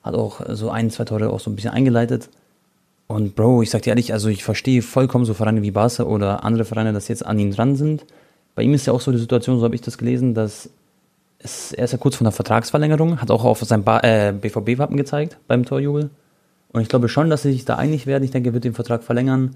Hat 0.03 0.15
auch 0.15 0.41
so 0.49 0.69
ein, 0.69 0.89
zwei 0.89 1.05
Tore 1.05 1.29
auch 1.29 1.39
so 1.39 1.49
ein 1.49 1.55
bisschen 1.55 1.71
eingeleitet. 1.71 2.29
Und 3.11 3.35
Bro, 3.35 3.63
ich 3.63 3.71
sag 3.71 3.81
dir 3.81 3.89
ehrlich, 3.89 4.13
also 4.13 4.29
ich 4.29 4.43
verstehe 4.43 4.83
vollkommen 4.83 5.25
so 5.25 5.33
Vereine 5.33 5.63
wie 5.63 5.71
Barca 5.71 6.03
oder 6.03 6.43
andere 6.43 6.63
Vereine, 6.63 6.93
dass 6.93 7.07
jetzt 7.07 7.25
an 7.25 7.39
ihn 7.39 7.49
dran 7.49 7.75
sind. 7.75 8.05
Bei 8.53 8.61
ihm 8.61 8.71
ist 8.75 8.85
ja 8.85 8.93
auch 8.93 9.01
so 9.01 9.11
die 9.11 9.17
Situation, 9.17 9.57
so 9.57 9.65
habe 9.65 9.73
ich 9.73 9.81
das 9.81 9.97
gelesen, 9.97 10.35
dass 10.35 10.69
es, 11.39 11.73
er 11.73 11.85
ist 11.85 11.91
ja 11.91 11.97
kurz 11.97 12.17
vor 12.17 12.25
einer 12.25 12.31
Vertragsverlängerung, 12.31 13.19
hat 13.19 13.31
auch 13.31 13.45
auf 13.45 13.61
sein 13.61 13.83
äh, 14.03 14.31
BVB-Wappen 14.39 14.95
gezeigt 14.95 15.37
beim 15.47 15.65
Torjubel. 15.65 16.11
Und 16.71 16.81
ich 16.81 16.87
glaube 16.87 17.09
schon, 17.09 17.31
dass 17.31 17.41
sie 17.41 17.51
sich 17.51 17.65
da 17.65 17.77
einig 17.77 18.05
werden. 18.05 18.23
Ich 18.23 18.29
denke, 18.29 18.51
er 18.51 18.53
wird 18.53 18.63
den 18.63 18.75
Vertrag 18.75 19.03
verlängern, 19.03 19.55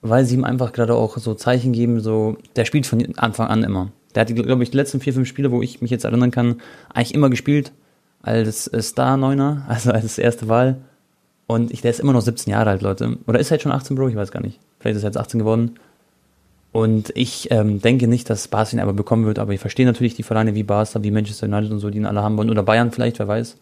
weil 0.00 0.24
sie 0.24 0.36
ihm 0.36 0.44
einfach 0.44 0.72
gerade 0.72 0.94
auch 0.94 1.18
so 1.18 1.34
Zeichen 1.34 1.72
geben, 1.72 1.98
so, 1.98 2.36
der 2.54 2.66
spielt 2.66 2.86
von 2.86 3.18
Anfang 3.18 3.48
an 3.48 3.64
immer. 3.64 3.90
Der 4.14 4.20
hat, 4.20 4.32
glaube 4.32 4.62
ich, 4.62 4.70
die 4.70 4.76
letzten 4.76 5.00
vier, 5.00 5.12
fünf 5.12 5.26
Spiele, 5.26 5.50
wo 5.50 5.60
ich 5.60 5.82
mich 5.82 5.90
jetzt 5.90 6.04
erinnern 6.04 6.30
kann, 6.30 6.60
eigentlich 6.94 7.14
immer 7.14 7.30
gespielt 7.30 7.72
als 8.22 8.70
Star-Neuner, 8.78 9.64
also 9.68 9.90
als 9.90 10.18
erste 10.18 10.46
Wahl. 10.48 10.76
Und 11.46 11.72
ich, 11.72 11.82
der 11.82 11.90
ist 11.90 12.00
immer 12.00 12.12
noch 12.12 12.22
17 12.22 12.50
Jahre 12.50 12.70
alt, 12.70 12.82
Leute. 12.82 13.18
Oder 13.26 13.40
ist 13.40 13.50
er 13.50 13.56
jetzt 13.56 13.62
schon 13.62 13.72
18, 13.72 13.96
Bro? 13.96 14.08
Ich 14.08 14.16
weiß 14.16 14.30
gar 14.30 14.40
nicht. 14.40 14.58
Vielleicht 14.78 14.96
ist 14.96 15.02
er 15.02 15.08
jetzt 15.08 15.18
18 15.18 15.38
geworden. 15.38 15.78
Und 16.72 17.12
ich 17.14 17.50
ähm, 17.50 17.82
denke 17.82 18.08
nicht, 18.08 18.30
dass 18.30 18.48
Barca 18.48 18.72
ihn 18.72 18.80
aber 18.80 18.94
bekommen 18.94 19.26
wird, 19.26 19.38
aber 19.38 19.52
ich 19.52 19.60
verstehe 19.60 19.84
natürlich 19.84 20.14
die 20.14 20.22
Vereine 20.22 20.54
wie 20.54 20.62
Barca, 20.62 21.02
wie 21.02 21.10
Manchester 21.10 21.46
United 21.46 21.70
und 21.70 21.80
so, 21.80 21.90
die 21.90 21.98
ihn 21.98 22.06
alle 22.06 22.22
haben 22.22 22.38
wollen. 22.38 22.48
Oder 22.48 22.62
Bayern 22.62 22.90
vielleicht, 22.90 23.18
wer 23.18 23.28
weiß. 23.28 23.56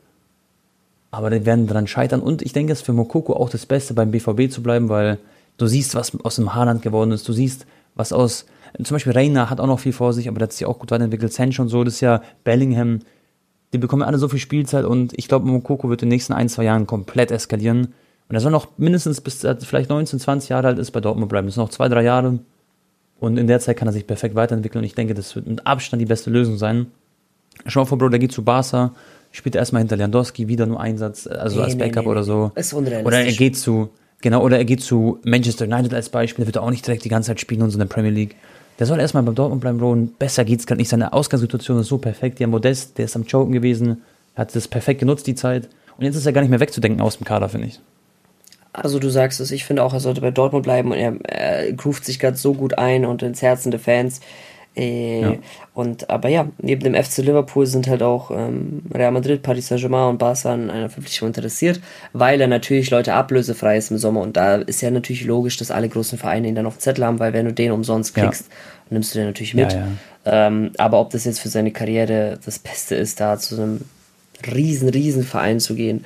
Aber 1.11 1.31
die 1.31 1.45
werden 1.45 1.67
daran 1.67 1.89
scheitern. 1.89 2.21
Und 2.21 2.43
ich 2.43 2.53
denke, 2.53 2.73
es 2.73 2.81
ist 2.81 2.87
für 2.87 2.93
Mokoko 2.93 3.35
auch 3.35 3.51
das 3.51 3.67
Beste, 3.67 3.95
beim 3.95 4.13
BVB 4.13 4.53
zu 4.53 4.63
bleiben, 4.63 4.89
weil 4.89 5.19
du 5.57 5.67
siehst, 5.67 5.97
was 5.97 6.13
aus 6.23 6.37
dem 6.37 6.55
Haarland 6.55 6.83
geworden 6.83 7.11
ist. 7.11 7.29
Du 7.29 7.33
siehst, 7.33 7.67
was 7.97 8.13
aus. 8.13 8.47
Zum 8.81 8.95
Beispiel 8.95 9.13
Reina 9.13 9.51
hat 9.51 9.59
auch 9.59 9.67
noch 9.67 9.81
viel 9.81 9.93
vor 9.93 10.13
sich, 10.13 10.29
aber 10.29 10.39
der 10.39 10.47
hat 10.47 10.53
sich 10.53 10.65
auch 10.65 10.79
gut 10.79 10.93
weiterentwickelt. 10.93 11.33
Sancho 11.33 11.63
und 11.63 11.69
so, 11.69 11.83
das 11.83 11.95
ist 11.95 12.01
ja 12.03 12.23
Bellingham 12.45 13.01
die 13.73 13.79
bekommen 13.79 14.03
alle 14.03 14.19
so 14.19 14.29
viel 14.29 14.39
Spielzeit 14.39 14.85
und 14.85 15.13
ich 15.17 15.29
glaube, 15.29 15.47
Mokoko 15.47 15.89
wird 15.89 16.03
in 16.03 16.09
den 16.09 16.15
nächsten 16.15 16.33
ein, 16.33 16.49
zwei 16.49 16.65
Jahren 16.65 16.87
komplett 16.87 17.31
eskalieren. 17.31 17.95
Und 18.29 18.35
er 18.35 18.41
soll 18.41 18.53
noch 18.53 18.69
mindestens 18.79 19.21
bis 19.21 19.43
er 19.43 19.57
vielleicht 19.61 19.91
19, 19.91 20.19
20 20.21 20.51
Jahre 20.51 20.69
alt 20.69 20.79
ist 20.79 20.93
bei 20.93 21.01
Dortmund 21.01 21.29
bleiben. 21.29 21.47
Das 21.49 21.55
sind 21.55 21.65
noch 21.65 21.71
zwei, 21.71 21.89
drei 21.89 22.03
Jahre. 22.03 22.39
Und 23.19 23.37
in 23.39 23.47
der 23.47 23.61
Zeit 23.61 23.77
kann 23.77 23.87
er 23.87 23.93
sich 23.93 24.07
perfekt 24.07 24.35
weiterentwickeln 24.35 24.81
und 24.81 24.87
ich 24.87 24.95
denke, 24.95 25.15
das 25.15 25.37
wird 25.37 25.47
mit 25.47 25.67
Abstand 25.67 26.01
die 26.01 26.07
beste 26.07 26.31
Lösung 26.31 26.57
sein. 26.57 26.87
Schau 27.67 27.81
mal 27.81 27.87
vor, 27.87 27.99
Bro, 27.99 28.09
der 28.09 28.19
geht 28.19 28.33
zu 28.33 28.43
Barca, 28.43 28.95
spielt 29.31 29.55
erstmal 29.55 29.81
hinter 29.81 29.97
Lewandowski, 29.97 30.49
wieder 30.49 30.65
nur 30.65 30.81
Einsatz, 30.81 31.27
also 31.27 31.59
nee, 31.59 31.65
als 31.65 31.77
Backup 31.77 31.97
nee, 31.97 32.03
nee, 32.03 32.09
oder 32.09 32.25
so. 32.25 32.53
Ist 32.55 32.73
unrealistisch. 32.73 33.07
Oder 33.07 33.25
er 33.25 33.33
geht 33.33 33.59
zu, 33.59 33.91
genau, 34.23 34.43
oder 34.43 34.57
er 34.57 34.65
geht 34.65 34.81
zu 34.81 35.19
Manchester 35.23 35.67
United 35.67 35.93
als 35.93 36.09
Beispiel, 36.09 36.45
der 36.45 36.55
wird 36.55 36.59
auch 36.59 36.71
nicht 36.71 36.87
direkt 36.87 37.05
die 37.05 37.11
ganze 37.11 37.29
Zeit 37.29 37.41
spielen 37.41 37.61
und 37.61 37.71
so 37.71 37.75
in 37.75 37.81
der 37.81 37.95
Premier 37.95 38.11
League. 38.11 38.37
Der 38.81 38.87
soll 38.87 38.99
erstmal 38.99 39.23
beim 39.23 39.35
Dortmund 39.35 39.61
bleiben. 39.61 39.81
Und 39.81 40.19
besser 40.19 40.45
geht's 40.45 40.67
gerade 40.67 40.81
nicht. 40.81 40.89
Seine 40.89 41.13
Ausgangssituation 41.13 41.79
ist 41.79 41.89
so 41.89 41.99
perfekt. 41.99 42.41
Der 42.41 42.49
Modest, 42.49 42.99
der 42.99 43.05
ist 43.05 43.15
am 43.15 43.27
Choken 43.27 43.53
gewesen, 43.53 44.03
hat 44.35 44.57
das 44.57 44.67
perfekt 44.67 45.01
genutzt, 45.01 45.27
die 45.27 45.35
Zeit. 45.35 45.69
Und 45.99 46.05
jetzt 46.05 46.17
ist 46.17 46.25
er 46.25 46.33
gar 46.33 46.41
nicht 46.41 46.51
mehr 46.51 46.61
wegzudenken 46.61 47.03
aus 47.03 47.19
dem 47.19 47.27
Kader, 47.27 47.51
finde 47.51 47.69
ich. 47.69 47.81
Also 48.73 48.99
du 48.99 49.11
sagst 49.11 49.41
es, 49.41 49.51
ich 49.51 49.65
finde 49.65 49.83
auch, 49.83 49.93
er 49.93 50.01
sollte 50.01 50.21
bei 50.21 50.31
Dortmund 50.31 50.63
bleiben 50.63 50.93
und 50.93 50.97
er, 50.99 51.15
er 51.25 51.73
groovt 51.73 52.05
sich 52.05 52.19
gerade 52.19 52.37
so 52.37 52.55
gut 52.55 52.79
ein 52.79 53.05
und 53.05 53.23
ins 53.23 53.43
Herzen 53.43 53.71
der 53.71 53.81
Fans. 53.81 54.21
Äh, 54.77 55.21
ja. 55.21 55.35
Und 55.75 56.11
aber 56.11 56.29
ja, 56.29 56.49
neben 56.59 56.83
dem 56.83 56.95
FC 56.95 57.19
Liverpool 57.19 57.67
sind 57.67 57.89
halt 57.89 58.03
auch 58.03 58.31
ähm, 58.31 58.83
Real 58.95 59.11
Madrid, 59.11 59.43
Paris 59.43 59.67
Saint-Germain 59.67 60.11
und 60.11 60.19
Barca 60.19 60.53
an 60.53 60.71
einer 60.71 60.89
Verpflichtung 60.89 61.29
interessiert, 61.29 61.81
weil 62.13 62.41
er 62.41 62.47
natürlich 62.47 62.91
Leute 62.91 63.15
ablösefrei 63.15 63.77
ist 63.77 63.91
im 63.91 63.99
Sommer 63.99 64.21
und 64.21 64.37
da 64.37 64.57
ist 64.57 64.81
ja 64.81 64.91
natürlich 64.91 65.25
logisch, 65.25 65.57
dass 65.57 65.73
alle 65.73 65.89
großen 65.89 66.19
Vereine 66.19 66.49
ihn 66.49 66.55
dann 66.55 66.67
auf 66.67 66.77
dem 66.77 66.81
Zettel 66.81 67.05
haben, 67.05 67.19
weil 67.19 67.33
wenn 67.33 67.47
du 67.47 67.53
den 67.53 67.73
umsonst 67.73 68.15
kriegst, 68.15 68.49
ja. 68.49 68.57
nimmst 68.91 69.15
du 69.15 69.19
den 69.19 69.27
natürlich 69.27 69.55
mit. 69.55 69.73
Ja, 69.73 69.89
ähm, 70.25 70.71
aber 70.79 71.01
ob 71.01 71.11
das 71.11 71.25
jetzt 71.25 71.41
für 71.41 71.49
seine 71.49 71.73
Karriere 71.73 72.39
das 72.45 72.61
Beste 72.61 72.95
ist, 72.95 73.21
da 73.21 73.39
zu 73.39 73.57
einem 73.57 73.81
riesen, 74.55 74.89
riesen 74.89 75.25
Verein 75.25 75.59
zu 75.59 75.75
gehen, 75.75 76.05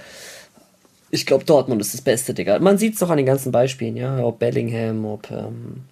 ich 1.10 1.26
glaube, 1.26 1.44
Dortmund 1.44 1.80
ist 1.80 1.94
das 1.94 2.00
Beste, 2.00 2.34
Digga. 2.34 2.58
Man 2.58 2.76
sieht 2.76 2.94
es 2.94 3.00
doch 3.00 3.10
an 3.10 3.18
den 3.18 3.26
ganzen 3.26 3.52
Beispielen, 3.52 3.96
ja, 3.96 4.18
ob 4.18 4.40
Bellingham, 4.40 5.04
ob 5.04 5.30
ähm, 5.30 5.84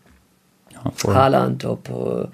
Haaland, 1.06 1.64
ob 1.64 1.88
äh, 1.88 2.26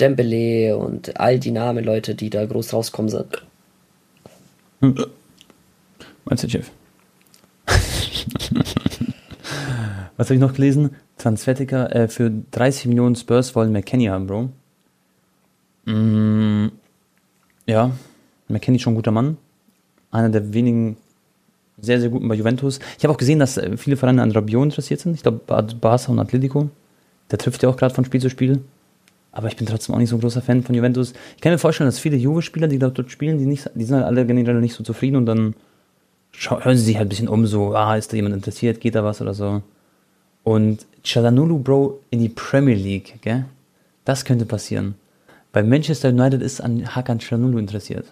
Dembele 0.00 0.76
und 0.76 1.18
all 1.18 1.38
die 1.38 1.50
Namen, 1.50 1.84
Leute, 1.84 2.14
die 2.14 2.30
da 2.30 2.44
groß 2.44 2.72
rauskommen 2.72 3.10
sind. 3.10 3.44
Hm. 4.80 4.94
Meinst 6.24 6.44
du, 6.44 6.48
Chef? 6.48 6.70
Was 10.16 10.28
habe 10.28 10.34
ich 10.34 10.40
noch 10.40 10.54
gelesen? 10.54 10.90
Transfertiker 11.18 11.94
äh, 11.94 12.08
für 12.08 12.30
30 12.50 12.86
Millionen 12.86 13.16
Spurs 13.16 13.54
wollen 13.54 13.72
McKenny 13.72 14.06
haben, 14.06 14.26
Bro. 14.26 14.50
Mm, 15.84 16.68
ja, 17.66 17.92
McKenny 18.48 18.76
ist 18.76 18.82
schon 18.82 18.94
ein 18.94 18.96
guter 18.96 19.12
Mann. 19.12 19.36
Einer 20.10 20.30
der 20.30 20.52
wenigen 20.52 20.96
sehr, 21.78 22.00
sehr 22.00 22.08
guten 22.08 22.28
bei 22.28 22.34
Juventus. 22.34 22.80
Ich 22.98 23.04
habe 23.04 23.12
auch 23.12 23.18
gesehen, 23.18 23.38
dass 23.38 23.56
äh, 23.56 23.76
viele 23.76 23.96
Vereine 23.96 24.22
an 24.22 24.32
Rabiot 24.32 24.64
interessiert 24.64 25.00
sind. 25.00 25.14
Ich 25.14 25.22
glaube, 25.22 25.40
Barca 25.46 26.10
und 26.10 26.18
Atletico. 26.18 26.70
Der 27.30 27.38
trifft 27.38 27.62
ja 27.62 27.68
auch 27.68 27.76
gerade 27.76 27.94
von 27.94 28.04
Spiel 28.04 28.20
zu 28.20 28.30
Spiel. 28.30 28.62
Aber 29.36 29.48
ich 29.48 29.56
bin 29.56 29.66
trotzdem 29.66 29.94
auch 29.94 29.98
nicht 29.98 30.08
so 30.08 30.16
ein 30.16 30.20
großer 30.22 30.40
Fan 30.40 30.62
von 30.62 30.74
Juventus. 30.74 31.12
Ich 31.34 31.42
kann 31.42 31.52
mir 31.52 31.58
vorstellen, 31.58 31.88
dass 31.88 31.98
viele 31.98 32.16
Juve-Spieler, 32.16 32.68
die 32.68 32.78
dort 32.78 33.10
spielen, 33.10 33.36
die, 33.38 33.44
nicht, 33.44 33.70
die 33.74 33.84
sind 33.84 33.96
halt 33.96 34.06
alle 34.06 34.24
generell 34.24 34.62
nicht 34.62 34.72
so 34.72 34.82
zufrieden 34.82 35.16
und 35.16 35.26
dann 35.26 35.54
hören 36.32 36.78
sie 36.78 36.84
sich 36.84 36.96
halt 36.96 37.04
ein 37.04 37.08
bisschen 37.10 37.28
um, 37.28 37.44
so, 37.46 37.74
ah, 37.74 37.96
ist 37.96 38.10
da 38.10 38.16
jemand 38.16 38.34
interessiert, 38.34 38.80
geht 38.80 38.94
da 38.94 39.04
was 39.04 39.20
oder 39.20 39.34
so. 39.34 39.60
Und 40.42 40.86
Chalanulu, 41.04 41.58
Bro, 41.58 42.00
in 42.08 42.20
die 42.20 42.30
Premier 42.30 42.76
League, 42.76 43.18
gell? 43.20 43.44
Das 44.06 44.24
könnte 44.24 44.46
passieren. 44.46 44.94
Weil 45.52 45.64
Manchester 45.64 46.08
United 46.08 46.40
ist 46.40 46.62
an 46.62 46.96
Hakan 46.96 47.18
Chalanulu 47.18 47.58
interessiert. 47.58 48.06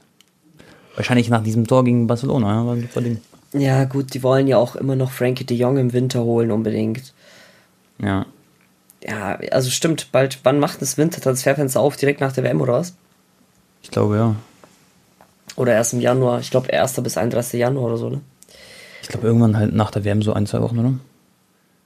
Wahrscheinlich 0.95 1.31
nach 1.31 1.43
diesem 1.43 1.67
Tor 1.67 1.85
gegen 1.85 2.07
Barcelona, 2.07 2.55
ja, 2.55 2.67
war 2.67 2.75
ein 2.75 2.83
super 2.83 3.01
Ding. 3.01 3.19
Ja, 3.55 3.85
gut, 3.85 4.13
die 4.13 4.23
wollen 4.23 4.47
ja 4.47 4.59
auch 4.59 4.77
immer 4.77 4.95
noch 4.95 5.11
Frankie 5.11 5.45
de 5.45 5.57
Jong 5.57 5.79
im 5.79 5.95
Winter 5.95 6.23
holen, 6.23 6.51
unbedingt. 6.51 7.15
Ja. 7.99 8.27
Ja, 9.07 9.39
also 9.51 9.71
stimmt, 9.71 10.13
bald, 10.13 10.41
wann 10.45 10.59
macht 10.59 10.81
das 10.81 10.97
Wintertransferfenster 10.97 11.79
auf? 11.79 11.97
Direkt 11.97 12.21
nach 12.21 12.33
der 12.33 12.45
WM 12.45 12.61
oder 12.61 12.75
was? 12.75 12.95
Ich 13.83 13.91
glaube, 13.91 14.17
ja. 14.17 14.37
Oder 15.57 15.75
erst 15.75 15.93
im 15.93 16.01
Januar, 16.01 16.41
ich 16.41 16.51
glaube 16.51 16.73
1. 16.73 16.95
bis 17.03 17.19
31. 17.19 17.61
Januar 17.61 17.87
oder 17.87 17.97
so, 17.99 18.09
ne? 18.09 18.21
Ich 19.03 19.09
glaube 19.09 19.27
irgendwann 19.27 19.59
halt 19.59 19.75
nach 19.75 19.91
der 19.91 20.05
WM 20.05 20.23
so 20.23 20.33
ein, 20.33 20.47
zwei 20.47 20.63
Wochen, 20.63 20.79
oder? 20.79 20.95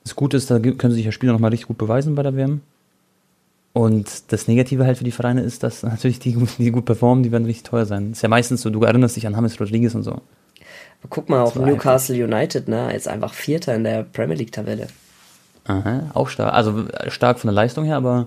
Das 0.04 0.14
Gute 0.14 0.36
ist, 0.36 0.50
da 0.50 0.60
können 0.60 0.94
sich 0.94 1.04
ja 1.04 1.12
Spieler 1.12 1.32
nochmal 1.32 1.50
richtig 1.50 1.66
gut 1.66 1.78
beweisen 1.78 2.14
bei 2.14 2.22
der 2.22 2.36
WM. 2.36 2.60
Und 3.72 4.32
das 4.32 4.48
Negative 4.48 4.86
halt 4.86 4.98
für 4.98 5.04
die 5.04 5.10
Vereine 5.10 5.42
ist, 5.42 5.64
dass 5.64 5.82
natürlich 5.84 6.20
die, 6.20 6.36
die 6.58 6.70
gut 6.70 6.84
performen, 6.84 7.24
die 7.24 7.32
werden 7.32 7.44
richtig 7.44 7.64
teuer 7.64 7.84
sein. 7.84 8.12
Ist 8.12 8.22
ja 8.22 8.28
meistens 8.28 8.62
so, 8.62 8.70
du 8.70 8.82
erinnerst 8.84 9.16
dich 9.16 9.26
an 9.26 9.34
James 9.34 9.60
Rodriguez 9.60 9.94
und 9.94 10.04
so. 10.04 10.12
Aber 10.12 11.08
guck 11.10 11.28
mal, 11.28 11.42
auch 11.42 11.56
Newcastle 11.56 12.14
einfach. 12.14 12.36
United, 12.36 12.68
ne, 12.68 12.94
ist 12.94 13.08
einfach 13.08 13.34
Vierter 13.34 13.74
in 13.74 13.84
der 13.84 14.04
Premier 14.04 14.36
League-Tabelle. 14.36 14.86
Aha, 15.68 16.10
auch 16.14 16.28
stark. 16.28 16.52
Also 16.52 16.86
stark 17.08 17.38
von 17.38 17.48
der 17.48 17.54
Leistung 17.54 17.84
her, 17.84 17.96
aber 17.96 18.26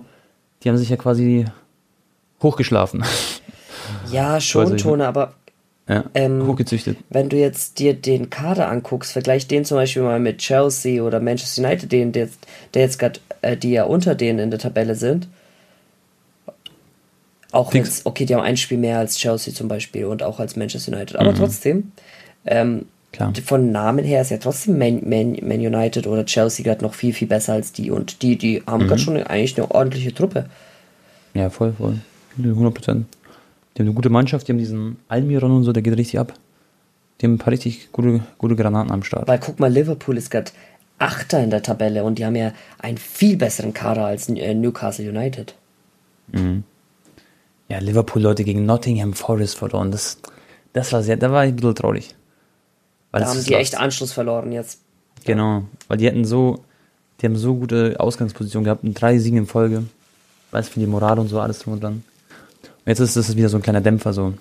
die 0.62 0.68
haben 0.68 0.78
sich 0.78 0.88
ja 0.88 0.96
quasi 0.96 1.44
hochgeschlafen. 2.42 3.04
Ja, 4.10 4.40
schon, 4.40 4.76
Tone, 4.78 5.06
aber 5.06 5.34
ja, 5.88 6.04
ähm, 6.14 6.46
hochgezüchtet. 6.46 6.98
Wenn 7.10 7.28
du 7.28 7.36
jetzt 7.36 7.78
dir 7.78 7.94
den 7.94 8.30
Kader 8.30 8.68
anguckst, 8.68 9.12
vergleich 9.12 9.48
den 9.48 9.64
zum 9.64 9.76
Beispiel 9.76 10.02
mal 10.02 10.20
mit 10.20 10.38
Chelsea 10.38 11.02
oder 11.02 11.18
Manchester 11.18 11.62
United, 11.62 11.90
den, 11.90 12.12
der, 12.12 12.28
der 12.74 12.82
jetzt 12.82 12.98
gerade, 12.98 13.20
äh, 13.42 13.56
die 13.56 13.72
ja 13.72 13.84
unter 13.84 14.14
denen 14.14 14.38
in 14.38 14.50
der 14.50 14.60
Tabelle 14.60 14.94
sind. 14.94 15.28
Auch 17.50 17.74
wenn 17.74 17.86
okay, 18.04 18.24
die 18.24 18.34
haben 18.34 18.42
ein 18.42 18.56
Spiel 18.56 18.78
mehr 18.78 18.98
als 18.98 19.16
Chelsea 19.16 19.52
zum 19.52 19.68
Beispiel 19.68 20.04
und 20.06 20.22
auch 20.22 20.38
als 20.38 20.56
Manchester 20.56 20.92
United, 20.92 21.16
aber 21.16 21.32
mhm. 21.32 21.36
trotzdem, 21.36 21.92
ähm, 22.46 22.86
Klar. 23.12 23.32
von 23.44 23.70
Namen 23.72 24.04
her 24.04 24.22
ist 24.22 24.30
ja 24.30 24.38
trotzdem 24.38 24.78
Man, 24.78 25.02
Man, 25.04 25.36
Man 25.42 25.60
United 25.60 26.06
oder 26.06 26.24
Chelsea 26.24 26.64
gerade 26.64 26.82
noch 26.82 26.94
viel, 26.94 27.12
viel 27.12 27.28
besser 27.28 27.52
als 27.52 27.72
die 27.72 27.90
und 27.90 28.22
die, 28.22 28.36
die 28.36 28.62
haben 28.66 28.84
mhm. 28.84 28.88
gerade 28.88 29.00
schon 29.00 29.16
eigentlich 29.18 29.58
eine 29.58 29.70
ordentliche 29.70 30.14
Truppe. 30.14 30.46
Ja, 31.34 31.50
voll, 31.50 31.74
voll. 31.74 31.98
100 32.38 32.74
Prozent. 32.74 33.06
Die 33.76 33.80
haben 33.80 33.88
eine 33.88 33.94
gute 33.94 34.08
Mannschaft, 34.08 34.48
die 34.48 34.52
haben 34.52 34.58
diesen 34.58 34.96
Almiron 35.08 35.52
und 35.52 35.64
so, 35.64 35.72
der 35.72 35.82
geht 35.82 35.96
richtig 35.96 36.18
ab. 36.18 36.32
Die 37.20 37.26
haben 37.26 37.34
ein 37.34 37.38
paar 37.38 37.52
richtig 37.52 37.92
gute, 37.92 38.20
gute 38.38 38.56
Granaten 38.56 38.90
am 38.90 39.02
Start. 39.02 39.28
Weil 39.28 39.38
guck 39.38 39.60
mal, 39.60 39.70
Liverpool 39.70 40.16
ist 40.16 40.30
gerade 40.30 40.50
Achter 40.98 41.42
in 41.42 41.50
der 41.50 41.62
Tabelle 41.62 42.04
und 42.04 42.18
die 42.18 42.24
haben 42.24 42.36
ja 42.36 42.52
einen 42.78 42.96
viel 42.96 43.36
besseren 43.36 43.72
Kader 43.72 44.06
als 44.06 44.28
äh, 44.28 44.54
Newcastle 44.54 45.08
United. 45.08 45.54
Mhm. 46.32 46.64
Ja, 47.68 47.78
Liverpool, 47.78 48.22
Leute, 48.22 48.44
gegen 48.44 48.66
Nottingham 48.66 49.12
Forest 49.12 49.56
verloren. 49.56 49.90
Das, 49.90 50.18
das 50.72 50.92
war 50.92 51.02
sehr, 51.02 51.16
da 51.16 51.32
war 51.32 51.44
ich 51.44 51.52
ein 51.52 51.56
bisschen 51.56 51.74
traurig. 51.74 52.14
Weil 53.12 53.22
da 53.22 53.28
haben 53.28 53.44
die 53.44 53.54
echt 53.54 53.78
Anschluss 53.78 54.12
verloren 54.12 54.50
jetzt. 54.52 54.80
Genau, 55.24 55.64
weil 55.86 55.98
die 55.98 56.06
hätten 56.06 56.24
so, 56.24 56.64
die 57.20 57.26
haben 57.26 57.36
so 57.36 57.54
gute 57.54 58.00
Ausgangspositionen 58.00 58.64
gehabt 58.64 58.82
und 58.82 58.94
drei 58.94 59.18
Siege 59.18 59.38
in 59.38 59.46
Folge. 59.46 59.84
Weißt 60.50 60.68
du, 60.68 60.72
für 60.72 60.80
die 60.80 60.86
Moral 60.86 61.18
und 61.18 61.28
so, 61.28 61.40
alles 61.40 61.60
drum 61.60 61.74
und 61.74 61.82
dran. 61.82 62.02
Und 62.62 62.86
jetzt 62.86 62.98
ist 62.98 63.16
das 63.16 63.36
wieder 63.36 63.48
so 63.48 63.58
ein 63.58 63.62
kleiner 63.62 63.80
Dämpfer, 63.80 64.12
so. 64.12 64.34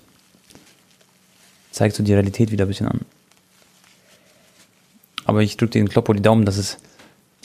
Zeigt 1.72 1.95
so 1.95 2.03
die 2.03 2.13
Realität 2.13 2.51
wieder 2.51 2.65
ein 2.65 2.67
bisschen 2.67 2.88
an. 2.88 3.01
Aber 5.26 5.41
ich 5.41 5.55
drücke 5.55 5.74
den 5.74 5.88
Kloppo 5.88 6.13
die 6.13 6.22
Daumen, 6.22 6.45
dass 6.45 6.57
es 6.57 6.78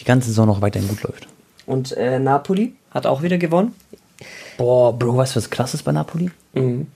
die 0.00 0.04
ganze 0.04 0.28
Saison 0.28 0.46
noch 0.46 0.62
weiterhin 0.62 0.88
gut 0.88 1.02
läuft. 1.02 1.28
Und 1.66 1.92
äh, 1.92 2.18
Napoli 2.18 2.74
hat 2.90 3.06
auch 3.06 3.22
wieder 3.22 3.38
gewonnen. 3.38 3.74
Boah, 4.56 4.96
Bro, 4.98 5.16
weißt 5.16 5.34
du, 5.34 5.36
was 5.36 5.50
krass 5.50 5.74
ist 5.74 5.82
bei 5.82 5.92
Napoli? 5.92 6.30
Mhm. 6.54 6.86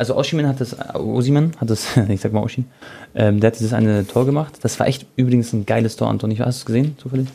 Also 0.00 0.16
Oshiman 0.16 0.48
hat 0.48 0.62
das, 0.62 0.74
Osiman 0.94 1.52
hat 1.58 1.68
das, 1.68 1.94
ich 2.08 2.22
sag 2.22 2.32
mal 2.32 2.42
Oshi, 2.42 2.64
ähm, 3.14 3.38
der 3.38 3.48
hat 3.48 3.58
dieses 3.58 3.74
eine 3.74 4.06
Tor 4.06 4.24
gemacht. 4.24 4.54
Das 4.62 4.80
war 4.80 4.88
echt 4.88 5.04
übrigens 5.16 5.52
ein 5.52 5.66
geiles 5.66 5.96
Tor, 5.96 6.08
Anton. 6.08 6.30
Hast 6.30 6.40
du 6.40 6.48
es 6.48 6.64
gesehen, 6.64 6.96
zufällig? 6.96 7.28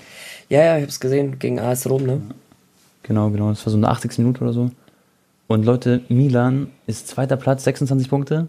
Ja, 0.49 0.63
ja, 0.63 0.77
ich 0.77 0.83
hab's 0.85 0.99
gesehen, 0.99 1.37
gegen 1.37 1.59
AS 1.59 1.87
Rom, 1.87 2.07
ne? 2.07 2.21
Genau, 3.03 3.29
genau. 3.29 3.49
Das 3.49 3.63
war 3.67 3.69
so 3.69 3.77
eine 3.77 3.87
80. 3.87 4.17
Minute 4.17 4.41
oder 4.41 4.51
so. 4.51 4.71
Und 5.45 5.63
Leute, 5.63 6.01
Milan 6.09 6.71
ist 6.87 7.07
zweiter 7.07 7.37
Platz, 7.37 7.65
26 7.65 8.09
Punkte. 8.09 8.47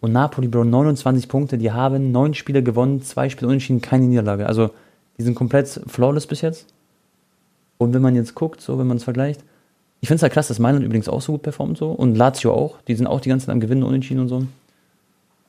Und 0.00 0.12
Napoli, 0.12 0.48
Bro, 0.48 0.64
29 0.64 1.28
Punkte. 1.28 1.58
Die 1.58 1.70
haben 1.70 2.12
neun 2.12 2.32
Spiele 2.32 2.62
gewonnen, 2.62 3.02
zwei 3.02 3.28
Spiele 3.28 3.48
unentschieden, 3.48 3.82
keine 3.82 4.06
Niederlage. 4.06 4.46
Also, 4.46 4.70
die 5.18 5.22
sind 5.22 5.34
komplett 5.34 5.82
flawless 5.86 6.26
bis 6.26 6.40
jetzt. 6.40 6.66
Und 7.76 7.92
wenn 7.92 8.00
man 8.00 8.14
jetzt 8.14 8.34
guckt, 8.34 8.62
so, 8.62 8.78
wenn 8.78 8.86
man 8.86 8.96
es 8.96 9.04
vergleicht, 9.04 9.42
ich 10.00 10.08
finde 10.08 10.16
es 10.16 10.22
halt 10.22 10.32
krass, 10.32 10.48
dass 10.48 10.58
Mailand 10.58 10.84
übrigens 10.84 11.08
auch 11.08 11.20
so 11.20 11.32
gut 11.32 11.42
performt 11.42 11.76
so. 11.76 11.90
Und 11.90 12.14
Lazio 12.14 12.52
auch. 12.54 12.76
Die 12.88 12.94
sind 12.94 13.06
auch 13.06 13.20
die 13.20 13.28
ganze 13.28 13.46
Zeit 13.46 13.52
am 13.52 13.60
Gewinnen, 13.60 13.82
unentschieden 13.82 14.20
und 14.20 14.28
so. 14.28 14.46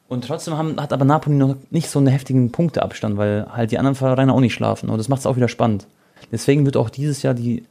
Und 0.10 0.26
trotzdem 0.26 0.58
haben, 0.58 0.80
hat 0.80 0.92
aber 0.92 1.06
Napoli 1.06 1.38
noch 1.38 1.56
nicht 1.70 1.90
so 1.90 2.00
einen 2.00 2.10
heftigen 2.10 2.52
Punkteabstand, 2.52 3.18
weil 3.18 3.48
halt 3.50 3.72
die 3.72 3.78
anderen 3.78 3.96
Vereine 3.96 4.34
auch 4.34 4.42
nicht 4.42 4.54
schlafen. 4.54 4.90
Und 4.90 4.98
das 4.98 5.08
macht 5.08 5.22
es 5.22 5.26
auch 5.26 5.38
wieder 5.38 5.48
spannend. 5.48 5.88
Deswegen 6.34 6.66
wird 6.66 6.76
auch 6.76 6.90
dieses 6.90 7.24
Jahr 7.24 7.34
die, 7.34 7.64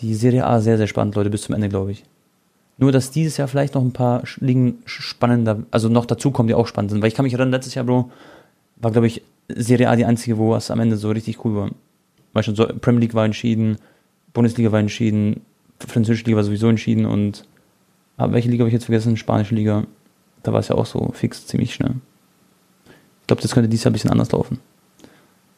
die 0.00 0.14
Serie 0.16 0.46
A 0.46 0.60
sehr, 0.60 0.78
sehr 0.78 0.88
spannend, 0.88 1.14
Leute, 1.14 1.30
bis 1.30 1.42
zum 1.42 1.54
Ende, 1.54 1.68
glaube 1.68 1.92
ich. 1.92 2.02
Nur, 2.78 2.90
dass 2.90 3.12
dieses 3.12 3.36
Jahr 3.36 3.46
vielleicht 3.46 3.74
noch 3.74 3.82
ein 3.82 3.92
paar 3.92 4.24
Ligen 4.40 4.78
spannender, 4.84 5.60
also 5.70 5.88
noch 5.88 6.06
dazukommen, 6.06 6.48
die 6.48 6.54
auch 6.54 6.66
spannend 6.66 6.90
sind. 6.90 7.02
Weil 7.02 7.08
ich 7.08 7.14
kann 7.14 7.22
mich 7.22 7.32
erinnern, 7.32 7.52
letztes 7.52 7.74
Jahr, 7.74 7.84
Bro, 7.84 8.10
war, 8.76 8.90
glaube 8.90 9.06
ich, 9.06 9.22
Serie 9.48 9.88
A 9.88 9.94
die 9.94 10.04
einzige, 10.04 10.38
wo 10.38 10.56
es 10.56 10.72
am 10.72 10.80
Ende 10.80 10.96
so 10.96 11.10
richtig 11.10 11.44
cool 11.44 11.54
war. 11.54 11.70
Weil 12.32 12.42
schon 12.42 12.56
so 12.56 12.66
Premier 12.66 13.02
League 13.02 13.14
war 13.14 13.24
entschieden, 13.24 13.78
Bundesliga 14.34 14.72
war 14.72 14.80
entschieden, 14.80 15.42
französische 15.80 16.24
Liga 16.24 16.36
war 16.36 16.44
sowieso 16.44 16.68
entschieden 16.68 17.06
und 17.06 17.44
aber 18.16 18.32
welche 18.32 18.48
Liga 18.48 18.62
habe 18.62 18.68
ich 18.68 18.74
jetzt 18.74 18.86
vergessen? 18.86 19.16
Spanische 19.16 19.54
Liga. 19.54 19.84
Da 20.42 20.52
war 20.52 20.60
es 20.60 20.68
ja 20.68 20.74
auch 20.74 20.86
so 20.86 21.10
fix 21.12 21.46
ziemlich 21.46 21.74
schnell. 21.74 21.96
Ich 23.20 23.26
glaube, 23.26 23.42
das 23.42 23.52
könnte 23.52 23.68
dieses 23.68 23.84
Jahr 23.84 23.90
ein 23.90 23.94
bisschen 23.94 24.10
anders 24.10 24.32
laufen. 24.32 24.58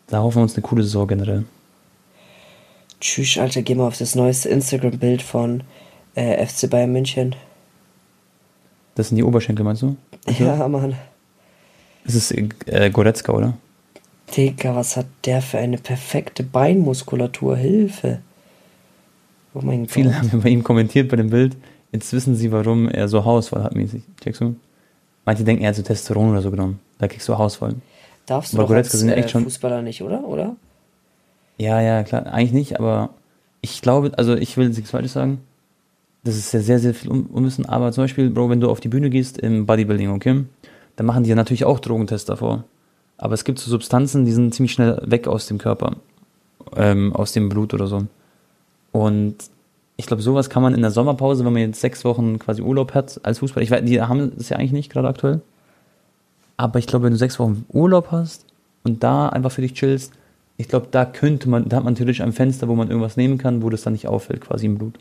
Da 0.08 0.22
hoffen 0.22 0.38
wir 0.38 0.42
uns 0.42 0.54
eine 0.54 0.62
coole 0.62 0.82
Saison 0.82 1.06
generell. 1.06 1.44
Tschüss, 3.00 3.38
Alter, 3.38 3.62
geh 3.62 3.74
mal 3.74 3.86
auf 3.86 3.98
das 3.98 4.14
neueste 4.14 4.48
Instagram-Bild 4.48 5.22
von 5.22 5.62
äh, 6.14 6.44
FC 6.44 6.68
Bayern 6.68 6.92
München. 6.92 7.36
Das 8.94 9.08
sind 9.08 9.16
die 9.16 9.22
Oberschenkel, 9.22 9.64
meinst 9.64 9.82
du? 9.82 9.96
Also, 10.26 10.44
ja, 10.44 10.66
Mann. 10.66 10.96
Das 12.04 12.14
ist 12.14 12.32
äh, 12.32 12.90
Goretzka, 12.90 13.32
oder? 13.32 13.54
Digga, 14.36 14.74
was 14.74 14.96
hat 14.96 15.06
der 15.24 15.42
für 15.42 15.58
eine 15.58 15.78
perfekte 15.78 16.42
Beinmuskulatur? 16.42 17.56
Hilfe. 17.56 18.20
Oh 19.54 19.60
mein 19.62 19.82
Gott. 19.82 19.90
Viele 19.90 20.16
haben 20.16 20.40
bei 20.40 20.48
ihm 20.48 20.62
kommentiert 20.62 21.08
bei 21.08 21.16
dem 21.16 21.30
Bild. 21.30 21.56
Jetzt 21.92 22.12
wissen 22.12 22.36
sie, 22.36 22.52
warum 22.52 22.88
er 22.88 23.08
so 23.08 23.24
Haarausfall 23.24 23.62
hat 23.62 23.74
mäßig. 23.74 24.02
Checkst 24.20 24.40
du? 24.40 24.56
Manche 25.24 25.44
denken, 25.44 25.62
er 25.62 25.70
hat 25.70 25.76
so 25.76 25.82
Testosteron 25.82 26.30
oder 26.30 26.42
so 26.42 26.50
genommen. 26.50 26.80
Da 26.98 27.08
kriegst 27.08 27.28
du 27.28 27.32
Haarausfall. 27.32 27.74
Darfst 28.26 28.52
du 28.52 28.58
aber 28.58 28.68
doch 28.68 28.74
als, 28.74 28.92
sind 28.92 29.08
echt 29.08 29.28
äh, 29.28 29.30
schon 29.30 29.44
Fußballer 29.44 29.82
nicht, 29.82 30.02
oder? 30.02 30.24
Oder? 30.24 30.56
Ja, 31.56 31.80
ja, 31.80 32.02
klar. 32.02 32.26
Eigentlich 32.26 32.52
nicht, 32.52 32.78
aber 32.78 33.10
ich 33.62 33.80
glaube, 33.80 34.12
also 34.16 34.36
ich 34.36 34.56
will 34.56 34.68
nichts 34.68 34.90
Falsches 34.90 35.14
sagen. 35.14 35.40
Das 36.24 36.36
ist 36.36 36.52
ja 36.52 36.60
sehr, 36.60 36.78
sehr 36.78 36.94
viel 36.94 37.10
Unwissen. 37.10 37.66
Aber 37.66 37.90
zum 37.92 38.04
Beispiel, 38.04 38.28
Bro, 38.28 38.50
wenn 38.50 38.60
du 38.60 38.68
auf 38.70 38.80
die 38.80 38.88
Bühne 38.88 39.08
gehst 39.08 39.38
im 39.38 39.66
Bodybuilding, 39.66 40.10
okay, 40.10 40.44
dann 40.96 41.06
machen 41.06 41.24
die 41.24 41.30
ja 41.30 41.36
natürlich 41.36 41.64
auch 41.64 41.80
Drogentests 41.80 42.26
davor. 42.26 42.64
Aber 43.16 43.34
es 43.34 43.44
gibt 43.44 43.58
so 43.58 43.70
Substanzen, 43.70 44.24
die 44.24 44.32
sind 44.32 44.54
ziemlich 44.54 44.72
schnell 44.72 45.00
weg 45.04 45.26
aus 45.26 45.46
dem 45.46 45.58
Körper. 45.58 45.96
Ähm, 46.76 47.14
aus 47.14 47.32
dem 47.32 47.48
Blut 47.48 47.72
oder 47.72 47.86
so. 47.86 48.06
Und 48.98 49.36
ich 49.96 50.06
glaube, 50.06 50.22
sowas 50.22 50.50
kann 50.50 50.62
man 50.62 50.74
in 50.74 50.82
der 50.82 50.90
Sommerpause, 50.90 51.44
wenn 51.44 51.52
man 51.52 51.62
jetzt 51.62 51.80
sechs 51.80 52.04
Wochen 52.04 52.40
quasi 52.40 52.62
Urlaub 52.62 52.94
hat 52.94 53.20
als 53.22 53.38
Fußballer, 53.38 53.62
ich 53.62 53.70
weiß, 53.70 53.84
die 53.84 54.02
haben 54.02 54.32
das 54.36 54.48
ja 54.48 54.56
eigentlich 54.56 54.72
nicht 54.72 54.90
gerade 54.90 55.06
aktuell. 55.06 55.40
Aber 56.56 56.80
ich 56.80 56.88
glaube, 56.88 57.04
wenn 57.04 57.12
du 57.12 57.18
sechs 57.18 57.38
Wochen 57.38 57.64
Urlaub 57.68 58.08
hast 58.10 58.44
und 58.82 59.04
da 59.04 59.28
einfach 59.28 59.52
für 59.52 59.62
dich 59.62 59.74
chillst, 59.74 60.12
ich 60.56 60.66
glaube, 60.66 60.88
da 60.90 61.04
könnte 61.04 61.48
man, 61.48 61.68
da 61.68 61.76
hat 61.76 61.84
man 61.84 61.94
natürlich 61.94 62.24
ein 62.24 62.32
Fenster, 62.32 62.66
wo 62.66 62.74
man 62.74 62.88
irgendwas 62.88 63.16
nehmen 63.16 63.38
kann, 63.38 63.62
wo 63.62 63.70
das 63.70 63.82
dann 63.82 63.92
nicht 63.92 64.08
auffällt, 64.08 64.40
quasi 64.40 64.66
im 64.66 64.78
Blut. 64.78 64.98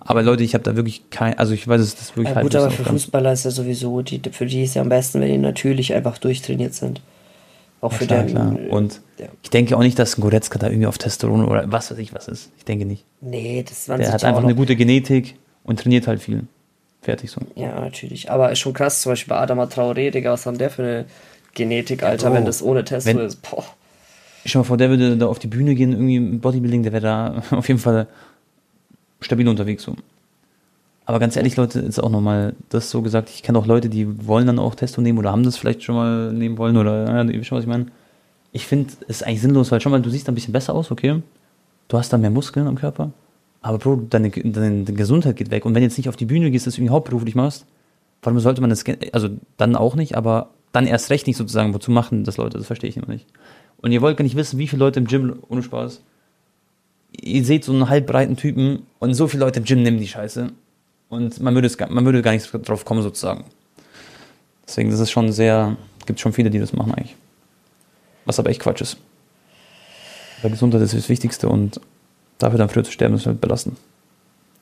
Aber 0.00 0.24
Leute, 0.24 0.42
ich 0.42 0.54
habe 0.54 0.64
da 0.64 0.74
wirklich 0.74 1.08
kein, 1.10 1.38
also 1.38 1.52
ich 1.54 1.68
weiß, 1.68 1.80
es 1.80 1.94
ist 1.94 2.16
wirklich 2.16 2.34
ja, 2.34 2.42
Gut, 2.42 2.56
aber 2.56 2.72
für 2.72 2.84
Fußballer 2.84 3.32
ist 3.32 3.44
ja 3.44 3.52
sowieso, 3.52 4.02
die, 4.02 4.20
für 4.32 4.46
die 4.46 4.64
ist 4.64 4.74
ja 4.74 4.82
am 4.82 4.88
besten, 4.88 5.20
wenn 5.20 5.30
die 5.30 5.38
natürlich 5.38 5.94
einfach 5.94 6.18
durchtrainiert 6.18 6.74
sind. 6.74 7.00
Auch 7.80 7.92
ja, 7.92 7.98
für 7.98 8.06
klar, 8.06 8.22
den, 8.22 8.30
klar. 8.30 8.56
Und 8.70 9.00
ja. 9.18 9.26
ich 9.42 9.50
denke 9.50 9.76
auch 9.76 9.82
nicht, 9.82 9.98
dass 9.98 10.16
ein 10.16 10.22
Goretzka 10.22 10.58
da 10.58 10.68
irgendwie 10.68 10.86
auf 10.86 10.98
Testosteron 10.98 11.44
oder 11.46 11.70
was 11.70 11.90
weiß 11.90 11.98
ich 11.98 12.14
was 12.14 12.28
ist. 12.28 12.50
Ich 12.56 12.64
denke 12.64 12.86
nicht. 12.86 13.04
Nee, 13.20 13.64
das 13.68 13.88
war 13.88 13.98
Der 13.98 14.12
hat 14.12 14.24
einfach 14.24 14.42
eine 14.42 14.54
gute 14.54 14.76
Genetik 14.76 15.36
und 15.64 15.80
trainiert 15.80 16.06
halt 16.06 16.22
viel. 16.22 16.44
Fertig 17.02 17.30
so. 17.30 17.40
Ja, 17.54 17.78
natürlich. 17.80 18.30
Aber 18.30 18.50
ist 18.50 18.58
schon 18.58 18.72
krass, 18.72 19.02
zum 19.02 19.12
Beispiel 19.12 19.30
bei 19.30 19.40
Adama 19.40 19.64
Traoré, 19.64 20.10
Digga, 20.10 20.32
was 20.32 20.46
haben 20.46 20.58
der 20.58 20.70
für 20.70 20.82
eine 20.82 21.04
Genetik, 21.54 22.02
Alter, 22.02 22.28
ja, 22.28 22.34
wenn 22.34 22.44
das 22.44 22.62
ohne 22.62 22.84
Testo 22.84 23.10
wenn, 23.10 23.18
ist. 23.18 23.42
Boah. 23.42 23.64
Ich 24.44 24.52
schau 24.52 24.60
mal 24.60 24.64
vor, 24.64 24.76
der 24.76 24.90
würde 24.90 25.16
da 25.16 25.26
auf 25.26 25.38
die 25.38 25.46
Bühne 25.46 25.74
gehen, 25.74 25.92
irgendwie 25.92 26.16
im 26.16 26.40
Bodybuilding, 26.40 26.82
der 26.82 26.92
wäre 26.92 27.02
da 27.02 27.42
auf 27.56 27.68
jeden 27.68 27.80
Fall 27.80 28.08
stabil 29.20 29.48
unterwegs 29.48 29.82
so. 29.84 29.96
Aber 31.08 31.20
ganz 31.20 31.36
ehrlich, 31.36 31.56
Leute, 31.56 31.78
ist 31.78 32.02
auch 32.02 32.10
nochmal 32.10 32.54
das 32.68 32.90
so 32.90 33.00
gesagt, 33.00 33.30
ich 33.30 33.44
kenne 33.44 33.58
auch 33.58 33.66
Leute, 33.66 33.88
die 33.88 34.26
wollen 34.26 34.46
dann 34.48 34.58
auch 34.58 34.74
Testo 34.74 35.00
nehmen 35.00 35.18
oder 35.18 35.30
haben 35.30 35.44
das 35.44 35.56
vielleicht 35.56 35.84
schon 35.84 35.94
mal 35.94 36.32
nehmen 36.32 36.58
wollen 36.58 36.76
oder, 36.76 37.06
ja, 37.06 37.22
ihr 37.22 37.38
wisst 37.38 37.46
schon, 37.46 37.56
was 37.56 37.64
ich 37.64 37.68
meine. 37.68 37.86
Ich 38.50 38.66
finde, 38.66 38.92
es 39.02 39.18
ist 39.18 39.22
eigentlich 39.26 39.40
sinnlos, 39.40 39.70
weil 39.70 39.80
schon 39.80 39.92
mal, 39.92 40.02
du 40.02 40.10
siehst 40.10 40.28
ein 40.28 40.34
bisschen 40.34 40.52
besser 40.52 40.74
aus, 40.74 40.90
okay? 40.90 41.22
Du 41.86 41.96
hast 41.96 42.12
da 42.12 42.18
mehr 42.18 42.30
Muskeln 42.30 42.66
am 42.66 42.74
Körper, 42.74 43.12
aber 43.62 43.78
Bro, 43.78 44.06
deine, 44.10 44.30
deine 44.30 44.82
Gesundheit 44.82 45.36
geht 45.36 45.52
weg. 45.52 45.64
Und 45.64 45.76
wenn 45.76 45.82
jetzt 45.84 45.96
nicht 45.96 46.08
auf 46.08 46.16
die 46.16 46.24
Bühne 46.24 46.50
gehst, 46.50 46.66
das 46.66 46.76
irgendwie 46.76 46.90
hauptberuflich 46.90 47.36
machst, 47.36 47.66
warum 48.22 48.40
sollte 48.40 48.60
man 48.60 48.70
das, 48.70 48.82
also 49.12 49.28
dann 49.56 49.76
auch 49.76 49.94
nicht, 49.94 50.16
aber 50.16 50.50
dann 50.72 50.88
erst 50.88 51.10
recht 51.10 51.28
nicht 51.28 51.36
sozusagen, 51.36 51.72
wozu 51.72 51.92
machen 51.92 52.24
das 52.24 52.36
Leute, 52.36 52.58
das 52.58 52.66
verstehe 52.66 52.90
ich 52.90 52.96
immer 52.96 53.08
nicht. 53.08 53.26
Und 53.78 53.92
ihr 53.92 54.02
wollt 54.02 54.16
gar 54.16 54.24
nicht 54.24 54.36
wissen, 54.36 54.58
wie 54.58 54.66
viele 54.66 54.80
Leute 54.80 54.98
im 54.98 55.06
Gym, 55.06 55.38
ohne 55.48 55.62
Spaß, 55.62 56.02
ihr 57.12 57.44
seht 57.44 57.62
so 57.62 57.72
einen 57.72 57.88
halbbreiten 57.88 58.36
Typen 58.36 58.82
und 58.98 59.14
so 59.14 59.28
viele 59.28 59.44
Leute 59.44 59.60
im 59.60 59.64
Gym 59.64 59.82
nehmen 59.82 59.98
die 59.98 60.08
Scheiße. 60.08 60.48
Und 61.08 61.40
man 61.40 61.54
würde, 61.54 61.66
es, 61.66 61.78
man 61.78 62.04
würde 62.04 62.22
gar 62.22 62.32
nicht 62.32 62.50
drauf 62.52 62.84
kommen, 62.84 63.02
sozusagen. 63.02 63.44
Deswegen 64.66 64.90
das 64.90 65.00
ist 65.00 65.10
schon 65.10 65.32
sehr, 65.32 65.76
gibt 66.06 66.20
schon 66.20 66.32
viele, 66.32 66.50
die 66.50 66.58
das 66.58 66.72
machen 66.72 66.94
eigentlich. 66.94 67.16
Was 68.24 68.38
aber 68.38 68.50
echt 68.50 68.60
Quatsch 68.60 68.80
ist. 68.80 68.96
Weil 70.42 70.50
Gesundheit 70.50 70.82
ist 70.82 70.94
das 70.94 71.08
Wichtigste 71.08 71.48
und 71.48 71.80
dafür 72.38 72.58
dann 72.58 72.68
früher 72.68 72.84
zu 72.84 72.92
sterben, 72.92 73.14
ist 73.14 73.26
halt 73.26 73.40
belasten. 73.40 73.76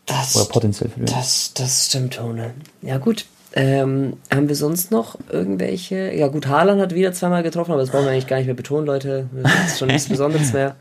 Das, 0.07 0.37
Oder 0.37 0.45
potenziell 0.47 0.91
früher. 0.91 1.07
Das, 1.07 1.55
das 1.55 1.87
stimmt, 1.87 2.15
Tone. 2.15 2.53
Ja, 2.83 2.99
gut. 2.99 3.25
Ähm, 3.57 4.15
haben 4.33 4.49
wir 4.49 4.57
sonst 4.57 4.91
noch 4.91 5.17
irgendwelche? 5.31 6.13
Ja, 6.13 6.27
gut, 6.27 6.49
Haaland 6.49 6.81
hat 6.81 6.95
wieder 6.95 7.13
zweimal 7.13 7.43
getroffen, 7.43 7.71
aber 7.71 7.81
das 7.81 7.91
brauchen 7.91 8.05
wir 8.05 8.13
eigentlich 8.13 8.27
gar 8.27 8.37
nicht 8.37 8.47
mehr 8.47 8.55
betonen, 8.55 8.85
Leute. 8.85 9.29
Das 9.33 9.73
ist 9.73 9.79
schon 9.79 9.89
nichts 9.89 10.09
Besonderes 10.09 10.53
mehr. 10.53 10.77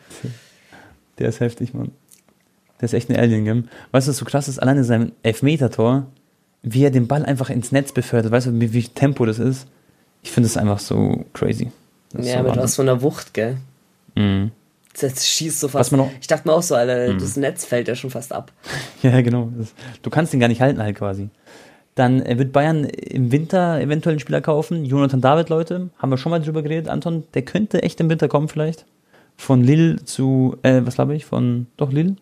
Der 1.19 1.29
ist 1.29 1.39
heftig, 1.39 1.73
Mann. 1.73 1.91
Der 2.79 2.85
ist 2.85 2.93
echt 2.93 3.09
ein 3.09 3.15
Alien, 3.15 3.45
gell? 3.45 3.63
Weißt 3.91 4.07
du, 4.07 4.11
was 4.11 4.17
so 4.17 4.25
krass 4.25 4.47
ist? 4.47 4.59
Alleine 4.59 4.83
sein 4.83 5.11
Elfmeter-Tor, 5.23 6.07
wie 6.63 6.83
er 6.83 6.91
den 6.91 7.07
Ball 7.07 7.25
einfach 7.25 7.49
ins 7.49 7.71
Netz 7.71 7.91
befördert, 7.91 8.31
weißt 8.31 8.47
du, 8.47 8.59
wie, 8.59 8.73
wie 8.73 8.83
Tempo 8.83 9.25
das 9.25 9.39
ist? 9.39 9.67
Ich 10.21 10.31
finde 10.31 10.47
das 10.47 10.57
einfach 10.57 10.79
so 10.79 11.25
crazy. 11.33 11.71
Das 12.11 12.27
ja, 12.27 12.37
so 12.37 12.43
mit 12.43 12.57
was 12.57 12.75
von 12.75 12.85
der 12.85 13.01
Wucht, 13.01 13.33
gell? 13.33 13.57
Mhm. 14.15 14.51
Das 14.99 15.27
schießt 15.27 15.59
so 15.59 15.67
fast. 15.67 15.91
Noch, 15.91 16.09
ich 16.21 16.27
dachte 16.27 16.47
mir 16.47 16.53
auch 16.53 16.61
so, 16.61 16.75
Alter, 16.75 17.07
hm. 17.07 17.19
das 17.19 17.35
Netz 17.35 17.65
fällt 17.65 17.87
ja 17.87 17.95
schon 17.95 18.11
fast 18.11 18.31
ab. 18.31 18.51
Ja, 19.01 19.19
genau. 19.21 19.51
du 20.01 20.09
kannst 20.09 20.31
den 20.31 20.39
gar 20.39 20.47
nicht 20.47 20.61
halten 20.61 20.81
halt 20.81 20.95
quasi. 20.95 21.29
Dann 21.95 22.25
wird 22.25 22.53
Bayern 22.53 22.85
im 22.85 23.31
Winter 23.31 23.81
eventuell 23.81 24.13
einen 24.13 24.19
Spieler 24.19 24.39
kaufen. 24.39 24.85
Jonathan 24.85 25.19
David, 25.19 25.49
Leute, 25.49 25.89
haben 25.97 26.09
wir 26.09 26.17
schon 26.17 26.29
mal 26.29 26.41
drüber 26.41 26.63
geredet. 26.63 26.87
Anton, 26.87 27.25
der 27.33 27.41
könnte 27.41 27.83
echt 27.83 27.99
im 27.99 28.09
Winter 28.09 28.29
kommen 28.29 28.47
vielleicht. 28.47 28.85
Von 29.35 29.63
Lille 29.63 30.03
zu, 30.05 30.55
äh, 30.63 30.81
was 30.85 30.95
glaube 30.95 31.15
ich, 31.15 31.25
von, 31.25 31.67
doch 31.75 31.91
Lille 31.91 32.15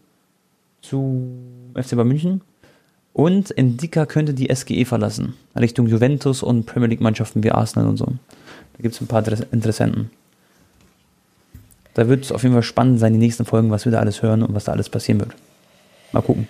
zu 0.82 1.74
FC 1.76 1.92
Bayern 1.92 2.08
München. 2.08 2.42
Und 3.14 3.58
Endika 3.58 4.06
könnte 4.06 4.34
die 4.34 4.54
SGE 4.54 4.86
verlassen. 4.86 5.34
Richtung 5.60 5.88
Juventus 5.88 6.44
und 6.44 6.66
Premier 6.66 6.88
League 6.88 7.02
Mannschaften 7.02 7.44
wie 7.44 7.52
Arsenal 7.52 7.90
und 7.90 7.98
so. 7.98 8.06
Da 8.06 8.82
gibt 8.82 8.96
es 8.96 9.02
ein 9.02 9.08
paar 9.08 9.24
Interessenten. 9.52 10.12
Da 11.94 12.08
wird 12.08 12.24
es 12.24 12.32
auf 12.32 12.44
jeden 12.44 12.54
Fall 12.54 12.64
spannend 12.64 13.00
sein, 13.00 13.14
die 13.14 13.20
nächsten 13.20 13.44
Folgen, 13.44 13.70
was 13.70 13.84
wir 13.84 13.92
da 13.92 14.00
alles 14.00 14.22
hören 14.22 14.44
und 14.44 14.56
was 14.56 14.64
da 14.64 14.72
alles 14.72 14.90
passieren 14.90 15.20
wird. 15.20 15.36
Mal 16.14 16.22
gucken. 16.22 16.48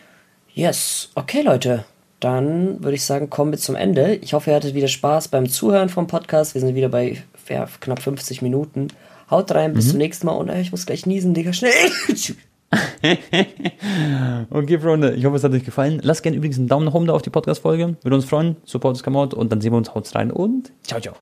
Yes, 0.54 1.10
okay, 1.16 1.42
Leute. 1.42 1.86
Dann 2.20 2.84
würde 2.84 2.96
ich 2.96 3.04
sagen, 3.04 3.32
kommen 3.32 3.52
wir 3.52 3.58
zum 3.58 3.76
Ende. 3.76 4.16
Ich 4.16 4.34
hoffe, 4.34 4.52
ihr 4.52 4.56
hattet 4.56 4.76
wieder 4.76 4.88
Spaß 4.88 5.30
beim 5.30 5.50
Zuhören 5.50 5.90
vom 5.90 6.06
Podcast. 6.06 6.54
Wir 6.54 6.62
sind 6.62 6.76
wieder 6.76 6.90
bei 6.90 7.24
ja, 7.50 7.68
knapp 7.80 8.04
50 8.04 8.44
Minuten. 8.44 8.90
Haut 9.32 9.52
rein, 9.52 9.74
bis 9.74 9.86
mhm. 9.86 9.90
zum 9.90 9.98
nächsten 9.98 10.28
Mal 10.28 10.34
und 10.34 10.50
ich 10.50 10.72
muss 10.72 10.86
gleich 10.86 11.08
niesen, 11.08 11.34
Digga, 11.34 11.54
schnell. 11.54 11.72
okay, 14.50 14.80
Freunde, 14.80 15.14
ich 15.14 15.26
hoffe, 15.26 15.36
es 15.36 15.44
hat 15.44 15.52
euch 15.52 15.66
gefallen. 15.66 16.00
Lasst 16.04 16.24
gerne 16.24 16.38
übrigens 16.38 16.58
einen 16.58 16.68
Daumen 16.68 16.86
nach 16.86 16.94
oben 16.94 17.08
da 17.08 17.14
auf 17.14 17.22
die 17.22 17.30
Podcast-Folge. 17.30 17.98
Würde 18.02 18.16
uns 18.16 18.26
freuen. 18.26 18.56
Support 18.64 18.98
is 18.98 19.04
come 19.04 19.18
out 19.18 19.34
und 19.34 19.52
dann 19.52 19.60
sehen 19.60 19.74
wir 19.74 19.78
uns. 19.78 19.94
Haut 19.94 20.14
rein 20.16 20.32
und 20.32 20.72
ciao, 20.84 21.02
ciao. 21.02 21.10